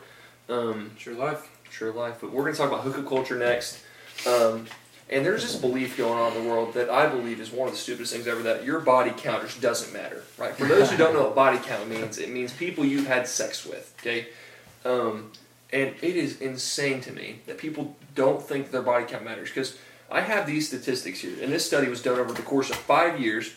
Um, 0.47 0.91
It's 0.95 1.05
your 1.05 1.15
life. 1.15 1.49
sure 1.69 1.91
life. 1.91 2.17
But 2.21 2.31
we're 2.31 2.43
going 2.43 2.53
to 2.53 2.57
talk 2.57 2.69
about 2.69 2.83
hookah 2.83 3.03
culture 3.03 3.35
next. 3.37 3.79
Um, 4.25 4.67
and 5.09 5.25
there's 5.25 5.43
this 5.43 5.55
belief 5.55 5.97
going 5.97 6.19
on 6.19 6.35
in 6.35 6.43
the 6.43 6.49
world 6.49 6.73
that 6.73 6.89
I 6.89 7.07
believe 7.07 7.39
is 7.39 7.51
one 7.51 7.67
of 7.67 7.73
the 7.73 7.79
stupidest 7.79 8.13
things 8.13 8.27
ever 8.27 8.41
that 8.43 8.63
your 8.63 8.79
body 8.79 9.13
count 9.15 9.43
just 9.43 9.61
doesn't 9.61 9.93
matter. 9.93 10.23
Right? 10.37 10.55
For 10.55 10.65
those 10.65 10.89
who 10.89 10.97
don't 10.97 11.13
know 11.13 11.23
what 11.23 11.35
body 11.35 11.59
count 11.59 11.87
means, 11.87 12.17
it 12.17 12.29
means 12.29 12.51
people 12.53 12.83
you've 12.83 13.07
had 13.07 13.27
sex 13.27 13.65
with. 13.65 13.93
Okay. 13.99 14.27
Um, 14.83 15.31
and 15.71 15.93
it 16.01 16.15
is 16.15 16.41
insane 16.41 17.01
to 17.01 17.11
me 17.11 17.41
that 17.47 17.57
people 17.57 17.95
don't 18.13 18.41
think 18.41 18.71
their 18.71 18.81
body 18.81 19.05
count 19.05 19.25
matters 19.25 19.49
because 19.49 19.77
I 20.09 20.21
have 20.21 20.45
these 20.47 20.67
statistics 20.67 21.19
here, 21.19 21.35
and 21.41 21.51
this 21.51 21.65
study 21.65 21.87
was 21.87 22.01
done 22.01 22.19
over 22.19 22.31
the 22.31 22.43
course 22.43 22.69
of 22.69 22.75
five 22.75 23.19
years 23.19 23.53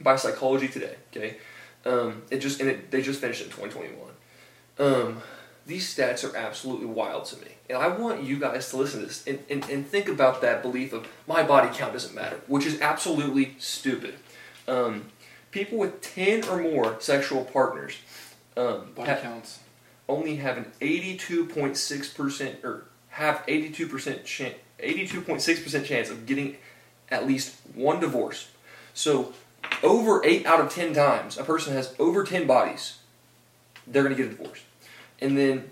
by 0.00 0.16
Psychology 0.16 0.68
Today. 0.68 0.94
Okay, 1.10 1.36
um, 1.84 2.22
it 2.30 2.38
just 2.38 2.60
and 2.60 2.70
it, 2.70 2.90
they 2.90 3.02
just 3.02 3.20
finished 3.20 3.42
in 3.42 3.50
2021. 3.50 4.10
Um, 4.78 5.22
these 5.70 5.94
stats 5.94 6.28
are 6.28 6.36
absolutely 6.36 6.86
wild 6.86 7.24
to 7.26 7.36
me, 7.36 7.52
and 7.68 7.78
I 7.78 7.86
want 7.86 8.24
you 8.24 8.40
guys 8.40 8.70
to 8.70 8.76
listen 8.76 9.00
to 9.00 9.06
this 9.06 9.24
and, 9.24 9.38
and, 9.48 9.64
and 9.70 9.86
think 9.86 10.08
about 10.08 10.40
that 10.42 10.62
belief 10.62 10.92
of 10.92 11.06
my 11.28 11.44
body 11.44 11.68
count 11.72 11.92
doesn't 11.92 12.14
matter, 12.14 12.40
which 12.48 12.66
is 12.66 12.80
absolutely 12.80 13.54
stupid. 13.58 14.16
Um, 14.66 15.06
people 15.52 15.78
with 15.78 16.00
10 16.00 16.48
or 16.48 16.60
more 16.60 17.00
sexual 17.00 17.44
partners 17.44 17.98
um, 18.56 18.92
Body 18.96 19.12
ha- 19.12 19.20
counts. 19.20 19.60
only 20.08 20.36
have 20.36 20.56
an 20.56 20.72
82.6% 20.80 22.64
or 22.64 22.86
have 23.10 23.46
82% 23.46 24.24
chance 24.24 24.54
82.6% 24.80 25.84
chance 25.84 26.10
of 26.10 26.26
getting 26.26 26.56
at 27.10 27.28
least 27.28 27.54
one 27.74 28.00
divorce. 28.00 28.50
So 28.92 29.34
over 29.84 30.24
8 30.24 30.46
out 30.46 30.60
of 30.60 30.72
10 30.72 30.94
times 30.94 31.38
a 31.38 31.44
person 31.44 31.74
has 31.74 31.94
over 32.00 32.24
10 32.24 32.48
bodies 32.48 32.96
they're 33.86 34.02
going 34.02 34.16
to 34.16 34.20
get 34.20 34.32
a 34.32 34.36
divorce. 34.36 34.62
And 35.20 35.36
then 35.36 35.70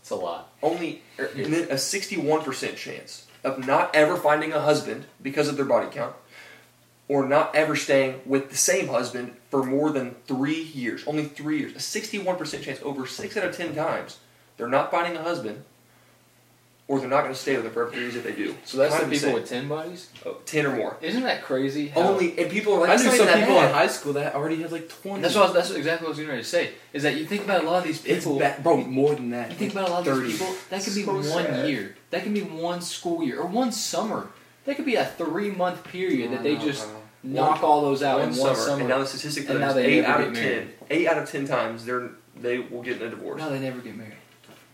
It's 0.00 0.10
a 0.10 0.16
lot. 0.16 0.52
only 0.62 1.02
er, 1.18 1.30
and 1.36 1.52
then 1.52 1.64
a 1.64 1.74
61% 1.74 2.76
chance 2.76 3.26
of 3.42 3.66
not 3.66 3.94
ever 3.94 4.16
finding 4.16 4.52
a 4.52 4.60
husband 4.60 5.06
because 5.22 5.48
of 5.48 5.56
their 5.56 5.64
body 5.64 5.88
count 5.90 6.14
or 7.08 7.26
not 7.26 7.54
ever 7.56 7.74
staying 7.74 8.20
with 8.24 8.50
the 8.50 8.56
same 8.56 8.88
husband 8.88 9.34
for 9.50 9.64
more 9.64 9.90
than 9.90 10.14
three 10.26 10.62
years 10.62 11.02
only 11.06 11.24
three 11.24 11.58
years 11.58 11.72
a 11.72 11.78
61% 11.78 12.62
chance 12.62 12.80
over 12.82 13.06
6 13.06 13.36
out 13.36 13.44
of 13.44 13.56
10 13.56 13.74
times 13.74 14.18
they're 14.56 14.68
not 14.68 14.90
finding 14.90 15.16
a 15.16 15.22
husband 15.22 15.64
or 16.90 16.98
they're 16.98 17.08
not 17.08 17.20
going 17.22 17.32
to 17.32 17.38
stay 17.38 17.54
with 17.54 17.62
them 17.62 17.72
for 17.72 17.88
three 17.88 18.00
years 18.00 18.16
if 18.16 18.24
they 18.24 18.32
do. 18.32 18.52
So 18.64 18.78
that's 18.78 18.96
Kind 18.96 19.06
the 19.06 19.14
people 19.14 19.28
insane. 19.28 19.34
with 19.40 19.48
ten 19.48 19.68
bodies. 19.68 20.10
Oh, 20.26 20.38
ten 20.44 20.66
or 20.66 20.74
more. 20.74 20.96
Isn't 21.00 21.22
that 21.22 21.40
crazy? 21.44 21.86
how- 21.86 22.00
Only 22.00 22.36
and 22.36 22.50
people 22.50 22.72
are 22.74 22.80
like, 22.80 22.90
I 22.90 22.96
knew 22.96 23.02
some 23.04 23.14
even 23.14 23.26
that 23.26 23.38
people 23.46 23.60
in 23.62 23.70
high 23.72 23.86
school 23.86 24.12
that 24.14 24.34
already 24.34 24.60
had 24.60 24.72
like 24.72 24.88
twenty. 24.88 25.22
That's 25.22 25.36
what 25.36 25.42
I 25.42 25.46
was, 25.46 25.54
that's 25.54 25.70
exactly 25.70 26.08
what 26.08 26.16
I 26.16 26.18
was 26.18 26.26
going 26.26 26.38
to 26.38 26.44
say. 26.44 26.70
Is 26.92 27.04
that 27.04 27.14
you 27.16 27.26
think 27.26 27.44
about 27.44 27.62
a 27.62 27.66
lot 27.66 27.78
of 27.78 27.84
these 27.84 28.04
it's 28.04 28.24
people. 28.24 28.40
bad, 28.40 28.62
bro. 28.64 28.78
More 28.78 29.14
than 29.14 29.30
that. 29.30 29.50
You 29.50 29.56
think 29.56 29.70
about 29.72 29.88
a 29.88 29.92
lot 29.92 30.00
of 30.00 30.14
30. 30.16 30.26
these 30.26 30.38
people. 30.40 30.54
That 30.70 30.82
could 30.82 30.94
be 30.96 31.02
So 31.04 31.12
one 31.14 31.22
sad. 31.24 31.68
year. 31.68 31.96
That 32.10 32.24
could 32.24 32.34
be 32.34 32.42
one 32.42 32.80
school 32.80 33.22
year 33.22 33.38
or 33.40 33.46
one 33.46 33.70
summer. 33.70 34.28
That 34.64 34.74
could 34.74 34.84
be 34.86 34.96
a 34.96 35.04
three 35.04 35.52
month 35.52 35.84
period 35.84 36.32
that 36.32 36.42
they 36.42 36.54
No, 36.56 36.60
just 36.64 36.88
bro. 36.90 37.00
knock 37.22 37.62
all 37.62 37.82
those 37.82 38.02
out 38.02 38.18
one 38.18 38.30
in 38.32 38.36
one 38.36 38.54
summer, 38.56 38.66
summer. 38.68 38.80
and 38.80 38.88
now 38.88 38.98
the 38.98 39.06
statistic 39.06 39.46
for 39.46 39.54
now 39.54 39.68
is 39.68 39.74
they 39.76 39.84
eight 39.86 40.04
out 40.04 40.18
get 40.18 40.26
of 40.26 40.32
married. 40.34 40.52
ten. 40.58 40.72
Eight 40.90 41.06
out 41.06 41.18
of 41.18 41.30
ten 41.30 41.46
times 41.46 41.84
they're 41.84 42.10
they 42.36 42.58
will 42.58 42.82
get 42.82 43.00
in 43.00 43.06
a 43.06 43.10
divorce. 43.10 43.38
No, 43.38 43.48
they 43.50 43.60
never 43.60 43.78
get 43.80 43.94
married. 43.96 44.14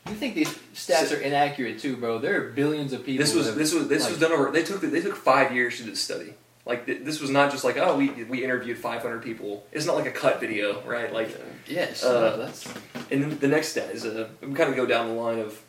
You 0.08 0.14
think 0.14 0.34
these 0.34 0.54
stats 0.74 1.16
are 1.16 1.20
inaccurate 1.20 1.80
too, 1.80 1.96
bro? 1.96 2.18
There 2.18 2.40
are 2.40 2.50
billions 2.50 2.92
of 2.92 3.04
people. 3.04 3.24
This 3.24 3.34
was 3.34 3.46
have- 3.46 3.56
this 3.56 3.74
was 3.74 3.88
this 3.88 4.08
was 4.08 4.18
done 4.18 4.32
over. 4.32 4.50
They 4.50 4.62
took 4.62 4.80
they 4.80 5.00
took 5.00 5.16
five 5.16 5.52
years 5.52 5.78
to 5.78 5.84
do 5.84 5.90
this 5.90 6.00
study. 6.00 6.34
Like 6.64 6.86
th- 6.86 7.02
this 7.02 7.20
was 7.20 7.30
not 7.30 7.50
just 7.50 7.64
like 7.64 7.76
oh 7.76 7.96
we 7.96 8.10
we 8.24 8.44
interviewed 8.44 8.78
500 8.78 9.22
people. 9.22 9.66
It's 9.72 9.86
not 9.86 9.96
like 9.96 10.06
a 10.06 10.10
cut 10.10 10.40
video, 10.40 10.82
right? 10.82 11.12
Like 11.12 11.36
yes. 11.66 12.04
uh, 12.04 12.12
no, 12.12 12.36
that's 12.38 12.66
and 13.10 13.22
then 13.22 13.38
the 13.38 13.48
next 13.48 13.68
stat 13.68 13.90
is 13.90 14.04
uh, 14.04 14.28
we 14.40 14.54
kind 14.54 14.70
of 14.70 14.76
go 14.76 14.86
down 14.86 15.08
the 15.08 15.14
line 15.14 15.38
of 15.38 15.60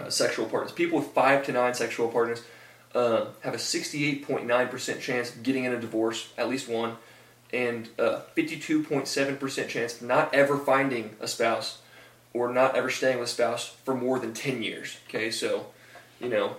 uh, 0.00 0.08
sexual 0.08 0.46
partners. 0.46 0.72
People 0.72 0.98
with 0.98 1.08
five 1.08 1.44
to 1.46 1.52
nine 1.52 1.74
sexual 1.74 2.08
partners 2.08 2.42
uh, 2.94 3.26
have 3.40 3.54
a 3.54 3.58
68.9 3.58 4.70
percent 4.70 5.00
chance 5.00 5.34
of 5.34 5.42
getting 5.42 5.64
in 5.64 5.72
a 5.72 5.80
divorce, 5.80 6.32
at 6.38 6.48
least 6.48 6.68
one, 6.68 6.96
and 7.52 7.88
uh, 7.98 8.20
52.7 8.36 9.38
percent 9.38 9.68
chance 9.68 10.00
of 10.00 10.06
not 10.06 10.34
ever 10.34 10.56
finding 10.56 11.16
a 11.20 11.28
spouse 11.28 11.81
or 12.34 12.52
not 12.52 12.76
ever 12.76 12.90
staying 12.90 13.18
with 13.18 13.28
a 13.28 13.32
spouse 13.32 13.68
for 13.84 13.94
more 13.94 14.18
than 14.18 14.32
10 14.34 14.62
years. 14.62 14.98
Okay, 15.08 15.30
so 15.30 15.66
you 16.20 16.28
know 16.28 16.56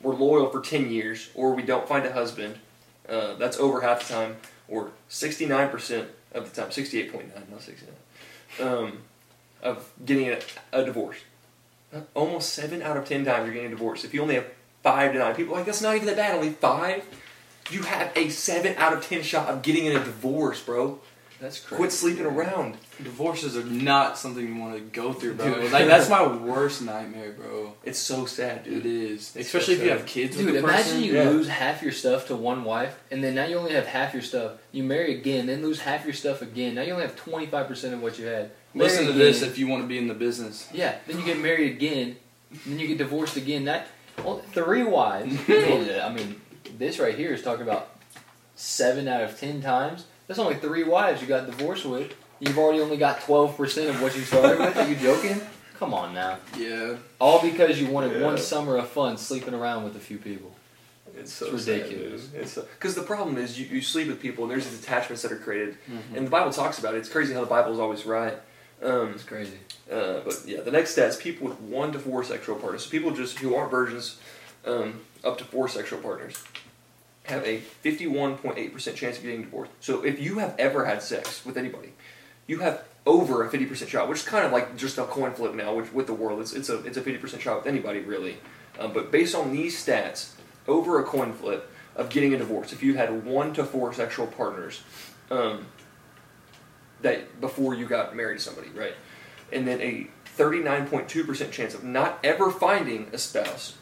we're 0.00 0.14
loyal 0.14 0.50
for 0.50 0.60
10 0.60 0.90
years, 0.90 1.30
or 1.34 1.54
we 1.54 1.62
don't 1.62 1.88
find 1.88 2.04
a 2.06 2.12
husband. 2.12 2.58
Uh, 3.08 3.34
that's 3.34 3.58
over 3.58 3.80
half 3.80 4.06
the 4.06 4.14
time, 4.14 4.36
or 4.68 4.90
69% 5.08 6.06
of 6.34 6.52
the 6.52 6.60
time, 6.60 6.70
68.9, 6.70 7.50
not 7.50 7.62
69, 7.62 7.94
um, 8.60 8.98
of 9.62 9.90
getting 10.04 10.28
a, 10.28 10.38
a 10.72 10.84
divorce. 10.84 11.18
Uh, 11.94 12.00
Almost 12.14 12.52
7 12.52 12.82
out 12.82 12.96
of 12.96 13.04
10 13.04 13.24
times 13.24 13.44
you're 13.44 13.54
getting 13.54 13.68
a 13.68 13.70
divorce. 13.70 14.04
If 14.04 14.12
you 14.12 14.22
only 14.22 14.34
have 14.34 14.46
5 14.82 15.12
to 15.12 15.18
9, 15.18 15.34
people 15.34 15.54
like, 15.54 15.66
that's 15.66 15.82
not 15.82 15.94
even 15.94 16.06
that 16.06 16.16
bad, 16.16 16.34
only 16.34 16.50
5? 16.50 17.04
You 17.70 17.82
have 17.82 18.12
a 18.16 18.28
7 18.28 18.76
out 18.76 18.92
of 18.92 19.06
10 19.06 19.22
shot 19.22 19.48
of 19.48 19.62
getting 19.62 19.86
in 19.86 19.96
a 19.96 20.04
divorce, 20.04 20.60
bro. 20.60 21.00
That's 21.40 21.60
crazy. 21.60 21.76
Quit 21.76 21.92
sleeping 21.92 22.24
around. 22.26 22.76
Divorces 23.02 23.56
are 23.56 23.64
not 23.64 24.16
something 24.16 24.46
you 24.46 24.56
want 24.60 24.74
to 24.74 24.80
go 24.80 25.12
through, 25.12 25.34
bro. 25.34 25.54
Dude. 25.62 25.72
Like 25.72 25.86
that's 25.86 26.08
my 26.08 26.26
worst 26.26 26.82
nightmare, 26.82 27.32
bro. 27.32 27.74
It's 27.84 27.98
so 27.98 28.24
sad, 28.26 28.64
dude. 28.64 28.84
It 28.84 28.86
is, 28.86 29.36
It's 29.36 29.46
especially 29.46 29.74
so 29.76 29.80
if 29.80 29.84
you 29.86 29.90
have 29.92 30.06
kids 30.06 30.36
Dude, 30.36 30.46
with 30.46 30.54
the 30.54 30.60
imagine 30.60 30.84
person. 30.84 31.02
you 31.02 31.12
Yeah. 31.14 31.28
lose 31.30 31.48
half 31.48 31.82
your 31.82 31.92
stuff 31.92 32.26
to 32.28 32.36
one 32.36 32.64
wife, 32.64 32.98
and 33.10 33.22
then 33.22 33.34
now 33.34 33.44
you 33.44 33.56
only 33.58 33.72
have 33.74 33.86
half 33.86 34.12
your 34.14 34.22
stuff. 34.22 34.52
You 34.72 34.82
marry 34.82 35.14
again, 35.18 35.46
then 35.46 35.62
lose 35.62 35.80
half 35.80 36.04
your 36.04 36.14
stuff 36.14 36.40
again. 36.42 36.74
Now 36.74 36.82
you 36.82 36.92
only 36.92 37.04
have 37.04 37.16
twenty 37.16 37.46
five 37.46 37.68
percent 37.68 37.92
of 37.94 38.02
what 38.02 38.18
you 38.18 38.26
had. 38.26 38.50
Marry 38.74 38.88
Listen 38.90 39.04
to 39.04 39.10
again. 39.10 39.18
this 39.20 39.42
if 39.42 39.58
you 39.58 39.66
want 39.68 39.82
to 39.82 39.88
be 39.88 39.98
in 39.98 40.08
the 40.08 40.14
business. 40.14 40.68
Yeah, 40.72 40.96
then 41.06 41.18
you 41.18 41.24
get 41.24 41.38
married 41.38 41.70
again, 41.72 42.16
then 42.66 42.78
you 42.78 42.86
get 42.88 42.98
divorced 42.98 43.36
again. 43.36 43.64
That 43.66 43.88
well, 44.24 44.38
three 44.52 44.82
wives. 44.84 45.36
I 45.48 46.10
mean, 46.14 46.40
this 46.78 46.98
right 46.98 47.14
here 47.14 47.32
is 47.34 47.42
talking 47.42 47.62
about 47.62 47.90
seven 48.54 49.06
out 49.08 49.22
of 49.22 49.38
ten 49.38 49.60
times. 49.60 50.04
That's 50.26 50.38
only 50.38 50.56
three 50.56 50.82
wives 50.84 51.20
you 51.22 51.28
got 51.28 51.46
divorced 51.46 51.84
with. 51.86 52.12
You've 52.40 52.58
already 52.58 52.80
only 52.80 52.96
got 52.96 53.20
twelve 53.22 53.56
percent 53.56 53.88
of 53.88 54.02
what 54.02 54.14
you 54.16 54.22
started 54.22 54.58
with. 54.58 54.76
Are 54.76 54.88
you 54.88 54.96
joking? 54.96 55.40
Come 55.78 55.92
on 55.94 56.14
now. 56.14 56.38
Yeah, 56.56 56.96
All 57.18 57.40
because 57.42 57.80
you 57.80 57.88
wanted 57.90 58.22
one 58.22 58.38
summer 58.38 58.76
of 58.78 58.88
fun 58.88 59.18
sleeping 59.18 59.52
around 59.54 59.84
with 59.84 59.94
a 59.96 60.00
few 60.00 60.16
people. 60.18 60.54
It's 61.18 61.32
so 61.32 61.46
It's 61.54 61.66
ridiculous. 61.66 62.22
sad, 62.24 62.32
dude. 62.32 62.40
It's 62.42 62.54
because 62.54 62.94
the 62.94 63.02
problem 63.02 63.36
is 63.38 63.58
you, 63.60 63.66
you 63.66 63.80
sleep 63.82 64.08
with 64.08 64.20
people 64.20 64.44
and 64.44 64.50
there's 64.50 64.66
these 64.68 64.80
attachments 64.82 65.22
that 65.22 65.32
are 65.32 65.36
created, 65.38 65.76
Mhm. 65.90 66.16
and 66.16 66.26
the 66.26 66.30
Bible 66.30 66.50
talks 66.52 66.78
about 66.78 66.94
it. 66.94 66.98
It's 66.98 67.08
crazy 67.10 67.32
how 67.34 67.40
the 67.40 67.46
Bible 67.46 67.72
is 67.72 67.78
always 67.78 68.04
right. 68.06 68.34
Um, 68.82 69.12
It's 69.14 69.22
crazy. 69.22 69.58
uh, 69.90 70.20
but 70.24 70.42
yeah, 70.46 70.60
the 70.60 70.70
next 70.70 70.90
stat 70.92 71.08
is 71.10 71.16
people 71.16 71.48
with 71.48 71.58
one 71.60 71.92
to 71.92 71.98
four 71.98 72.22
sexual 72.24 72.56
partners. 72.56 72.84
So 72.84 72.90
people 72.90 73.10
just 73.12 73.38
who 73.38 73.54
aren't 73.54 73.70
virgins, 73.70 74.16
um, 74.66 75.00
up 75.24 75.38
to 75.38 75.44
four 75.44 75.68
sexual 75.68 75.98
partners, 76.00 76.42
have 77.26 77.44
a 77.44 77.60
51.8% 77.84 78.94
chance 78.94 79.16
of 79.16 79.22
getting 79.22 79.42
divorced. 79.42 79.72
So 79.80 80.04
if 80.04 80.20
you 80.20 80.38
have 80.38 80.54
ever 80.58 80.84
had 80.84 81.02
sex 81.02 81.44
with 81.44 81.56
anybody, 81.56 81.92
you 82.46 82.60
have 82.60 82.84
over 83.04 83.44
a 83.44 83.50
50% 83.50 83.88
shot, 83.88 84.08
which 84.08 84.20
is 84.20 84.24
kind 84.24 84.44
of 84.44 84.52
like 84.52 84.76
just 84.76 84.98
a 84.98 85.04
coin 85.04 85.32
flip 85.32 85.54
now 85.54 85.74
which, 85.74 85.92
with 85.92 86.06
the 86.06 86.14
world. 86.14 86.40
It's, 86.40 86.52
it's 86.52 86.68
a 86.68 86.84
it's 86.84 86.96
a 86.96 87.02
50% 87.02 87.40
shot 87.40 87.58
with 87.58 87.66
anybody 87.66 88.00
really. 88.00 88.38
Um, 88.78 88.92
but 88.92 89.10
based 89.10 89.34
on 89.34 89.52
these 89.52 89.82
stats, 89.82 90.32
over 90.68 91.00
a 91.00 91.04
coin 91.04 91.32
flip 91.32 91.70
of 91.94 92.10
getting 92.10 92.34
a 92.34 92.38
divorce, 92.38 92.72
if 92.72 92.82
you 92.82 92.94
had 92.94 93.24
one 93.24 93.54
to 93.54 93.64
four 93.64 93.92
sexual 93.92 94.26
partners, 94.26 94.82
um, 95.30 95.66
that 97.02 97.40
before 97.40 97.74
you 97.74 97.86
got 97.86 98.14
married 98.14 98.38
to 98.38 98.44
somebody, 98.44 98.68
right? 98.70 98.94
And 99.52 99.66
then 99.66 99.80
a 99.80 100.08
39.2% 100.36 101.50
chance 101.50 101.74
of 101.74 101.84
not 101.84 102.18
ever 102.22 102.50
finding 102.50 103.08
a 103.12 103.18
spouse 103.18 103.76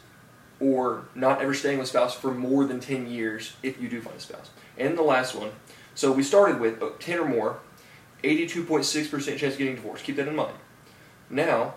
or 0.59 1.05
not 1.15 1.41
ever 1.41 1.53
staying 1.53 1.77
with 1.77 1.87
a 1.87 1.89
spouse 1.89 2.15
for 2.15 2.31
more 2.31 2.65
than 2.65 2.79
10 2.79 3.07
years 3.07 3.55
if 3.63 3.81
you 3.81 3.89
do 3.89 4.01
find 4.01 4.17
a 4.17 4.19
spouse. 4.19 4.49
And 4.77 4.97
the 4.97 5.03
last 5.03 5.35
one, 5.35 5.51
so 5.93 6.11
we 6.11 6.23
started 6.23 6.59
with 6.59 6.81
uh, 6.81 6.89
10 6.99 7.19
or 7.19 7.25
more, 7.27 7.59
82.6% 8.23 9.37
chance 9.37 9.53
of 9.53 9.57
getting 9.57 9.75
divorced. 9.75 10.03
Keep 10.03 10.17
that 10.17 10.27
in 10.27 10.35
mind. 10.35 10.55
Now, 11.29 11.75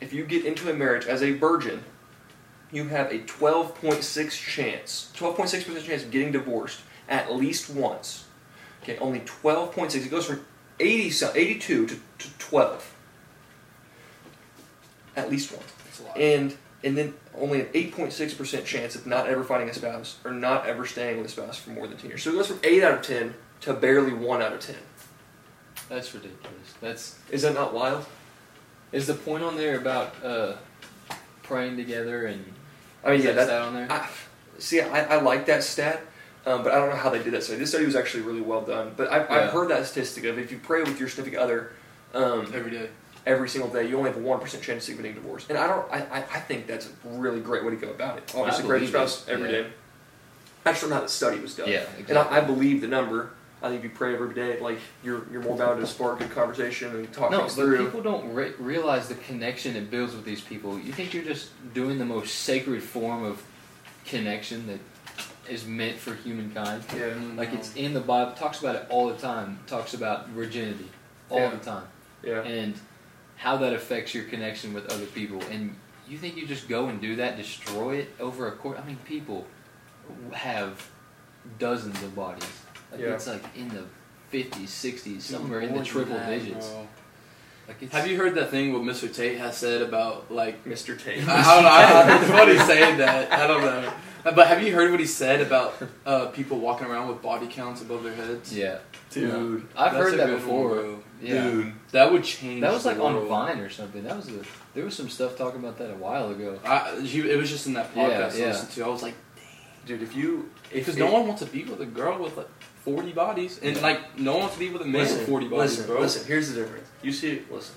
if 0.00 0.12
you 0.12 0.24
get 0.24 0.44
into 0.44 0.70
a 0.70 0.74
marriage 0.74 1.06
as 1.06 1.22
a 1.22 1.32
virgin, 1.32 1.84
you 2.70 2.88
have 2.88 3.10
a 3.10 3.20
12.6 3.20 4.30
chance, 4.32 5.10
12.6% 5.16 5.84
chance 5.84 6.02
of 6.02 6.10
getting 6.10 6.32
divorced 6.32 6.80
at 7.08 7.34
least 7.34 7.70
once. 7.70 8.26
Okay, 8.82 8.98
only 8.98 9.20
12.6. 9.20 9.94
It 9.94 10.10
goes 10.10 10.26
from 10.26 10.44
80, 10.78 11.26
82 11.34 11.86
to, 11.86 11.94
to 12.18 12.38
12. 12.38 12.94
At 15.16 15.30
least 15.30 15.52
once. 15.52 15.72
That's 15.84 16.00
a 16.00 16.02
lot. 16.04 16.16
And 16.16 16.56
and 16.84 16.96
then 16.96 17.14
only 17.36 17.60
an 17.60 17.66
8.6% 17.66 18.64
chance 18.64 18.94
of 18.94 19.06
not 19.06 19.26
ever 19.28 19.42
finding 19.44 19.68
a 19.68 19.74
spouse 19.74 20.16
or 20.24 20.30
not 20.30 20.66
ever 20.66 20.86
staying 20.86 21.16
with 21.18 21.26
a 21.26 21.28
spouse 21.28 21.58
for 21.58 21.70
more 21.70 21.86
than 21.86 21.96
10 21.96 22.10
years. 22.10 22.22
So 22.22 22.30
it 22.30 22.34
goes 22.34 22.46
from 22.46 22.60
8 22.62 22.82
out 22.82 22.94
of 22.94 23.02
10 23.02 23.34
to 23.62 23.74
barely 23.74 24.12
1 24.12 24.42
out 24.42 24.52
of 24.52 24.60
10. 24.60 24.76
That's 25.88 26.12
ridiculous. 26.14 26.74
That's 26.80 27.18
Is 27.30 27.42
that 27.42 27.54
not 27.54 27.72
wild? 27.74 28.06
is 28.90 29.06
the 29.06 29.14
point 29.14 29.42
on 29.44 29.54
there 29.56 29.76
about 29.78 30.14
uh, 30.24 30.54
praying 31.42 31.76
together 31.76 32.26
and 32.26 32.42
I 33.04 33.10
mean, 33.12 33.20
yeah, 33.20 33.32
that 33.32 33.34
that, 33.34 33.46
stat 33.46 33.62
on 33.62 33.74
there? 33.74 33.86
I, 33.90 34.08
see, 34.58 34.80
I, 34.80 35.16
I 35.16 35.20
like 35.20 35.46
that 35.46 35.62
stat, 35.62 36.00
um, 36.46 36.62
but 36.62 36.72
I 36.72 36.76
don't 36.76 36.88
know 36.90 36.96
how 36.96 37.10
they 37.10 37.22
did 37.22 37.32
that 37.34 37.42
study. 37.42 37.58
This 37.58 37.70
study 37.70 37.84
was 37.84 37.94
actually 37.96 38.22
really 38.22 38.40
well 38.40 38.62
done. 38.62 38.92
But 38.96 39.12
I've, 39.12 39.28
Yeah. 39.28 39.36
I've 39.36 39.50
heard 39.50 39.68
that 39.68 39.86
statistic 39.86 40.24
of 40.24 40.38
if 40.38 40.50
you 40.50 40.58
pray 40.58 40.82
with 40.82 40.98
your 40.98 41.08
significant 41.08 41.42
other 41.42 41.72
um, 42.14 42.50
Every 42.54 42.70
day. 42.70 42.88
Every 43.28 43.48
single 43.48 43.70
day, 43.70 43.86
you 43.88 43.96
only 43.96 44.10
have 44.10 44.18
a 44.18 44.22
one 44.24 44.40
percent 44.40 44.62
chance 44.64 44.88
of 44.88 44.96
getting 44.96 45.14
divorced. 45.14 45.48
And 45.50 45.58
I 45.58 45.66
don't, 45.68 45.86
I, 45.92 45.98
I, 45.98 46.18
I 46.18 46.40
think 46.40 46.66
that's 46.66 46.86
a 46.86 47.08
really 47.08 47.40
great 47.40 47.62
way 47.64 47.70
to 47.70 47.76
go 47.76 47.90
about 47.90 48.18
it. 48.18 48.34
Obviously, 48.36 48.64
pray 48.66 48.80
with 48.80 48.90
your 48.90 48.92
believe 48.92 49.10
spouse 49.10 49.28
it, 49.28 49.32
every 49.32 49.52
yeah. 49.52 49.62
day. 49.62 49.70
I 50.66 50.70
just 50.72 50.80
don't 50.80 50.90
know 50.90 50.96
how 50.96 51.02
the 51.02 51.08
study 51.08 51.38
was 51.38 51.54
done. 51.54 51.68
yeah, 51.68 51.84
And 52.08 52.18
I, 52.18 52.38
I 52.38 52.40
believe 52.40 52.80
the 52.80 52.88
number. 52.88 53.30
I 53.62 53.68
think 53.70 53.78
if 53.84 53.90
you 53.90 53.96
pray 53.96 54.14
every 54.14 54.34
day, 54.34 54.60
like 54.60 54.78
you're 55.02 55.22
you're 55.32 55.42
more 55.42 55.56
bound 55.56 55.80
to 55.80 55.86
spark 55.86 56.18
good 56.20 56.30
conversation 56.30 56.94
and 56.94 57.12
talk 57.12 57.30
no, 57.32 57.40
things 57.40 57.54
through. 57.54 57.84
people 57.86 58.02
don't 58.02 58.32
re- 58.32 58.52
realize 58.58 59.08
the 59.08 59.14
connection 59.16 59.74
it 59.76 59.90
builds 59.90 60.14
with 60.14 60.24
these 60.24 60.40
people. 60.40 60.78
You 60.78 60.92
think 60.92 61.12
you're 61.12 61.24
just 61.24 61.50
doing 61.74 61.98
the 61.98 62.04
most 62.04 62.34
sacred 62.36 62.82
form 62.82 63.24
of 63.24 63.42
connection 64.04 64.66
that 64.68 64.78
is 65.50 65.66
meant 65.66 65.96
for 65.98 66.14
humankind. 66.14 66.84
yeah, 66.96 67.14
Like 67.36 67.52
it's 67.52 67.74
in 67.74 67.94
the 67.94 68.00
Bible. 68.00 68.32
Talks 68.32 68.60
about 68.60 68.76
it 68.76 68.86
all 68.90 69.08
the 69.08 69.16
time. 69.16 69.58
Talks 69.66 69.92
about 69.94 70.28
virginity 70.28 70.88
all 71.30 71.40
Yeah. 71.40 71.50
the 71.50 71.56
time. 71.64 71.84
yeah. 72.22 72.42
and 72.42 72.74
how 73.38 73.56
that 73.56 73.72
affects 73.72 74.14
your 74.14 74.24
connection 74.24 74.74
with 74.74 74.86
other 74.92 75.06
people. 75.06 75.40
And 75.50 75.74
you 76.08 76.18
think 76.18 76.36
you 76.36 76.46
just 76.46 76.68
go 76.68 76.88
and 76.88 77.00
do 77.00 77.16
that, 77.16 77.36
destroy 77.36 77.96
it 77.96 78.10
over 78.20 78.48
a 78.48 78.52
course? 78.52 78.78
I 78.82 78.86
mean, 78.86 78.98
people 79.04 79.46
have 80.32 80.86
dozens 81.58 82.02
of 82.02 82.14
bodies. 82.14 82.46
Like 82.92 83.00
Yeah. 83.00 83.14
it's 83.14 83.26
like 83.26 83.42
in 83.56 83.68
the 83.68 83.84
fifties, 84.30 84.70
sixties, 84.70 85.24
somewhere 85.24 85.60
in 85.60 85.74
the 85.74 85.84
triple 85.84 86.14
that, 86.16 86.28
digits. 86.28 86.68
bro. 86.68 86.86
Like 87.68 87.82
it's, 87.82 87.92
Have 87.92 88.06
you 88.06 88.16
heard 88.16 88.34
that 88.36 88.50
thing 88.50 88.72
what 88.72 88.82
Mr. 88.82 89.14
Tate 89.14 89.38
has 89.38 89.56
said 89.56 89.82
about 89.82 90.30
like 90.32 90.64
Mr. 90.64 90.98
Tate. 90.98 91.18
I 91.28 91.54
don't 91.54 91.62
know. 91.64 91.68
I 91.70 91.84
heard 92.18 92.26
somebody 92.26 92.58
saying 92.58 92.98
that. 92.98 93.30
I 93.32 93.46
don't 93.46 93.60
know. 93.62 93.92
But 94.36 94.46
have 94.48 94.62
you 94.62 94.74
heard 94.74 94.90
what 94.90 95.00
he 95.00 95.06
said 95.06 95.40
about 95.40 95.74
uh, 96.06 96.26
people 96.26 96.58
walking 96.58 96.86
around 96.86 97.08
with 97.08 97.22
body 97.22 97.46
counts 97.46 97.80
above 97.82 98.02
their 98.04 98.14
heads? 98.14 98.54
Yeah, 98.56 98.78
Dude, 99.10 99.66
I've 99.76 99.92
heard 99.92 100.18
that 100.18 100.26
good 100.26 100.32
one, 100.34 100.40
before. 100.40 100.98
yeah, 101.22 101.42
dude. 101.44 101.72
That 101.92 102.12
would 102.12 102.24
change. 102.24 102.60
that 102.60 102.72
was 102.72 102.82
the 102.84 102.90
like 102.94 103.00
on. 103.00 103.26
Vine 103.26 103.58
or 103.60 103.70
something. 103.70 104.02
That 104.04 104.16
was 104.16 104.28
a, 104.28 104.42
there 104.74 104.84
was 104.84 104.94
some 104.94 105.08
stuff 105.08 105.36
talking 105.36 105.60
about 105.60 105.78
that 105.78 105.90
a 105.90 105.94
while 105.96 106.30
ago. 106.30 106.58
I, 106.64 107.00
he, 107.00 107.20
it 107.20 107.36
was 107.36 107.48
just 107.50 107.66
in 107.66 107.72
that 107.74 107.90
Yeah, 107.94 108.02
podcast 108.08 108.34
I 108.34 108.38
yeah. 108.38 108.46
listened 108.48 108.70
to. 108.72 108.84
I 108.84 108.88
was 108.88 109.02
like, 109.02 109.14
Dude, 109.86 110.02
if 110.02 110.14
you 110.14 110.50
because 110.72 110.96
no 110.98 111.10
one 111.10 111.26
wants 111.26 111.42
to 111.42 111.48
be 111.48 111.64
with 111.64 111.80
a 111.80 111.86
girl 111.86 112.18
with 112.22 112.36
like 112.36 112.48
forty 112.84 113.12
bodies, 113.12 113.58
and 113.62 113.80
like 113.80 114.18
no 114.18 114.32
one 114.32 114.40
wants 114.42 114.54
to 114.56 114.60
be 114.60 114.68
with 114.70 114.82
a 114.82 114.84
man 114.84 115.02
listen, 115.02 115.18
with 115.20 115.28
forty 115.28 115.48
bodies, 115.48 115.78
listen, 115.78 115.86
bro. 115.86 116.00
listen. 116.00 116.26
Here's 116.26 116.52
the 116.52 116.60
difference. 116.60 116.88
You 117.02 117.12
see, 117.12 117.42
listen, 117.50 117.74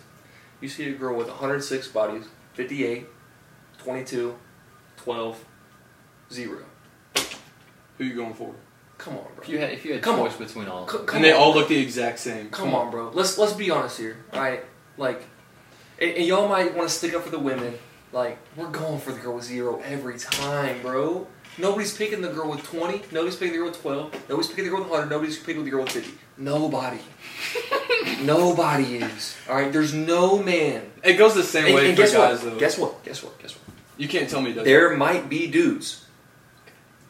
you 0.59 0.68
see 0.68 0.89
a 0.89 0.93
girl 0.93 1.16
with 1.16 1.28
106 1.28 1.88
bodies, 1.89 2.26
58, 2.55 3.07
22, 3.78 4.36
12, 4.97 5.45
0. 6.32 6.59
Who 7.97 8.03
you 8.03 8.15
going 8.15 8.34
for? 8.34 8.53
Come 8.97 9.15
on, 9.17 9.23
bro. 9.36 9.43
If 9.43 9.49
you 9.49 9.57
had, 9.59 9.71
if 9.71 9.86
you 9.86 9.93
had 9.93 10.01
Come 10.03 10.17
choice 10.17 10.36
between 10.36 10.67
all, 10.67 10.88
C- 10.88 10.97
come 11.05 11.15
and 11.17 11.25
they 11.25 11.32
on. 11.32 11.39
all 11.41 11.53
look 11.53 11.67
the 11.69 11.77
exact 11.77 12.19
same. 12.19 12.49
Come 12.49 12.73
on, 12.75 12.91
bro. 12.91 13.09
Let's 13.13 13.38
let's 13.38 13.53
be 13.53 13.71
honest 13.71 13.97
here, 13.99 14.17
all 14.34 14.39
right? 14.39 14.63
Like, 14.97 15.23
and, 15.99 16.11
and 16.11 16.25
y'all 16.25 16.47
might 16.47 16.75
want 16.75 16.88
to 16.89 16.93
stick 16.95 17.13
up 17.15 17.23
for 17.23 17.29
the 17.32 17.39
women. 17.39 17.73
Like, 18.13 18.38
we're 18.55 18.69
going 18.69 18.99
for 18.99 19.11
the 19.11 19.19
girl 19.19 19.36
with 19.36 19.45
zero 19.45 19.82
every 19.86 20.19
time, 20.19 20.82
bro. 20.82 21.25
Nobody's 21.57 21.95
picking 21.97 22.21
the 22.21 22.29
girl 22.29 22.49
with 22.49 22.63
20. 22.63 23.03
Nobody's 23.11 23.36
picking 23.36 23.53
the 23.53 23.57
girl 23.59 23.67
with 23.69 23.82
12. 23.82 24.29
Nobody's 24.29 24.49
picking 24.49 24.63
the 24.65 24.69
girl 24.69 24.79
with 24.82 24.89
100. 24.89 25.09
Nobody's 25.09 25.38
picking 25.39 25.63
the 25.63 25.69
girl 25.71 25.84
with 25.84 25.91
50. 25.91 26.11
Nobody. 26.38 26.99
Nobody 28.23 28.97
is. 28.97 29.36
All 29.49 29.55
right? 29.55 29.71
There's 29.71 29.93
no 29.93 30.41
man. 30.41 30.91
It 31.03 31.13
goes 31.13 31.34
the 31.36 31.43
same 31.43 31.65
And, 31.67 31.75
way 31.75 31.88
and 31.89 31.95
for 31.97 32.03
guess 32.03 32.13
guys, 32.13 32.43
what? 32.43 32.53
though. 32.53 32.59
Guess 32.59 32.77
what? 32.77 33.03
Guess 33.03 33.23
what? 33.23 33.39
Guess 33.39 33.51
what? 33.55 33.61
you 33.97 34.07
can't 34.07 34.29
tell 34.29 34.41
me 34.41 34.51
that. 34.53 34.65
There 34.65 34.95
might 34.97 35.29
be 35.29 35.47
dudes 35.47 36.05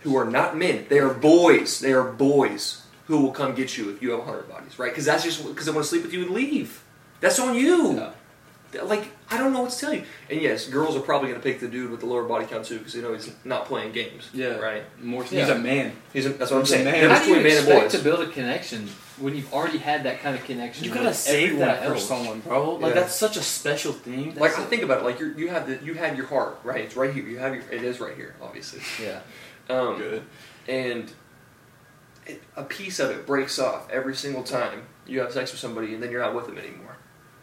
who 0.02 0.16
are 0.18 0.26
not 0.26 0.58
men. 0.58 0.86
They 0.90 1.00
are 1.00 1.14
boys. 1.14 1.80
They 1.80 1.94
are 1.94 2.04
boys 2.04 2.84
who 3.08 3.20
will 3.22 3.32
come 3.32 3.54
get 3.56 3.78
you 3.78 3.90
if 3.90 4.02
you 4.02 4.12
have 4.12 4.20
100 4.20 4.50
bodies, 4.50 4.80
right? 4.80 4.92
Because 4.92 5.06
that's 5.06 5.24
just 5.24 5.46
because 5.48 5.66
they 5.66 5.72
want 5.72 5.84
to 5.84 5.90
sleep 5.90 6.04
with 6.04 6.14
you 6.14 6.22
and 6.24 6.32
leave. 6.32 6.84
That's 7.20 7.40
on 7.40 7.56
you. 7.56 7.96
Yeah. 7.98 8.12
Like, 8.84 9.10
I 9.30 9.38
don't 9.38 9.52
know 9.52 9.64
what 9.64 9.72
to 9.72 9.78
tell 9.80 9.94
you. 9.94 10.04
And 10.30 10.40
yes, 10.42 10.66
girls 10.68 10.96
are 10.96 11.02
probably 11.02 11.28
going 11.28 11.42
to 11.42 11.44
pick 11.46 11.60
the 11.60 11.68
dude 11.68 11.92
with 11.92 12.00
the 12.00 12.06
lower 12.06 12.24
body 12.24 12.46
count 12.46 12.64
too 12.66 12.78
because 12.78 12.94
they 12.94 13.02
know 13.02 13.12
he's 13.14 13.30
not 13.44 13.66
playing 13.66 13.92
games. 13.92 14.30
Yeah. 14.34 14.56
Right? 14.60 14.84
More. 15.04 15.26
Yeah. 15.26 15.42
He's 15.42 15.50
a 15.50 15.60
man. 15.60 15.92
He's 16.14 16.26
a, 16.26 16.30
that's 16.30 16.52
what 16.52 16.58
I'm 16.60 16.64
He's 16.64 16.72
a 16.72 16.76
saying. 16.76 16.86
man. 16.86 17.10
How 17.10 17.22
do 17.22 17.30
you 17.32 17.36
man 17.36 17.46
expect 17.48 17.82
boys. 17.82 17.92
to 17.92 18.00
build 18.00 18.22
a 18.22 18.32
connection 18.32 18.88
when 19.20 19.36
you've 19.36 19.54
already 19.54 19.78
had 19.78 20.04
that 20.06 20.22
kind 20.22 20.38
of 20.38 20.46
connection? 20.46 20.86
You 20.86 20.94
gotta 20.94 21.14
save 21.14 21.50
everyone 21.60 21.68
that 21.68 21.86
for 21.86 21.98
someone, 22.00 22.40
bro. 22.40 22.76
Like 22.76 22.96
Yeah. 22.96 23.02
that's 23.02 23.14
such 23.16 23.36
a 23.36 23.42
special 23.42 23.92
thing. 23.92 24.28
like 24.28 24.52
That's 24.52 24.60
I 24.60 24.64
a- 24.64 24.68
think 24.68 24.84
about 24.84 25.00
it, 25.02 25.04
like 25.04 25.20
you 25.20 25.34
you 25.36 25.50
have 25.50 25.68
the 25.68 25.78
you 25.86 25.94
had 25.96 26.16
your 26.16 26.28
heart 26.28 26.60
right. 26.64 26.80
It's 26.86 26.96
right 26.96 27.14
here. 27.14 27.26
You 27.26 27.40
have 27.40 27.54
your. 27.54 27.64
It 27.70 27.84
is 27.84 28.00
right 28.00 28.16
here, 28.16 28.36
obviously. 28.42 28.80
Yeah. 29.06 29.20
Um, 29.72 29.98
good. 29.98 30.24
and 30.68 31.12
it, 32.26 32.44
a 32.56 32.64
piece 32.64 33.00
of 33.00 33.10
it 33.12 33.26
breaks 33.26 33.58
off 33.60 33.90
every 33.90 34.16
single 34.16 34.44
time 34.44 34.84
you 35.08 35.20
have 35.22 35.32
sex 35.32 35.52
with 35.52 35.60
somebody 35.60 35.94
and 35.94 36.02
then 36.02 36.12
you're 36.12 36.22
not 36.22 36.36
with 36.36 36.46
them 36.48 36.58
anymore. 36.58 36.96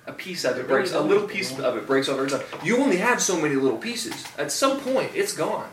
A 0.07 0.13
piece 0.13 0.45
of 0.45 0.57
it, 0.57 0.61
It 0.61 0.69
breaks. 0.69 0.93
A 0.93 1.01
little 1.01 1.29
piece 1.29 1.59
of 1.59 1.77
it 1.77 1.87
breaks 1.87 2.09
off 2.09 2.17
every 2.17 2.31
time. 2.31 2.41
You 2.65 2.79
only 2.79 2.97
have 2.97 3.21
so 3.21 3.39
many 3.39 3.57
little 3.57 3.77
pieces. 3.77 4.25
At 4.39 4.51
some 4.51 4.81
point, 4.81 5.11
it's 5.15 5.35
gone. 5.35 5.69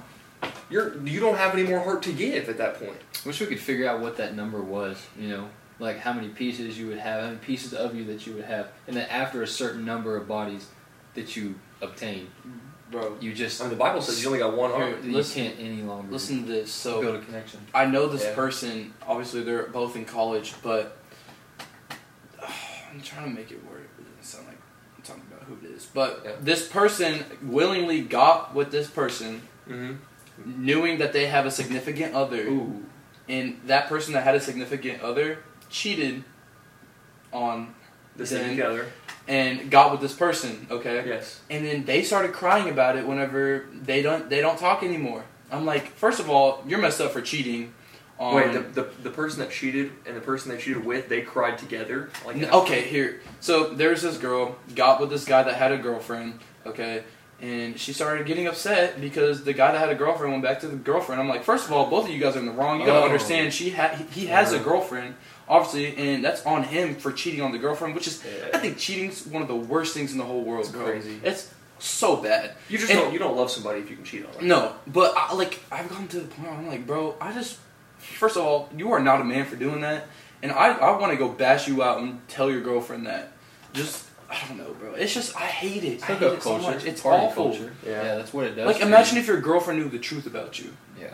You're 0.69 1.01
you 1.05 1.19
don't 1.21 1.37
have 1.37 1.53
any 1.53 1.63
more 1.63 1.79
heart 1.79 2.03
to 2.03 2.11
give 2.11 2.49
at 2.49 2.57
that 2.57 2.77
point. 2.79 2.97
I 3.23 3.27
wish 3.27 3.39
we 3.39 3.45
could 3.45 3.59
figure 3.59 3.87
out 3.87 4.01
what 4.01 4.17
that 4.17 4.35
number 4.35 4.61
was. 4.61 5.07
You 5.17 5.29
know, 5.29 5.49
like 5.79 5.99
how 5.99 6.11
many 6.11 6.27
pieces 6.29 6.77
you 6.77 6.87
would 6.87 6.97
have, 6.97 7.21
how 7.21 7.27
many 7.27 7.39
pieces 7.39 7.73
of 7.73 7.95
you 7.95 8.03
that 8.05 8.27
you 8.27 8.33
would 8.33 8.45
have, 8.45 8.67
and 8.87 8.97
then 8.97 9.07
after 9.09 9.41
a 9.41 9.47
certain 9.47 9.85
number 9.85 10.17
of 10.17 10.27
bodies 10.27 10.67
that 11.13 11.37
you 11.37 11.55
obtain, 11.81 12.27
bro. 12.95 13.17
you 13.19 13.33
just 13.33 13.61
I 13.61 13.65
mean, 13.65 13.71
the 13.71 13.75
Bible 13.77 14.01
says 14.01 14.21
you 14.21 14.27
only 14.27 14.39
got 14.39 14.55
one 14.55 14.71
Here, 14.71 14.79
heart. 14.91 15.03
you 15.03 15.11
listen- 15.13 15.43
can't 15.47 15.59
any 15.59 15.81
longer 15.83 16.11
Listen 16.11 16.45
to 16.45 16.51
this. 16.51 16.71
So 16.71 17.01
build 17.01 17.15
a 17.15 17.19
connection. 17.21 17.59
I 17.73 17.85
know 17.85 18.07
this 18.07 18.23
Yeah. 18.23 18.33
person. 18.35 18.93
Obviously, 19.07 19.43
they're 19.43 19.63
both 19.67 19.95
in 19.95 20.05
college, 20.05 20.53
but 20.63 20.97
I'm 22.41 23.01
trying 23.01 23.25
to 23.25 23.31
make 23.35 23.51
it 23.51 23.63
work. 23.65 23.87
It 23.99 24.03
doesn't 24.03 24.23
sound 24.23 24.47
like 24.47 24.57
I'm 24.97 25.03
talking 25.03 25.23
about 25.31 25.43
who 25.47 25.57
it 25.65 25.71
is. 25.71 25.85
But 25.85 26.21
Yeah. 26.23 26.31
this 26.41 26.67
person 26.67 27.25
willingly 27.43 28.01
got 28.01 28.53
with 28.55 28.71
this 28.71 28.87
person, 28.89 29.41
Mm-hmm. 29.69 29.95
knowing 30.65 30.97
that 30.99 31.11
they 31.13 31.25
have 31.27 31.45
a 31.45 31.51
significant 31.51 32.13
other, 32.13 32.43
Ooh. 32.47 32.85
and 33.27 33.59
that 33.65 33.89
person 33.89 34.13
that 34.13 34.23
had 34.23 34.35
a 34.35 34.39
significant 34.39 35.01
other 35.01 35.39
cheated 35.69 36.23
on 37.33 37.73
The 38.17 38.23
Then- 38.23 38.27
same 38.27 38.49
together. 38.51 38.85
And 39.27 39.69
got 39.71 39.91
with 39.91 40.01
this 40.01 40.13
person. 40.13 40.67
Okay. 40.69 41.03
Yes. 41.07 41.41
and 41.49 41.65
then 41.65 41.85
they 41.85 42.03
started 42.03 42.31
crying 42.33 42.69
about 42.69 42.97
it 42.97 43.07
whenever 43.07 43.65
they 43.73 44.01
don't 44.01 44.29
they 44.29 44.41
don't 44.41 44.57
talk 44.59 44.83
anymore. 44.83 45.23
I'm 45.51 45.65
like, 45.65 45.89
first 45.93 46.19
of 46.19 46.29
all, 46.29 46.63
you're 46.67 46.79
messed 46.79 47.01
up 47.01 47.11
for 47.11 47.21
cheating. 47.21 47.73
Wait, 48.19 48.53
the, 48.53 48.59
the 48.61 48.87
the 49.03 49.09
person 49.09 49.39
that 49.39 49.51
cheated 49.51 49.91
and 50.05 50.15
the 50.15 50.21
person 50.21 50.49
they 50.49 50.57
cheated 50.57 50.85
with, 50.85 51.09
they 51.09 51.21
cried 51.21 51.57
together. 51.57 52.09
Like 52.25 52.37
N- 52.37 52.49
okay, 52.49 52.81
here. 52.83 53.21
So 53.41 53.73
there's 53.73 54.01
this 54.01 54.17
girl 54.17 54.55
got 54.73 55.01
with 55.01 55.09
this 55.09 55.25
guy 55.25 55.43
that 55.43 55.55
had 55.55 55.71
a 55.73 55.77
girlfriend. 55.77 56.39
Okay, 56.65 57.03
and 57.41 57.77
she 57.77 57.91
started 57.91 58.25
getting 58.25 58.47
upset 58.47 59.01
because 59.01 59.43
the 59.43 59.51
guy 59.51 59.73
that 59.73 59.79
had 59.79 59.89
a 59.89 59.95
girlfriend 59.95 60.31
went 60.31 60.43
back 60.45 60.61
to 60.61 60.67
the 60.69 60.77
girlfriend. 60.77 61.19
I'm 61.21 61.27
like, 61.27 61.43
first 61.43 61.65
of 61.65 61.73
all, 61.73 61.89
both 61.89 62.05
of 62.05 62.11
you 62.11 62.19
guys 62.21 62.37
are 62.37 62.39
in 62.39 62.45
the 62.45 62.53
wrong. 62.53 62.79
You 62.79 62.85
gotta 62.85 63.01
Oh. 63.01 63.05
understand, 63.05 63.53
she 63.53 63.71
had 63.71 63.95
he 63.97 64.21
he 64.21 64.25
has 64.27 64.53
a 64.53 64.59
girlfriend, 64.59 65.15
obviously, 65.47 65.95
and 65.95 66.23
that's 66.23 66.45
on 66.45 66.63
him 66.63 66.95
for 66.95 67.11
cheating 67.11 67.41
on 67.41 67.51
the 67.51 67.57
girlfriend, 67.57 67.95
which 67.95 68.07
is 68.07 68.23
I 68.53 68.57
think 68.59 68.77
cheating's 68.77 69.25
one 69.25 69.41
of 69.41 69.47
the 69.47 69.55
worst 69.55 69.93
things 69.93 70.11
in 70.11 70.17
the 70.17 70.23
whole 70.25 70.43
world, 70.43 70.61
It's 70.65 70.69
bro. 70.71 70.85
crazy. 70.85 71.19
It's 71.23 71.51
so 71.79 72.15
bad. 72.17 72.55
You 72.69 72.77
just 72.77 72.89
And- 72.91 72.99
don't 72.99 73.13
you 73.13 73.19
don't 73.19 73.35
love 73.35 73.51
somebody 73.51 73.79
if 73.81 73.89
you 73.89 73.95
can 73.95 74.05
cheat 74.05 74.25
on 74.25 74.31
them. 74.33 74.47
No, 74.47 74.73
but 74.87 75.13
I, 75.15 75.33
like 75.33 75.59
I've 75.71 75.89
gotten 75.89 76.07
to 76.09 76.19
the 76.21 76.27
point 76.27 76.47
where 76.49 76.57
I'm 76.57 76.67
like, 76.67 76.85
bro, 76.87 77.15
I 77.19 77.31
just 77.33 77.57
first 77.97 78.37
of 78.37 78.43
all, 78.43 78.69
you 78.77 78.91
are 78.93 78.99
not 78.99 79.21
a 79.21 79.23
man 79.23 79.45
for 79.45 79.55
doing 79.55 79.81
that, 79.81 80.07
and 80.41 80.51
I 80.51 80.69
I 80.73 80.97
want 80.97 81.11
to 81.11 81.17
go 81.17 81.27
bash 81.29 81.67
you 81.67 81.83
out 81.83 81.99
and 81.99 82.25
tell 82.27 82.49
your 82.49 82.61
girlfriend 82.61 83.05
that. 83.07 83.31
Just 83.73 84.05
I 84.29 84.37
don't 84.47 84.57
know, 84.57 84.73
bro. 84.79 84.93
It's 84.93 85.13
just 85.13 85.35
I 85.35 85.41
hate 85.45 85.83
it. 85.83 86.01
I 86.03 86.05
hate 86.07 86.17
Hookup 86.17 86.37
it 86.37 86.43
so 86.43 86.49
culture. 86.57 86.71
much. 86.71 86.85
It's 86.85 87.01
party 87.01 87.25
awful. 87.25 87.49
culture. 87.51 87.73
Yeah. 87.85 87.91
Yeah. 88.03 88.15
that's 88.15 88.33
what 88.33 88.45
it 88.45 88.55
does. 88.55 88.65
Like 88.67 88.81
imagine 88.81 89.15
you. 89.17 89.21
if 89.21 89.27
your 89.27 89.39
girlfriend 89.41 89.79
knew 89.79 89.89
the 89.89 89.99
truth 89.99 90.25
about 90.25 90.57
you. 90.59 90.71
Yeah. 90.99 91.07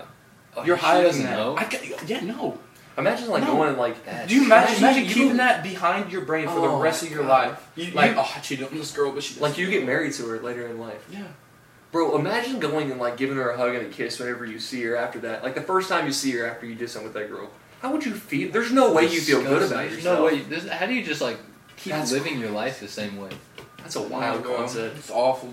Oh, 0.55 0.63
You're 0.63 0.77
she 0.77 0.83
hiding 0.83 1.03
doesn't 1.03 1.23
that. 1.23 1.37
know. 1.37 1.57
I 1.57 1.67
yeah, 2.07 2.21
no. 2.21 2.59
Imagine 2.97 3.29
like 3.29 3.43
No. 3.43 3.53
going 3.55 3.69
and 3.69 3.77
like 3.77 3.95
Do 4.27 4.35
you 4.35 4.43
imagine, 4.45 4.77
Imagine 4.77 5.05
you- 5.05 5.09
keeping 5.13 5.37
that 5.37 5.63
behind 5.63 6.11
your 6.11 6.21
brain 6.21 6.47
for 6.47 6.55
the 6.59 6.67
Oh, 6.67 6.79
rest 6.79 7.03
of 7.03 7.09
your 7.11 7.23
God. 7.23 7.29
life? 7.49 7.67
You- 7.75 7.91
like, 7.93 8.11
you- 8.11 8.17
oh, 8.19 8.31
I 8.35 8.39
cheated 8.39 8.67
on 8.67 8.77
this 8.77 8.91
girl, 8.91 9.11
but 9.11 9.23
she 9.23 9.39
like 9.39 9.57
you 9.57 9.69
get 9.69 9.85
married 9.85 10.13
to 10.13 10.27
her 10.27 10.39
later 10.39 10.65
in 10.67 10.77
life. 10.79 11.03
Yeah. 11.09 11.23
Bro, 11.91 12.17
imagine 12.17 12.59
going 12.59 12.91
and 12.91 12.99
like 12.99 13.17
giving 13.17 13.37
her 13.37 13.49
a 13.49 13.57
hug 13.57 13.75
and 13.75 13.85
a 13.85 13.89
kiss 13.89 14.19
whenever 14.19 14.45
you 14.45 14.59
see 14.59 14.81
her 14.83 14.95
after 14.95 15.19
that. 15.19 15.43
Like 15.43 15.55
the 15.55 15.61
first 15.61 15.89
time 15.89 16.05
you 16.05 16.13
see 16.13 16.31
her 16.31 16.45
after 16.45 16.65
you 16.65 16.75
did 16.75 16.89
something 16.89 17.11
with 17.13 17.21
that 17.21 17.29
girl. 17.29 17.49
How 17.81 17.91
would 17.91 18.05
you 18.05 18.13
feel? 18.13 18.51
There's 18.51 18.71
no 18.71 18.91
way 18.93 19.07
you 19.07 19.19
feel 19.21 19.41
good 19.41 19.63
about 19.63 19.69
There's 19.69 19.95
yourself. 19.95 20.19
No 20.19 20.25
way. 20.25 20.39
This, 20.41 20.67
how 20.67 20.85
do 20.85 20.93
you 20.93 21.03
just 21.03 21.21
like 21.21 21.37
keep 21.77 21.93
That's 21.93 22.11
living 22.11 22.39
your 22.39 22.51
life 22.51 22.79
the 22.79 22.87
same 22.87 23.17
way? 23.17 23.29
That's 23.79 23.95
a 23.95 24.01
wild 24.03 24.43
Bro, 24.43 24.55
concept. 24.57 24.97
It's 24.97 25.09
awful. 25.09 25.49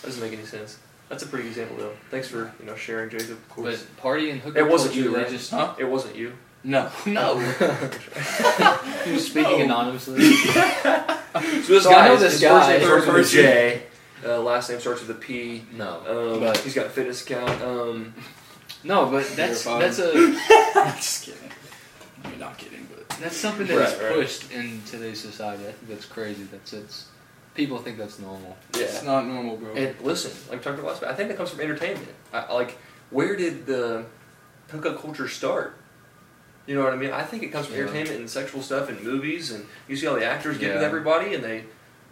That 0.00 0.06
doesn't 0.08 0.22
make 0.22 0.32
any 0.32 0.46
sense. 0.46 0.78
That's 1.08 1.22
a 1.22 1.26
pretty 1.26 1.48
example 1.48 1.76
though. 1.76 1.92
Thanks 2.10 2.28
for 2.28 2.52
you 2.60 2.66
know 2.66 2.76
sharing, 2.76 3.10
Jacob. 3.10 3.32
Of 3.32 3.48
course. 3.50 3.82
But 3.82 3.96
party 3.98 4.30
and 4.30 4.40
hookup 4.40 4.58
It 4.60 4.68
wasn't 4.70 4.94
culture, 4.94 5.10
you, 5.10 5.16
right? 5.16 5.28
just 5.28 5.50
Huh? 5.50 5.74
it 5.78 5.84
wasn't 5.84 6.16
you. 6.16 6.32
No, 6.62 6.90
no. 7.06 7.38
He 9.04 9.12
was 9.12 9.26
speaking 9.26 9.58
No. 9.68 9.80
anonymously. 9.80 10.32
So 11.32 11.40
this 11.40 11.84
So 11.84 11.90
guy, 11.90 12.04
I 12.04 12.08
know 12.08 12.16
this 12.16 12.32
his 12.32 12.42
guy. 12.42 12.80
first 12.80 13.04
name 13.04 13.04
starts 13.04 13.06
with 13.06 13.16
a 13.16 13.42
J. 13.42 13.82
Uh, 14.26 14.40
last 14.40 14.68
name 14.68 14.80
starts 14.80 15.00
with 15.06 15.10
a 15.16 15.20
P. 15.20 15.62
no, 15.72 16.34
Um, 16.34 16.40
but 16.40 16.56
he's 16.58 16.74
got 16.74 16.86
a 16.86 16.90
fitness 16.90 17.22
account. 17.22 17.62
Um, 17.62 18.12
no, 18.82 19.06
but 19.06 19.26
that's 19.36 19.64
You're 19.64 19.78
that's 19.78 19.98
a 20.00 20.12
I'm 20.74 20.96
just 20.96 21.24
kidding. 21.24 21.50
I'm 22.24 22.38
not 22.38 22.58
kidding, 22.58 22.86
but 22.92 23.08
that's 23.20 23.36
something 23.36 23.66
that's 23.66 23.92
Right, 23.94 24.02
right. 24.10 24.14
pushed 24.14 24.50
in 24.52 24.82
today's 24.86 25.20
society. 25.20 25.62
I 25.62 25.72
think 25.72 25.88
that's 25.88 26.04
crazy. 26.04 26.42
That's 26.50 26.72
it's 26.72 27.06
people 27.54 27.78
think 27.78 27.96
that's 27.96 28.18
normal. 28.18 28.56
Yeah, 28.74 28.82
it's 28.82 29.04
not 29.04 29.24
normal, 29.26 29.56
bro. 29.56 29.72
And 29.74 29.94
listen, 30.02 30.32
like 30.50 30.58
we 30.58 30.64
talked 30.64 30.80
about 30.80 31.00
last, 31.00 31.04
I 31.04 31.14
think 31.14 31.28
that 31.28 31.36
comes 31.36 31.50
from 31.50 31.60
entertainment. 31.60 32.08
I, 32.32 32.38
I- 32.40 32.52
like, 32.52 32.76
where 33.10 33.36
did 33.36 33.66
the 33.66 34.04
hookup 34.70 35.00
culture 35.00 35.28
start? 35.28 35.76
You 36.66 36.74
know 36.76 36.84
what 36.84 36.92
I 36.92 36.96
mean? 36.96 37.10
I 37.10 37.22
think 37.22 37.42
it 37.42 37.48
comes 37.48 37.66
from 37.66 37.76
Yeah. 37.76 37.82
entertainment 37.82 38.20
and 38.20 38.30
sexual 38.30 38.62
stuff 38.62 38.88
and 38.88 39.02
movies, 39.02 39.50
and 39.50 39.66
you 39.88 39.96
see 39.96 40.06
all 40.06 40.14
the 40.14 40.24
actors 40.24 40.58
get 40.58 40.74
with 40.74 40.82
everybody, 40.82 41.34
and 41.34 41.42
they 41.42 41.64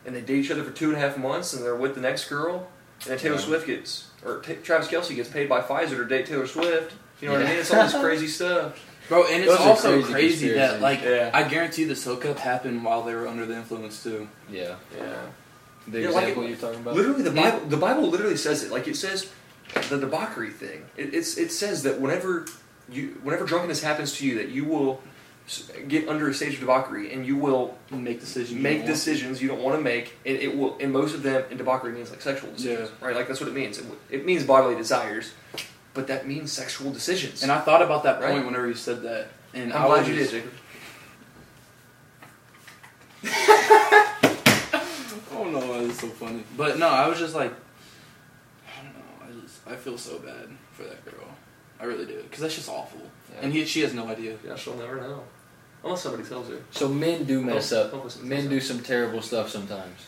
and 0.06 0.14
they 0.16 0.20
date 0.22 0.36
each 0.44 0.50
other 0.50 0.64
for 0.64 0.70
two 0.70 0.88
and 0.88 0.96
a 0.96 1.00
half 1.00 1.18
months, 1.18 1.52
and 1.52 1.62
they're 1.64 1.74
with 1.76 1.94
the 1.94 2.00
next 2.00 2.28
girl, 2.28 2.68
and 3.02 3.10
then 3.10 3.18
Taylor 3.18 3.34
Yeah. 3.36 3.40
Swift 3.42 3.66
gets 3.66 4.06
or 4.24 4.40
Ta 4.40 4.52
Travis 4.64 4.88
Kelce 4.88 5.14
gets 5.14 5.28
paid 5.28 5.48
by 5.48 5.60
Pfizer 5.60 5.96
to 5.96 6.04
date 6.06 6.26
Taylor 6.26 6.46
Swift. 6.46 6.92
You 7.20 7.28
know 7.28 7.34
what 7.34 7.42
I 7.42 7.48
mean? 7.50 7.58
It's 7.58 7.72
all 7.72 7.82
this 7.84 7.94
crazy 8.00 8.26
stuff. 8.28 8.78
Bro, 9.08 9.24
and 9.26 9.42
it's 9.42 9.50
Those 9.56 9.60
also 9.66 10.02
crazy 10.02 10.12
crazy, 10.12 10.48
that 10.54 10.80
like 10.80 11.02
Yeah. 11.02 11.30
I 11.32 11.42
guarantee 11.44 11.84
this 11.84 12.04
hookup 12.04 12.38
happened 12.38 12.84
while 12.84 13.02
they 13.02 13.14
were 13.14 13.26
under 13.28 13.44
the 13.46 13.54
influence 13.56 14.02
too. 14.02 14.28
Yeah, 14.50 14.74
Yeah. 14.96 15.04
the 15.86 16.00
Yeah, 16.00 16.08
like 16.10 16.22
example 16.24 16.42
it- 16.44 16.48
you're 16.48 16.56
talking 16.58 16.80
about. 16.80 16.94
Literally, 16.94 17.22
the 17.22 17.30
Bible. 17.30 17.60
The 17.68 17.76
Bible 17.76 18.08
literally 18.08 18.36
says 18.36 18.64
it. 18.64 18.70
Like 18.70 18.86
it 18.88 18.96
says, 18.96 19.28
the 19.90 19.98
debauchery 19.98 20.50
thing. 20.50 20.84
It, 20.96 21.12
it's 21.14 21.36
it 21.38 21.52
says 21.52 21.82
that 21.84 22.00
whenever 22.00 22.46
you, 22.90 23.18
whenever 23.22 23.44
drunkenness 23.44 23.82
happens 23.82 24.12
to 24.18 24.26
you, 24.26 24.36
that 24.36 24.48
you 24.48 24.64
will 24.64 25.00
get 25.88 26.08
under 26.08 26.28
a 26.28 26.34
stage 26.34 26.54
of 26.54 26.60
debauchery, 26.60 27.12
and 27.12 27.24
you 27.26 27.36
will 27.36 27.76
Make 27.90 28.20
decisions. 28.20 28.52
you 28.52 28.60
make 28.60 28.78
want. 28.80 28.86
decisions 28.86 29.40
you 29.40 29.48
don't 29.48 29.62
want 29.62 29.76
to 29.78 29.82
make. 29.82 30.14
And 30.26 30.36
it 30.36 30.56
will, 30.56 30.76
and 30.80 30.92
most 30.92 31.14
of 31.14 31.22
them, 31.22 31.44
in 31.50 31.56
debauchery 31.56 31.92
means 31.92 32.10
like 32.10 32.20
sexual 32.20 32.50
decisions, 32.52 32.90
right? 33.00 33.14
Like 33.16 33.28
that's 33.28 33.40
what 33.40 33.48
it 33.48 33.54
means. 33.54 33.78
It, 33.78 33.86
it 34.10 34.26
means 34.26 34.44
bodily 34.44 34.74
desires, 34.74 35.32
but 35.94 36.06
that 36.08 36.26
means 36.26 36.52
sexual 36.52 36.92
decisions. 36.92 37.42
And 37.42 37.50
I 37.50 37.60
thought 37.60 37.80
about 37.82 38.02
that 38.04 38.20
Right. 38.20 38.32
point 38.32 38.44
whenever 38.46 38.66
you 38.68 38.74
said 38.74 39.02
that, 39.02 39.28
and 39.54 39.72
I'm 39.72 39.84
I 39.84 39.86
glad 39.86 40.06
you 40.06 40.14
did, 40.16 40.30
just-. 40.30 40.46
Oh 45.32 45.44
no, 45.50 45.74
is 45.80 45.98
so 45.98 46.08
funny. 46.08 46.42
But 46.56 46.78
no, 46.78 46.88
I 46.88 47.06
was 47.08 47.18
just 47.18 47.34
like, 47.34 47.52
I 48.66 48.82
don't 48.82 48.94
know. 48.94 49.26
I 49.26 49.40
just 49.40 49.60
I 49.66 49.76
feel 49.76 49.96
so 49.96 50.18
bad 50.18 50.48
for 50.72 50.82
that 50.84 51.04
girl. 51.04 51.27
I 51.80 51.84
really 51.84 52.06
do, 52.06 52.22
because 52.22 52.40
that's 52.40 52.54
just 52.56 52.68
awful. 52.68 53.00
Yeah. 53.32 53.40
And 53.42 53.52
he, 53.52 53.64
she 53.64 53.80
has 53.82 53.94
no 53.94 54.08
idea. 54.08 54.36
Yeah, 54.44 54.56
she'll 54.56 54.76
never 54.76 54.96
know, 55.00 55.22
unless 55.84 56.02
somebody 56.02 56.24
tells 56.28 56.48
her. 56.48 56.58
So 56.70 56.88
men 56.88 57.24
do 57.24 57.40
mess 57.42 57.72
up. 57.72 57.92
Men 58.22 58.48
do 58.48 58.60
some 58.60 58.80
terrible 58.80 59.22
stuff 59.22 59.48
sometimes. 59.50 60.06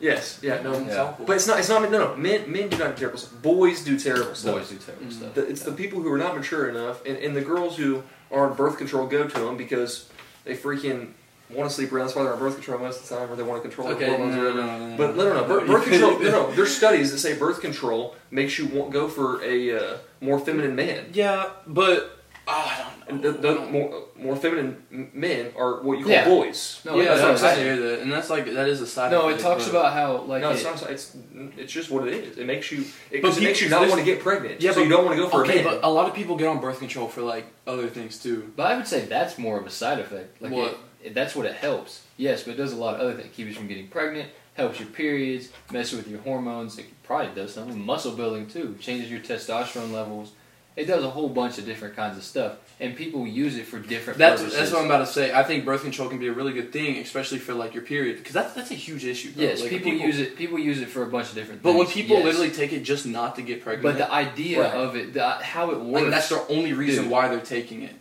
Yes, 0.00 0.38
yeah, 0.42 0.62
no, 0.62 0.74
It's 0.74 0.94
Yeah. 0.94 1.12
but 1.26 1.34
it's 1.34 1.48
not. 1.48 1.58
It's 1.58 1.68
not. 1.68 1.82
No, 1.90 1.98
no. 2.10 2.16
Men, 2.16 2.50
men 2.52 2.68
do 2.68 2.78
not 2.78 2.94
do 2.94 3.00
terrible 3.00 3.18
stuff. 3.18 3.42
Boys 3.42 3.82
do 3.82 3.98
terrible 3.98 4.32
stuff. 4.36 4.54
Boys 4.54 4.68
do 4.70 4.76
terrible 4.76 5.06
Mm. 5.06 5.12
stuff. 5.12 5.34
The, 5.34 5.48
it's 5.48 5.62
the 5.64 5.72
people 5.72 6.00
who 6.00 6.12
are 6.12 6.18
not 6.18 6.36
mature 6.36 6.68
enough, 6.68 7.04
and, 7.04 7.16
and 7.18 7.34
the 7.34 7.40
girls 7.40 7.76
who 7.76 8.04
are 8.30 8.48
on 8.48 8.56
birth 8.56 8.78
control 8.78 9.08
go 9.08 9.26
to 9.26 9.40
them 9.40 9.56
because 9.56 10.08
they 10.44 10.56
freaking 10.56 11.14
want 11.50 11.68
to 11.68 11.74
sleep 11.74 11.92
around. 11.92 12.06
That's 12.06 12.16
why 12.16 12.24
they're 12.24 12.32
on 12.34 12.38
birth 12.38 12.54
control 12.54 12.78
most 12.78 13.02
of 13.02 13.08
the 13.08 13.16
time, 13.16 13.30
or 13.30 13.36
they 13.36 13.42
want 13.42 13.62
to 13.62 13.68
control 13.68 13.88
Okay, 13.88 14.06
their 14.06 14.16
hormones 14.16 14.36
no, 14.36 14.40
or 14.50 14.54
no, 14.54 14.60
whatever. 14.60 14.78
no, 14.78 14.88
no, 14.88 14.96
But 14.96 15.16
no, 15.16 15.24
no, 15.24 15.32
no. 15.34 15.40
no, 15.40 15.46
Birth, 15.48 15.66
birth 15.68 15.84
control. 15.90 16.18
No, 16.18 16.30
no. 16.30 16.52
There's 16.52 16.76
studies 16.76 17.10
that 17.12 17.18
say 17.18 17.36
birth 17.38 17.60
control 17.60 18.16
makes 18.30 18.58
you 18.58 18.66
want, 18.66 18.90
go 18.92 19.08
for 19.08 19.42
a 19.42 19.76
uh, 19.78 19.96
more 20.20 20.38
feminine 20.38 20.74
man. 20.76 21.06
Yeah, 21.12 21.50
but 21.66 22.18
oh, 22.46 22.52
I 22.52 22.84
don't 23.08 23.22
the, 23.22 23.32
know. 23.32 23.38
the 23.64 23.70
more 23.70 24.04
more 24.18 24.34
feminine 24.36 25.10
men 25.14 25.52
are 25.56 25.80
what 25.82 25.98
you 25.98 26.04
call 26.04 26.12
Yeah. 26.12 26.24
boys. 26.28 26.80
No, 26.84 26.96
yeah, 26.96 27.14
that's 27.14 27.20
that's 27.22 27.42
what 27.42 27.48
I 27.48 27.50
I'm 27.52 27.56
saying. 27.56 27.78
hear 27.78 27.90
that, 27.90 28.00
and 28.02 28.12
that's 28.12 28.28
like 28.30 28.44
that 28.52 28.68
is 28.68 28.80
a 28.80 28.86
side. 28.86 29.12
No, 29.12 29.28
it 29.28 29.38
talks 29.38 29.68
about 29.68 29.92
how 29.92 30.22
like 30.22 30.42
no, 30.42 30.50
it- 30.50 30.54
it's 30.54 30.64
not. 30.64 30.90
It's 30.90 31.16
it's 31.56 31.72
just 31.72 31.88
what 31.90 32.06
it 32.08 32.14
is. 32.14 32.36
It 32.36 32.46
makes 32.46 32.70
you. 32.72 32.84
It, 33.10 33.22
But 33.22 33.28
'cause 33.28 33.38
it 33.38 33.44
makes 33.44 33.60
you 33.62 33.68
not 33.68 33.82
want 33.88 34.00
to 34.00 34.04
get 34.04 34.20
pregnant. 34.20 34.60
Yeah, 34.60 34.72
so 34.72 34.76
but- 34.80 34.82
you 34.84 34.88
don't 34.90 35.04
want 35.06 35.16
to 35.16 35.22
go 35.22 35.28
for 35.30 35.42
Okay, 35.44 35.60
a 35.60 35.64
man. 35.64 35.74
but 35.80 35.84
a 35.84 35.88
lot 35.88 36.08
of 36.08 36.14
people 36.14 36.36
get 36.36 36.48
on 36.48 36.60
birth 36.60 36.80
control 36.80 37.06
for 37.08 37.22
like 37.22 37.46
other 37.66 37.86
things 37.88 38.18
too. 38.20 38.52
But 38.56 38.66
I 38.66 38.76
would 38.76 38.86
say 38.88 39.02
that's 39.06 39.38
more 39.38 39.56
of 39.58 39.66
a 39.66 39.70
side 39.70 40.00
effect. 40.00 40.42
Like 40.42 40.52
What? 40.52 40.66
It, 40.68 40.72
it- 40.72 40.78
that's 41.12 41.34
what 41.36 41.46
it 41.46 41.54
helps. 41.54 42.02
Yes, 42.16 42.42
but 42.42 42.52
it 42.54 42.56
does 42.56 42.72
a 42.72 42.76
lot 42.76 42.94
of 42.96 43.00
other 43.00 43.14
things. 43.14 43.34
Keeps 43.34 43.50
you 43.50 43.54
from 43.54 43.68
getting 43.68 43.88
pregnant, 43.88 44.28
helps 44.54 44.80
your 44.80 44.88
periods, 44.88 45.50
messes 45.70 45.96
with 45.96 46.08
your 46.08 46.20
hormones. 46.20 46.78
It 46.78 46.86
probably 47.04 47.34
does 47.34 47.54
something. 47.54 47.84
Muscle 47.84 48.12
building 48.12 48.46
too. 48.48 48.76
Changes 48.80 49.10
your 49.10 49.20
testosterone 49.20 49.92
levels. 49.92 50.32
It 50.76 50.86
does 50.86 51.02
a 51.02 51.10
whole 51.10 51.28
bunch 51.28 51.58
of 51.58 51.66
different 51.66 51.96
kinds 51.96 52.16
of 52.16 52.22
stuff, 52.22 52.58
and 52.78 52.94
people 52.94 53.26
use 53.26 53.56
it 53.56 53.66
for 53.66 53.80
different 53.80 54.16
That's 54.16 54.40
purposes. 54.40 54.60
that's 54.60 54.70
what 54.70 54.78
I'm 54.82 54.86
about 54.86 54.98
to 54.98 55.12
say. 55.12 55.32
I 55.32 55.42
think 55.42 55.64
birth 55.64 55.82
control 55.82 56.08
can 56.08 56.20
be 56.20 56.28
a 56.28 56.32
really 56.32 56.52
good 56.52 56.72
thing, 56.72 56.98
especially 56.98 57.38
for 57.38 57.52
like 57.52 57.74
your 57.74 57.82
period, 57.82 58.18
because 58.18 58.32
that's 58.32 58.54
that's 58.54 58.70
a 58.70 58.74
huge 58.74 59.04
issue. 59.04 59.32
Bro. 59.32 59.42
yes, 59.42 59.60
Like, 59.60 59.70
people, 59.70 59.92
use 59.92 60.20
it. 60.20 60.36
People 60.36 60.56
use 60.56 60.80
it 60.80 60.88
for 60.88 61.02
a 61.02 61.08
bunch 61.08 61.30
of 61.30 61.34
different. 61.34 61.62
Things. 61.62 61.74
But 61.74 61.78
things. 61.78 61.84
when 61.86 61.94
people 61.94 62.16
yes. 62.18 62.24
literally 62.26 62.50
take 62.52 62.72
it 62.72 62.84
just 62.84 63.06
not 63.06 63.34
to 63.36 63.42
get 63.42 63.64
pregnant, 63.64 63.82
but 63.82 63.98
the 63.98 64.12
idea 64.12 64.62
Right. 64.62 64.72
of 64.72 64.94
it, 64.94 65.14
the, 65.14 65.28
how 65.28 65.72
it 65.72 65.80
works, 65.80 66.02
like 66.02 66.10
that's 66.12 66.28
their 66.28 66.42
only 66.48 66.72
reason 66.74 67.04
Dude. 67.04 67.12
why 67.12 67.26
they're 67.26 67.40
taking 67.40 67.82
it. 67.82 67.96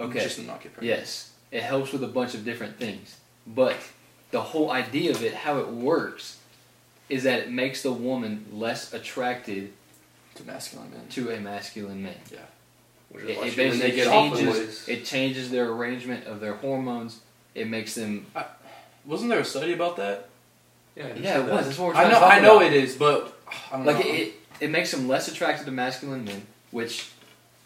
okay. 0.00 0.20
just 0.20 0.36
to 0.36 0.42
not 0.44 0.62
get 0.62 0.72
pregnant. 0.72 1.00
Yes, 1.00 1.31
it 1.52 1.62
helps 1.62 1.92
with 1.92 2.02
a 2.02 2.08
bunch 2.08 2.34
of 2.34 2.44
different 2.44 2.78
things. 2.78 3.16
But 3.46 3.76
the 4.32 4.40
whole 4.40 4.70
idea 4.72 5.10
of 5.12 5.22
it, 5.22 5.34
how 5.34 5.58
it 5.58 5.68
works, 5.68 6.38
is 7.08 7.22
that 7.24 7.40
it 7.40 7.50
makes 7.52 7.82
the 7.82 7.92
woman 7.92 8.46
less 8.52 8.92
attracted 8.92 9.72
to 10.36 10.44
masculine 10.44 10.90
men. 10.90 11.06
to 11.10 11.30
a 11.30 11.38
masculine 11.40 12.02
man. 12.02 12.14
Yeah. 12.32 12.38
It, 13.14 13.18
is 13.30 13.36
why 13.36 13.44
it 13.46 13.50
she- 13.50 13.56
they 13.56 13.68
basically 13.68 13.90
get 13.92 14.08
changes. 14.08 14.44
boys. 14.58 14.88
It 14.88 15.04
changes 15.04 15.50
their 15.50 15.70
arrangement 15.70 16.26
of 16.26 16.40
their 16.40 16.54
hormones. 16.54 17.20
It 17.54 17.68
makes 17.68 17.94
them. 17.94 18.24
I, 18.34 18.46
Wasn't 19.04 19.28
there 19.28 19.40
a 19.40 19.44
study 19.44 19.74
about 19.74 19.96
that? 19.98 20.28
Yeah, 20.96 21.04
I 21.04 21.08
Yeah, 21.08 21.12
it 21.40 21.46
that. 21.46 21.52
was. 21.52 21.66
That's 21.66 21.78
what 21.78 21.88
we're 21.88 21.94
I 22.00 22.04
know, 22.04 22.08
to 22.10 22.14
talk 22.14 22.32
I 22.32 22.38
know 22.40 22.56
about. 22.60 22.66
it 22.72 22.72
is, 22.72 22.96
but 22.96 23.38
I 23.70 23.76
don't 23.76 23.84
Like 23.84 23.96
know. 23.98 24.10
it, 24.10 24.14
it, 24.20 24.34
it 24.60 24.70
makes 24.70 24.90
them 24.92 25.06
less 25.08 25.28
attracted 25.28 25.66
to 25.66 25.72
masculine 25.72 26.24
men, 26.24 26.46
which 26.70 27.10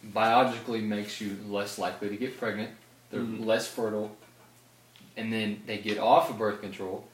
biologically 0.02 0.80
makes 0.80 1.20
you 1.20 1.36
less 1.48 1.78
likely 1.78 2.08
to 2.08 2.16
get 2.16 2.38
pregnant. 2.38 2.70
They're 3.16 3.24
Mhm. 3.24 3.46
less 3.46 3.66
fertile, 3.66 4.14
and 5.16 5.32
then 5.32 5.62
they 5.66 5.78
get 5.78 5.98
off 5.98 6.30
of 6.30 6.38
birth 6.38 6.60
control. 6.60 7.06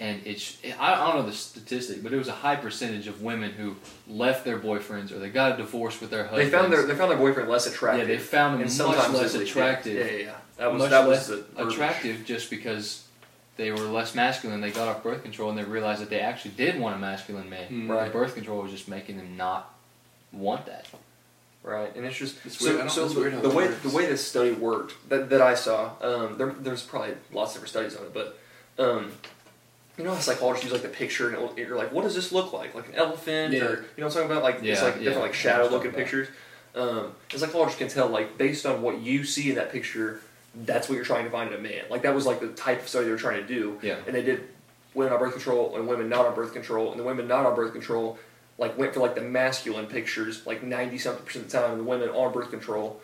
And 0.00 0.22
it's 0.24 0.58
I 0.78 0.94
don't 0.94 1.16
know 1.16 1.26
the 1.28 1.32
statistic, 1.36 2.04
but 2.04 2.12
it 2.12 2.16
was 2.16 2.28
a 2.28 2.32
high 2.32 2.54
percentage 2.54 3.08
of 3.08 3.20
women 3.20 3.50
who 3.50 3.74
left 4.06 4.44
their 4.44 4.56
boyfriends 4.58 5.10
or 5.10 5.18
they 5.18 5.28
got 5.28 5.54
a 5.54 5.56
divorce 5.56 6.00
with 6.00 6.10
their 6.10 6.28
They 6.32 6.48
found 6.48 6.72
their 6.72 6.86
they 6.86 6.94
found 6.94 7.10
their 7.10 7.18
boyfriend 7.18 7.48
less 7.48 7.66
attractive. 7.66 8.08
yeah, 8.08 8.14
they 8.14 8.20
found 8.22 8.54
them 8.54 8.62
and 8.68 8.78
much 8.78 9.08
less 9.10 9.34
attractive, 9.34 9.96
Yeah, 9.96 10.04
yeah, 10.18 10.24
yeah. 10.26 10.34
That 10.58 10.72
was 10.72 10.82
much 10.82 10.90
that 10.90 11.08
less 11.08 11.28
was 11.28 11.42
the 11.52 11.66
attractive 11.66 12.24
just 12.24 12.48
because 12.48 13.06
they 13.56 13.72
were 13.72 13.78
less 13.78 14.14
masculine. 14.14 14.60
They 14.60 14.70
got 14.70 14.86
off 14.86 15.02
birth 15.02 15.24
control 15.24 15.50
and 15.50 15.58
they 15.58 15.64
realized 15.64 16.00
that 16.00 16.10
they 16.10 16.20
actually 16.20 16.52
did 16.52 16.78
want 16.78 16.94
a 16.94 16.98
masculine 16.98 17.50
man. 17.50 17.66
Hmm. 17.66 17.90
Right. 17.90 18.12
Birth 18.12 18.36
control 18.36 18.62
was 18.62 18.70
just 18.70 18.86
making 18.86 19.16
them 19.16 19.36
not 19.36 19.74
want 20.30 20.66
that. 20.66 20.86
Right, 21.62 21.94
and 21.96 22.06
it's 22.06 22.16
just 22.16 22.36
It's 22.46 22.58
so, 22.58 22.66
weird. 22.66 22.76
I 22.76 22.78
don't- 22.80 22.90
so 22.90 23.04
it's 23.04 23.14
weird 23.14 23.32
how 23.34 23.40
the 23.40 23.48
way 23.50 23.66
works. 23.66 23.82
the 23.82 23.90
way 23.90 24.06
this 24.06 24.26
study 24.26 24.52
worked 24.52 24.94
that, 25.10 25.28
that 25.30 25.42
I 25.42 25.54
saw. 25.54 25.90
Um, 26.00 26.38
there, 26.38 26.54
there's 26.60 26.82
probably 26.82 27.14
lots 27.32 27.50
of 27.56 27.62
different 27.62 27.70
studies 27.90 27.96
on 27.96 28.04
it, 28.06 28.14
but 28.14 28.38
um, 28.78 29.12
you 29.98 30.04
know 30.04 30.14
how 30.14 30.20
psychologists 30.20 30.64
use 30.64 30.72
like 30.72 30.82
the 30.82 30.88
picture 30.88 31.26
and 31.28 31.36
it'll- 31.36 31.58
you're 31.58 31.76
like, 31.76 31.92
what 31.92 32.04
does 32.04 32.14
this 32.14 32.32
look 32.32 32.52
like? 32.52 32.74
Like 32.74 32.88
an 32.88 32.94
elephant, 32.94 33.52
Yeah. 33.52 33.64
or 33.64 33.70
you 33.70 33.74
know 33.74 33.82
what 33.82 34.04
I'm 34.06 34.10
talking 34.12 34.30
about? 34.30 34.42
Like 34.44 34.62
it's 34.62 34.82
like 34.82 34.94
yeah, 34.96 35.00
different 35.02 35.22
like 35.22 35.34
shadow 35.34 35.64
looking 35.64 35.90
talking 35.90 35.92
pictures. 35.92 36.28
Um, 36.74 37.12
a 37.34 37.38
psychologist 37.38 37.78
can 37.78 37.88
tell 37.88 38.08
like 38.08 38.38
based 38.38 38.64
on 38.64 38.80
what 38.80 39.00
you 39.00 39.24
see 39.24 39.50
in 39.50 39.56
that 39.56 39.70
picture, 39.72 40.20
that's 40.64 40.88
what 40.88 40.94
you're 40.94 41.04
trying 41.04 41.24
to 41.24 41.30
find 41.30 41.52
in 41.52 41.58
a 41.58 41.62
man. 41.62 41.82
Like 41.90 42.02
that 42.02 42.14
was 42.14 42.24
like 42.24 42.40
the 42.40 42.48
type 42.48 42.82
of 42.82 42.88
study 42.88 43.06
they 43.06 43.10
were 43.10 43.18
trying 43.18 43.42
to 43.42 43.46
do. 43.46 43.78
Yeah. 43.82 43.96
and 44.06 44.14
they 44.14 44.22
did 44.22 44.48
women 44.94 45.12
on 45.12 45.18
birth 45.18 45.32
control 45.32 45.76
and 45.76 45.86
women 45.86 46.08
not 46.08 46.24
on 46.24 46.34
birth 46.34 46.52
control, 46.54 46.92
and 46.92 46.98
the 47.00 47.04
women 47.04 47.26
not 47.28 47.44
on 47.44 47.54
birth 47.56 47.72
control 47.72 48.18
like 48.58 48.76
went 48.76 48.92
for 48.94 49.00
like 49.00 49.14
the 49.14 49.20
masculine 49.22 49.86
pictures 49.86 50.44
like 50.46 50.62
ninety 50.62 50.98
something 50.98 51.24
percent 51.24 51.46
of 51.46 51.50
the 51.50 51.58
time, 51.58 51.70
and 51.72 51.80
the 51.80 51.84
women 51.84 52.08
on 52.10 52.32
birth 52.32 52.50
control 52.50 53.00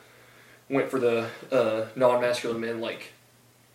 went 0.68 0.90
for 0.90 0.98
the 0.98 1.28
uh, 1.52 1.86
non 1.96 2.20
masculine 2.20 2.60
men 2.60 2.80
like 2.80 3.12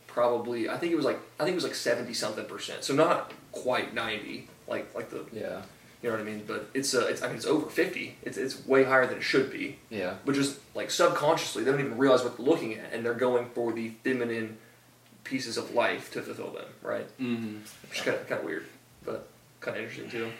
probably 0.07 0.69
I 0.69 0.77
think 0.77 0.91
it 0.91 0.95
was 0.95 1.05
like 1.05 1.19
I 1.39 1.43
think 1.43 1.53
it 1.53 1.55
was 1.55 1.63
like 1.63 1.75
seventy 1.75 2.13
something 2.13 2.45
percent, 2.45 2.83
so 2.83 2.93
not 2.93 3.31
quite 3.51 3.93
ninety 3.93 4.47
like 4.67 4.93
like 4.95 5.09
the 5.09 5.25
Yeah. 5.31 5.61
you 6.01 6.09
know 6.09 6.15
what 6.15 6.21
I 6.21 6.23
mean, 6.23 6.43
but 6.47 6.69
it's 6.73 6.93
uh 6.93 7.07
it's 7.07 7.21
I 7.21 7.27
mean 7.27 7.35
it's 7.37 7.45
over 7.45 7.69
fifty, 7.69 8.15
it's 8.23 8.37
it's 8.37 8.65
way 8.65 8.83
higher 8.83 9.05
than 9.07 9.17
it 9.17 9.23
should 9.23 9.51
be, 9.51 9.77
Yeah. 9.89 10.15
but 10.25 10.35
just 10.35 10.59
like 10.75 10.91
subconsciously 10.91 11.63
they 11.63 11.71
don't 11.71 11.79
even 11.79 11.97
realize 11.97 12.23
what 12.23 12.37
they're 12.37 12.45
looking 12.45 12.73
at, 12.75 12.91
and 12.93 13.05
they're 13.05 13.13
going 13.13 13.49
for 13.53 13.71
the 13.71 13.91
feminine 14.03 14.57
pieces 15.23 15.57
of 15.57 15.73
life 15.75 16.11
to 16.13 16.21
fulfill 16.21 16.51
them, 16.51 16.65
right? 16.81 17.05
Mm-hmm. 17.19 17.57
Which 17.87 17.99
is 17.99 18.03
kind 18.05 18.17
of 18.17 18.27
kind 18.27 18.39
of 18.39 18.45
weird, 18.45 18.65
but 19.05 19.27
kind 19.61 19.77
of 19.77 19.83
interesting 19.83 20.09
too. 20.09 20.31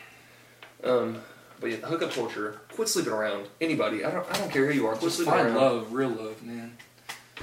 Um, 0.84 1.18
but 1.60 1.72
yeah, 1.72 1.78
the 1.78 1.88
hookup 1.88 2.12
culture. 2.12 2.62
Quit 2.74 2.88
sleeping 2.88 3.12
around. 3.14 3.48
Anybody. 3.60 4.06
I 4.06 4.12
don't. 4.12 4.26
I 4.32 4.38
don't 4.38 4.52
care 4.52 4.66
who 4.68 4.74
you 4.74 4.88
are. 4.88 4.94
Quit 4.94 5.04
Just 5.04 5.18
sleeping 5.18 5.34
find 5.34 5.48
around. 5.48 5.56
love, 5.58 5.94
real 5.94 6.10
love, 6.10 6.42
man. 6.44 6.78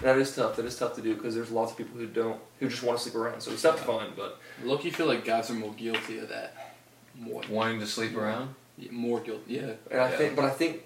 That 0.03 0.19
is 0.19 0.35
tough. 0.35 0.57
That 0.57 0.65
is 0.67 0.77
tough 0.79 0.95
to 0.97 1.03
do 1.03 1.15
because 1.15 1.35
there's 1.35 1.51
lots 1.51 1.73
of 1.73 1.79
people 1.79 1.99
who 1.99 2.07
don't, 2.07 2.39
who 2.61 2.69
just 2.69 2.83
want 2.83 2.99
to 2.99 3.03
sleep 3.03 3.15
around. 3.15 3.41
So 3.41 3.51
it's 3.53 3.63
tough 3.63 3.79
to 3.79 3.85
find. 3.85 4.15
But 4.17 4.39
Look, 4.65 4.85
you 4.85 4.93
feel 4.93 5.07
like 5.07 5.25
guys 5.25 5.51
are 5.51 5.55
more 5.55 5.73
guilty 5.73 6.19
of 6.19 6.29
that. 6.29 6.75
More, 7.19 7.43
Wanting 7.49 7.81
to 7.81 7.87
sleep 7.87 8.15
around? 8.17 8.55
yeah, 8.77 8.91
more 8.93 9.21
guilty. 9.21 9.55
Yeah. 9.55 9.73
and 9.91 10.01
I 10.01 10.11
Yeah. 10.11 10.17
think, 10.19 10.37
but 10.37 10.45
I 10.45 10.51
think 10.51 10.83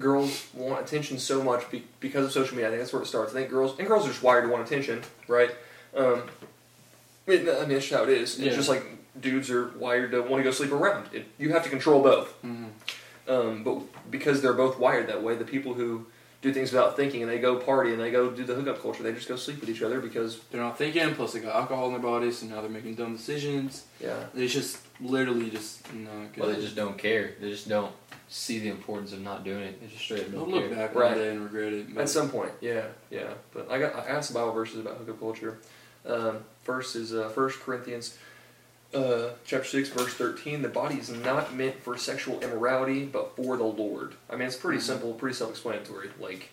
girls 0.00 0.46
want 0.54 0.84
attention 0.84 1.18
so 1.18 1.40
much 1.42 1.70
be, 1.70 1.84
because 2.00 2.24
of 2.24 2.32
social 2.32 2.56
media. 2.56 2.66
I 2.66 2.70
think 2.70 2.82
that's 2.82 2.92
where 2.92 3.02
it 3.02 3.06
starts. 3.06 3.30
I 3.32 3.34
think 3.36 3.50
girls 3.50 3.78
and 3.78 3.86
girls 3.86 4.04
are 4.06 4.08
just 4.08 4.22
wired 4.24 4.42
to 4.44 4.50
want 4.50 4.66
attention, 4.66 5.02
right? 5.28 5.50
Um, 5.96 6.22
I 7.28 7.30
mean, 7.30 7.48
I 7.48 7.60
mean, 7.66 7.78
just 7.78 7.92
how 7.92 8.02
it 8.02 8.08
is. 8.08 8.38
It's 8.38 8.38
Yeah. 8.40 8.54
just 8.54 8.68
like 8.68 8.84
dudes 9.20 9.50
are 9.50 9.68
wired 9.78 10.10
to 10.12 10.20
want 10.22 10.40
to 10.40 10.42
go 10.44 10.50
sleep 10.50 10.72
around. 10.72 11.08
It, 11.12 11.26
you 11.38 11.52
have 11.52 11.64
to 11.64 11.70
control 11.70 12.02
both. 12.02 12.34
Mm-hmm. 12.42 13.30
Um, 13.30 13.62
but 13.64 14.10
because 14.10 14.40
they're 14.40 14.54
both 14.54 14.78
wired 14.78 15.08
that 15.08 15.22
way, 15.22 15.34
the 15.34 15.44
people 15.44 15.74
who 15.74 16.06
do 16.40 16.52
things 16.52 16.70
without 16.72 16.96
thinking 16.96 17.20
and 17.22 17.30
they 17.30 17.38
go 17.38 17.56
party 17.56 17.92
and 17.92 18.00
they 18.00 18.10
go 18.10 18.30
do 18.30 18.44
the 18.44 18.54
hookup 18.54 18.80
culture, 18.80 19.02
they 19.02 19.12
just 19.12 19.28
go 19.28 19.36
sleep 19.36 19.60
with 19.60 19.68
each 19.68 19.82
other 19.82 20.00
because 20.00 20.40
They're 20.50 20.60
not 20.60 20.78
thinking. 20.78 21.14
Plus, 21.14 21.32
they 21.32 21.40
got 21.40 21.54
alcohol 21.54 21.86
in 21.86 21.92
their 21.92 22.00
bodies, 22.00 22.38
so 22.38 22.46
now 22.46 22.60
they're 22.60 22.70
making 22.70 22.94
dumb 22.94 23.16
decisions. 23.16 23.84
yeah, 24.00 24.14
They 24.32 24.46
just 24.46 24.78
literally 25.00 25.50
just 25.50 25.92
no. 25.92 26.10
Or 26.40 26.46
they 26.52 26.60
just 26.60 26.76
don't 26.76 26.96
care. 26.96 27.32
They 27.40 27.50
just 27.50 27.68
don't 27.68 27.92
see 28.28 28.58
the 28.60 28.68
importance 28.68 29.12
of 29.12 29.20
not 29.20 29.42
doing 29.44 29.62
it. 29.64 29.80
They 29.80 29.88
just 29.88 30.00
straight 30.02 30.20
up 30.20 30.30
They'll 30.30 30.40
don't 30.46 30.50
look 30.54 30.68
care. 30.68 30.76
back 30.88 30.94
Right. 30.94 31.10
one 31.10 31.18
day 31.18 31.30
and 31.30 31.40
regret 31.42 31.72
it. 31.72 31.96
at 31.98 32.08
some 32.08 32.30
point, 32.30 32.52
yeah, 32.60 32.84
yeah. 33.10 33.34
But 33.52 33.70
I 33.70 33.78
got 33.78 33.94
I 33.96 34.06
got 34.12 34.24
some 34.24 34.34
Bible 34.34 34.52
verses 34.52 34.78
about 34.80 34.96
hookup 34.98 35.18
culture. 35.18 35.58
Um, 36.06 36.38
first 36.62 36.94
is 36.96 37.12
uh, 37.14 37.28
First 37.30 37.60
Corinthians. 37.60 38.16
Uh, 38.94 39.30
chapter 39.44 39.66
6 39.68 39.90
verse 39.90 40.14
13 40.14 40.62
the 40.62 40.68
body 40.68 40.94
is 40.96 41.10
not 41.10 41.54
meant 41.54 41.78
for 41.82 41.98
sexual 41.98 42.40
immorality 42.40 43.04
but 43.04 43.36
for 43.36 43.56
the 43.58 43.64
lord. 43.64 44.14
I 44.30 44.36
mean 44.36 44.46
it's 44.48 44.56
pretty 44.56 44.78
Mhm. 44.78 44.82
simple 44.82 45.12
pretty 45.12 45.36
self-explanatory. 45.36 46.10
Like 46.18 46.48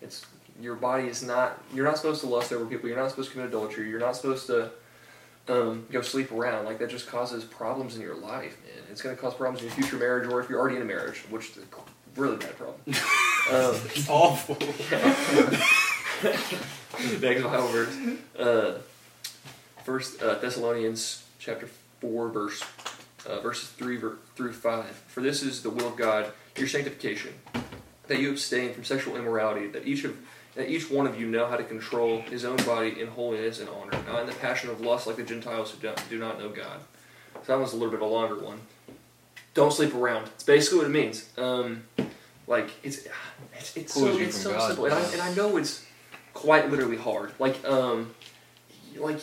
it's 0.00 0.24
your 0.60 0.76
body 0.76 1.08
is 1.08 1.22
not 1.22 1.62
you're 1.74 1.84
not 1.84 1.96
supposed 1.98 2.20
to 2.22 2.26
lust 2.26 2.52
over 2.54 2.64
people. 2.64 2.88
You're 2.88 2.96
not 2.98 3.10
supposed 3.10 3.28
to 3.28 3.34
commit 3.34 3.48
adultery. 3.50 3.88
You're 3.90 4.00
not 4.00 4.16
supposed 4.16 4.46
to 4.46 4.70
um, 5.50 5.86
go 5.90 6.00
sleep 6.02 6.30
around. 6.32 6.64
Like 6.64 6.78
that 6.78 6.88
just 6.90 7.06
causes 7.06 7.44
problems 7.44 7.96
in 7.96 8.02
your 8.02 8.14
life 8.16 8.56
man. 8.64 8.84
It's 8.90 9.00
going 9.02 9.14
to 9.14 9.20
cause 9.20 9.34
problems 9.34 9.60
in 9.62 9.68
your 9.68 9.76
future 9.76 9.96
marriage 9.96 10.26
or 10.30 10.40
if 10.40 10.48
you're 10.48 10.58
already 10.60 10.76
in 10.76 10.82
a 10.82 10.86
marriage 10.86 11.18
which 11.30 11.50
is 11.50 11.58
a 11.64 12.20
really 12.20 12.36
bad 12.38 12.56
problem. 12.56 12.80
Um, 13.50 13.74
It's 13.94 14.08
awful. 14.10 14.56
Next 17.20 17.42
Bible 17.42 17.68
verse. 17.68 17.96
Uh, 18.38 18.78
First 19.84 20.22
uh, 20.22 20.34
Thessalonians 20.34 21.24
chapter 21.38 21.68
four, 22.00 22.28
verse 22.28 22.62
uh, 23.26 23.40
verses 23.40 23.68
three 23.70 23.96
ver- 23.96 24.18
through 24.36 24.52
five. 24.52 25.02
For 25.08 25.20
this 25.20 25.42
is 25.42 25.62
the 25.62 25.70
will 25.70 25.88
of 25.88 25.96
God, 25.96 26.32
your 26.56 26.68
sanctification, 26.68 27.34
that 28.06 28.18
you 28.18 28.30
abstain 28.30 28.72
from 28.72 28.84
sexual 28.84 29.16
immorality, 29.16 29.66
that 29.68 29.86
each 29.86 30.04
of 30.04 30.16
that 30.54 30.68
each 30.68 30.90
one 30.90 31.06
of 31.06 31.18
you 31.18 31.26
know 31.26 31.46
how 31.46 31.56
to 31.56 31.64
control 31.64 32.20
his 32.22 32.44
own 32.44 32.56
body 32.58 33.00
in 33.00 33.06
holiness 33.06 33.60
and 33.60 33.68
honor, 33.68 33.96
not 34.06 34.22
in 34.22 34.26
the 34.26 34.34
passion 34.34 34.70
of 34.70 34.80
lust 34.80 35.06
like 35.06 35.16
the 35.16 35.22
Gentiles 35.22 35.70
who 35.70 35.80
don't, 35.80 36.10
do 36.10 36.18
not 36.18 36.38
know 36.38 36.48
God. 36.48 36.80
So 37.34 37.52
that 37.52 37.58
was 37.58 37.72
a 37.72 37.76
little 37.76 37.90
bit 37.90 38.02
of 38.02 38.08
a 38.08 38.12
longer 38.12 38.38
one. 38.38 38.60
Don't 39.54 39.72
sleep 39.72 39.94
around. 39.94 40.24
It's 40.34 40.44
basically 40.44 40.78
what 40.78 40.86
it 40.86 40.90
means. 40.90 41.28
Um, 41.38 41.84
like 42.46 42.70
it's 42.82 43.06
it's, 43.54 43.76
it's 43.76 43.94
so, 43.94 44.16
it's 44.18 44.36
so 44.36 44.52
God. 44.52 44.66
simple, 44.68 44.86
and 44.86 44.94
I, 44.94 45.00
and 45.12 45.20
I 45.20 45.34
know 45.34 45.56
it's 45.56 45.84
quite 46.34 46.70
literally 46.70 46.96
hard. 46.96 47.32
Like 47.38 47.64
um, 47.64 48.14
like 48.96 49.20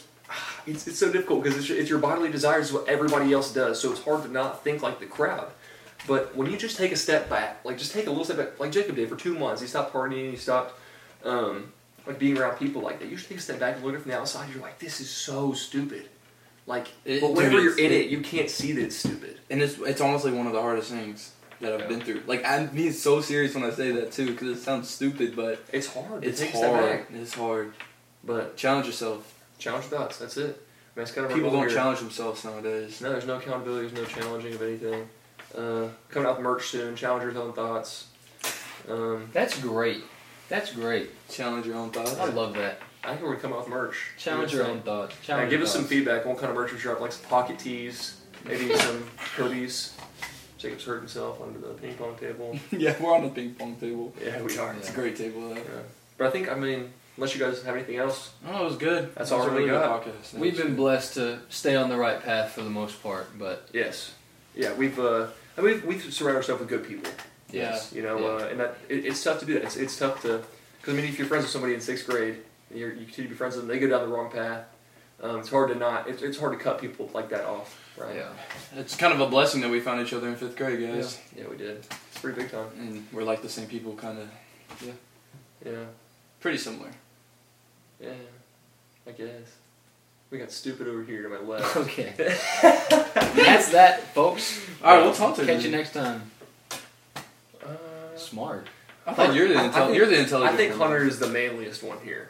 it's, 0.68 0.88
it's 0.88 0.97
so 0.99 1.11
difficult 1.11 1.43
because 1.43 1.57
it's, 1.57 1.70
your- 1.70 1.78
it's 1.78 1.89
your 1.89 1.99
bodily 1.99 2.30
desires 2.32 2.68
is 2.68 2.74
what 2.74 2.88
everybody 2.88 3.32
else 3.34 3.53
does, 3.53 3.80
so 3.80 3.91
it's 3.91 4.01
hard 4.03 4.24
to 4.24 4.30
not 4.32 4.63
think 4.63 4.82
like 4.82 4.99
the 4.99 5.05
crowd. 5.05 5.51
But 6.07 6.36
when 6.36 6.51
you 6.51 6.57
just 6.57 6.78
take 6.78 6.91
a 6.91 6.95
step 6.95 7.30
back, 7.30 7.63
like 7.63 7.78
just 7.78 7.91
take 7.93 8.05
a 8.07 8.09
little 8.09 8.26
step 8.26 8.38
back, 8.38 8.59
like 8.59 8.72
Jacob 8.72 8.95
did 8.95 9.09
for 9.09 9.16
two 9.16 9.38
months, 9.38 9.61
he 9.61 9.68
stopped 9.68 9.93
partying, 9.93 10.32
he 10.32 10.38
stopped 10.38 10.80
um, 11.24 11.72
like 12.05 12.20
being 12.20 12.38
around 12.38 12.57
people 12.57 12.82
like 12.82 12.99
that. 12.99 13.09
You 13.09 13.16
just 13.16 13.28
take 13.30 13.39
a 13.39 13.41
step 13.41 13.59
back 13.59 13.76
and 13.76 13.84
look 13.84 13.93
at 13.95 13.99
it 13.99 14.03
from 14.03 14.11
the 14.11 14.18
outside. 14.20 14.49
You're 14.53 14.61
like, 14.61 14.78
this 14.80 15.01
is 15.01 15.09
so 15.09 15.53
stupid. 15.53 16.07
Like, 16.68 16.88
It- 17.05 17.22
but 17.22 17.34
whenever 17.34 17.59
you're 17.61 17.78
in 17.80 17.91
it, 17.91 18.07
you 18.09 18.22
can't 18.22 18.49
see 18.49 18.72
that 18.74 18.84
it's 18.84 18.95
stupid. 18.95 19.39
And 19.49 19.61
it's 19.61 19.78
it's 19.80 20.01
honestly 20.01 20.32
one 20.32 20.47
of 20.47 20.53
the 20.53 20.61
hardest 20.61 20.91
things 20.91 21.32
that 21.61 21.74
I've 21.74 21.80
Yeah. 21.82 21.88
been 21.88 22.01
through. 22.01 22.24
Like 22.28 22.43
I'm 22.45 22.68
being 22.68 22.91
so 22.91 23.22
serious 23.22 23.55
when 23.55 23.63
I 23.63 23.70
say 23.72 23.91
that 23.91 24.11
too, 24.11 24.28
because 24.32 24.57
it 24.57 24.61
sounds 24.61 24.89
stupid, 24.89 25.36
but 25.36 25.63
It's 25.72 25.88
hard. 25.88 26.24
it's 26.24 26.39
take 26.39 26.53
a 26.53 26.57
step 26.57 26.72
hard. 26.72 27.05
It's 27.13 27.34
hard. 27.34 27.74
But 28.24 28.57
Challenge 28.57 28.88
yourself. 28.88 29.32
Challenge 29.58 29.89
your 29.89 29.99
thoughts. 29.99 30.18
That's 30.18 30.38
it. 30.38 30.43
I 30.43 30.47
mean, 30.47 30.56
that's 30.95 31.12
kind 31.12 31.26
of 31.28 31.34
People 31.34 31.51
don't 31.51 31.70
challenge 31.70 31.99
themselves 31.99 32.43
nowadays. 32.45 33.01
No, 33.01 33.12
there's 33.12 33.26
no 33.26 33.36
accountability. 33.38 33.88
There's 33.88 34.16
no 34.16 34.22
challenging 34.22 34.53
of 34.53 34.62
anything. 34.62 35.10
Uh, 35.56 35.88
coming 36.10 36.28
out 36.28 36.38
with 36.38 36.43
merch 36.43 36.68
soon. 36.68 36.95
Challenge 36.95 37.24
your 37.34 37.43
own 37.43 37.53
thoughts. 37.53 38.08
Um, 38.89 39.30
That's 39.34 39.60
great. 39.60 40.03
That's 40.47 40.72
great. 40.74 41.10
Challenge 41.30 41.66
your 41.66 41.76
own 41.76 41.91
thoughts. 41.91 42.18
I 42.18 42.26
love 42.26 42.53
that. 42.56 42.80
I 43.03 43.10
think 43.10 43.22
we're 43.22 43.30
gonna 43.30 43.39
come 43.39 43.53
out 43.53 43.60
with 43.60 43.70
merch. 43.70 44.12
Challenge 44.18 44.43
What 44.43 44.51
do 44.51 44.58
your 44.58 44.68
own 44.68 44.82
thoughts. 44.82 45.16
Yeah, 45.22 45.28
Challenge 45.28 45.49
give 45.49 45.60
your 45.60 45.68
us 45.68 45.74
some 45.74 45.86
feedback. 45.86 46.26
What 46.26 46.38
kind 46.38 46.49
of 46.49 46.56
merch 46.56 46.72
we 46.72 46.80
drop? 46.80 46.99
Like 46.99 47.12
some 47.12 47.30
pocket 47.30 47.60
tees, 47.60 48.22
maybe 48.45 48.76
some 48.78 49.03
hoodies. 49.36 49.93
Jacob's 50.58 50.86
hurt 50.86 50.99
himself 50.99 51.41
under 51.41 51.60
the 51.60 51.74
ping 51.74 51.93
pong 51.95 52.16
table. 52.16 52.58
yeah, 52.72 52.95
we're 52.99 53.14
on 53.14 53.24
the 53.24 53.30
ping 53.30 53.53
pong 53.53 53.76
table. 53.76 54.14
Yeah, 54.24 54.41
we 54.41 54.58
are. 54.58 54.74
It's 54.74 54.89
a 54.89 54.93
great 54.93 55.16
table. 55.16 55.49
Though. 55.49 55.56
Yeah. 55.56 55.64
But 56.18 56.28
I 56.28 56.30
think 56.32 56.51
I 56.51 56.56
mean, 56.56 56.91
unless 57.18 57.34
you 57.36 57.39
guys 57.39 57.63
have 57.63 57.76
anything 57.76 57.97
else, 57.97 58.32
Oh, 58.47 58.61
it 58.61 58.66
was 58.66 58.78
good. 58.78 59.13
That's 59.16 59.32
It 59.32 59.34
was 59.36 59.41
all 59.43 59.47
a 59.47 59.49
we 59.51 59.57
really 59.57 59.70
good 59.70 59.82
got. 59.82 60.03
podcast. 60.05 60.34
We've 60.34 60.57
been 60.57 60.76
blessed 60.76 61.13
to 61.16 61.39
stay 61.49 61.76
on 61.76 61.89
the 61.89 61.97
right 61.97 62.22
path 62.22 62.51
for 62.51 62.61
the 62.61 62.70
most 62.70 63.01
part, 63.01 63.38
but 63.38 63.68
yes, 63.74 64.13
yeah, 64.55 64.74
we've 64.74 64.97
uh, 64.99 65.28
I 65.57 65.61
mean, 65.61 65.74
we've, 65.74 65.86
we've 65.86 66.13
surrounded 66.13 66.38
ourselves 66.38 66.59
with 66.61 66.70
good 66.70 66.86
people. 66.88 67.09
yes. 67.51 67.91
You 67.93 68.01
know, 68.03 68.20
Yeah. 68.20 68.45
uh, 68.45 68.47
and 68.49 68.59
that 68.59 68.78
it, 68.89 69.05
it's 69.05 69.24
tough 69.24 69.39
to 69.39 69.45
do 69.45 69.53
that. 69.55 69.63
It's, 69.63 69.76
it's 69.78 69.97
tough 69.97 70.22
to 70.24 70.43
because 70.82 70.93
I 70.93 70.97
mean, 70.97 71.05
if 71.09 71.18
you're 71.18 71.28
friends 71.28 71.43
with 71.45 71.51
somebody 71.51 71.74
in 71.74 71.82
sixth 71.82 72.05
grade, 72.07 72.38
and 72.70 72.80
you're, 72.80 72.89
you 72.93 73.05
continue 73.05 73.24
to 73.30 73.34
be 73.34 73.36
friends 73.36 73.55
with 73.55 73.66
them, 73.68 73.74
they 73.76 73.80
go 73.80 73.88
down 73.88 74.07
the 74.09 74.13
wrong 74.16 74.30
path. 74.32 74.66
Um, 75.24 75.39
it's 75.39 75.49
hard 75.49 75.70
to 75.70 75.76
not. 75.76 76.09
It's, 76.09 76.22
it's 76.22 76.38
hard 76.38 76.51
to 76.57 76.61
cut 76.63 76.80
people 76.82 77.09
like 77.13 77.30
that 77.30 77.45
off, 77.45 77.80
right? 77.97 78.16
Yeah. 78.16 78.30
It's 78.76 78.95
kind 78.97 79.13
of 79.13 79.22
a 79.22 79.28
blessing 79.28 79.61
that 79.61 79.70
we 79.72 79.80
found 79.80 80.05
each 80.05 80.11
other 80.13 80.28
in 80.28 80.36
fifth 80.36 80.57
grade, 80.57 80.80
guys. 80.86 81.18
Yeah, 81.36 81.45
we 81.49 81.55
did. 81.55 81.78
It's 81.78 82.20
pretty 82.22 82.41
big 82.41 82.51
time. 82.51 82.68
And 82.78 83.07
we're 83.13 83.24
like 83.24 83.41
the 83.41 83.47
same 83.49 83.68
people, 83.68 83.93
kind 83.95 84.20
of. 84.20 84.30
Yeah. 84.86 84.91
Yeah, 85.66 85.86
Pretty 86.41 86.57
similar. 86.57 86.89
Yeah. 88.00 88.10
I 89.08 89.12
guess 89.12 89.30
we 90.32 90.38
got 90.39 90.52
stupid 90.52 90.88
over 90.88 91.04
here 91.04 91.24
to 91.24 91.30
my 91.30 91.39
left. 91.39 91.76
Okay. 91.78 92.14
That's 92.62 93.72
that, 93.72 94.02
folks. 94.14 94.60
All 94.84 94.96
right, 94.96 95.04
we'll 95.04 95.14
talk 95.14 95.36
to 95.36 95.41
you. 95.41 95.48
Catch 95.48 95.64
you. 95.64 95.70
you 95.70 95.76
next 95.78 95.93
time. 95.93 96.32
Uh, 97.64 97.68
Smart. 98.18 98.68
I 99.08 99.14
thought 99.14 99.34
you're 99.36 99.48
the 99.48 99.56
I- 99.56 99.66
I 99.66 99.70
intel- 99.70 99.74
think- 99.88 99.98
you're 99.98 100.08
the 100.08 100.20
intelligent. 100.20 100.54
I 100.54 100.58
think 100.58 100.72
one. 100.80 100.89
Hunter 100.89 101.06
is 101.06 101.20
the 101.20 101.28
manliest 101.28 101.84
one 101.84 102.00
here. 102.04 102.30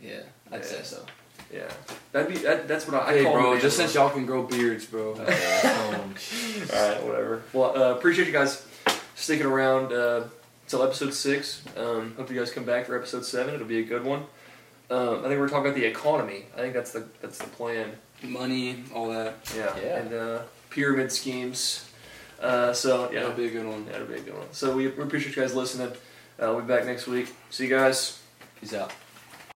Yeah, 0.00 0.20
I'd 0.50 0.60
Yeah. 0.60 0.66
say 0.66 0.82
so. 0.82 1.04
Yeah, 1.52 1.68
that'd 2.12 2.28
be 2.32 2.38
that, 2.38 2.68
that's 2.68 2.86
what 2.86 3.02
I. 3.02 3.08
I 3.10 3.12
Hey, 3.18 3.22
call 3.24 3.36
him 3.36 3.42
bro, 3.42 3.58
just 3.58 3.76
manly 3.76 3.88
since 3.88 3.94
y'all 3.96 4.10
can 4.10 4.24
grow 4.24 4.44
beards, 4.44 4.86
bro. 4.86 5.10
Okay, 5.18 5.22
um. 5.64 6.14
All 6.74 6.88
right, 6.88 7.02
whatever. 7.04 7.42
Well, 7.52 7.76
uh, 7.76 7.96
appreciate 7.96 8.26
you 8.28 8.32
guys 8.32 8.64
sticking 9.16 9.46
around 9.46 9.92
uh, 9.92 10.24
till 10.70 10.82
episode 10.82 11.12
six. 11.12 11.62
Um, 11.76 12.14
hope 12.16 12.30
you 12.30 12.38
guys 12.38 12.50
come 12.52 12.64
back 12.64 12.86
for 12.86 12.96
episode 12.96 13.24
seven. 13.24 13.54
It'll 13.54 13.66
be 13.66 13.80
a 13.80 13.84
good 13.84 14.04
one. 14.04 14.24
Um, 14.90 15.20
I 15.20 15.28
think 15.28 15.38
we're 15.40 15.48
talking 15.48 15.66
about 15.66 15.74
the 15.74 15.84
economy. 15.84 16.46
I 16.56 16.58
think 16.60 16.74
that's 16.74 16.92
the 16.92 17.06
that's 17.20 17.38
the 17.38 17.48
plan. 17.48 17.92
Money, 18.22 18.84
all 18.94 19.08
that. 19.10 19.34
Yeah. 19.56 19.74
Yeah. 19.82 19.98
And 19.98 20.12
uh, 20.14 20.42
pyramid 20.70 21.10
schemes. 21.12 21.88
Uh, 22.40 22.72
so 22.72 23.10
yeah, 23.12 23.20
That'll 23.20 23.36
be 23.36 23.46
a 23.46 23.50
good 23.50 23.66
one. 23.66 23.86
yeah, 23.88 23.96
it'll 23.96 24.06
be 24.06 24.14
a 24.14 24.20
good 24.20 24.36
one. 24.36 24.46
So 24.52 24.74
we, 24.74 24.88
we 24.88 25.02
appreciate 25.02 25.36
you 25.36 25.42
guys 25.42 25.54
listening. 25.54 25.88
Uh, 25.88 26.52
we'll 26.54 26.60
be 26.62 26.66
back 26.68 26.86
next 26.86 27.06
week. 27.06 27.32
See 27.50 27.64
you 27.64 27.70
guys. 27.70 28.18
peace 28.60 28.72
out. 28.74 28.92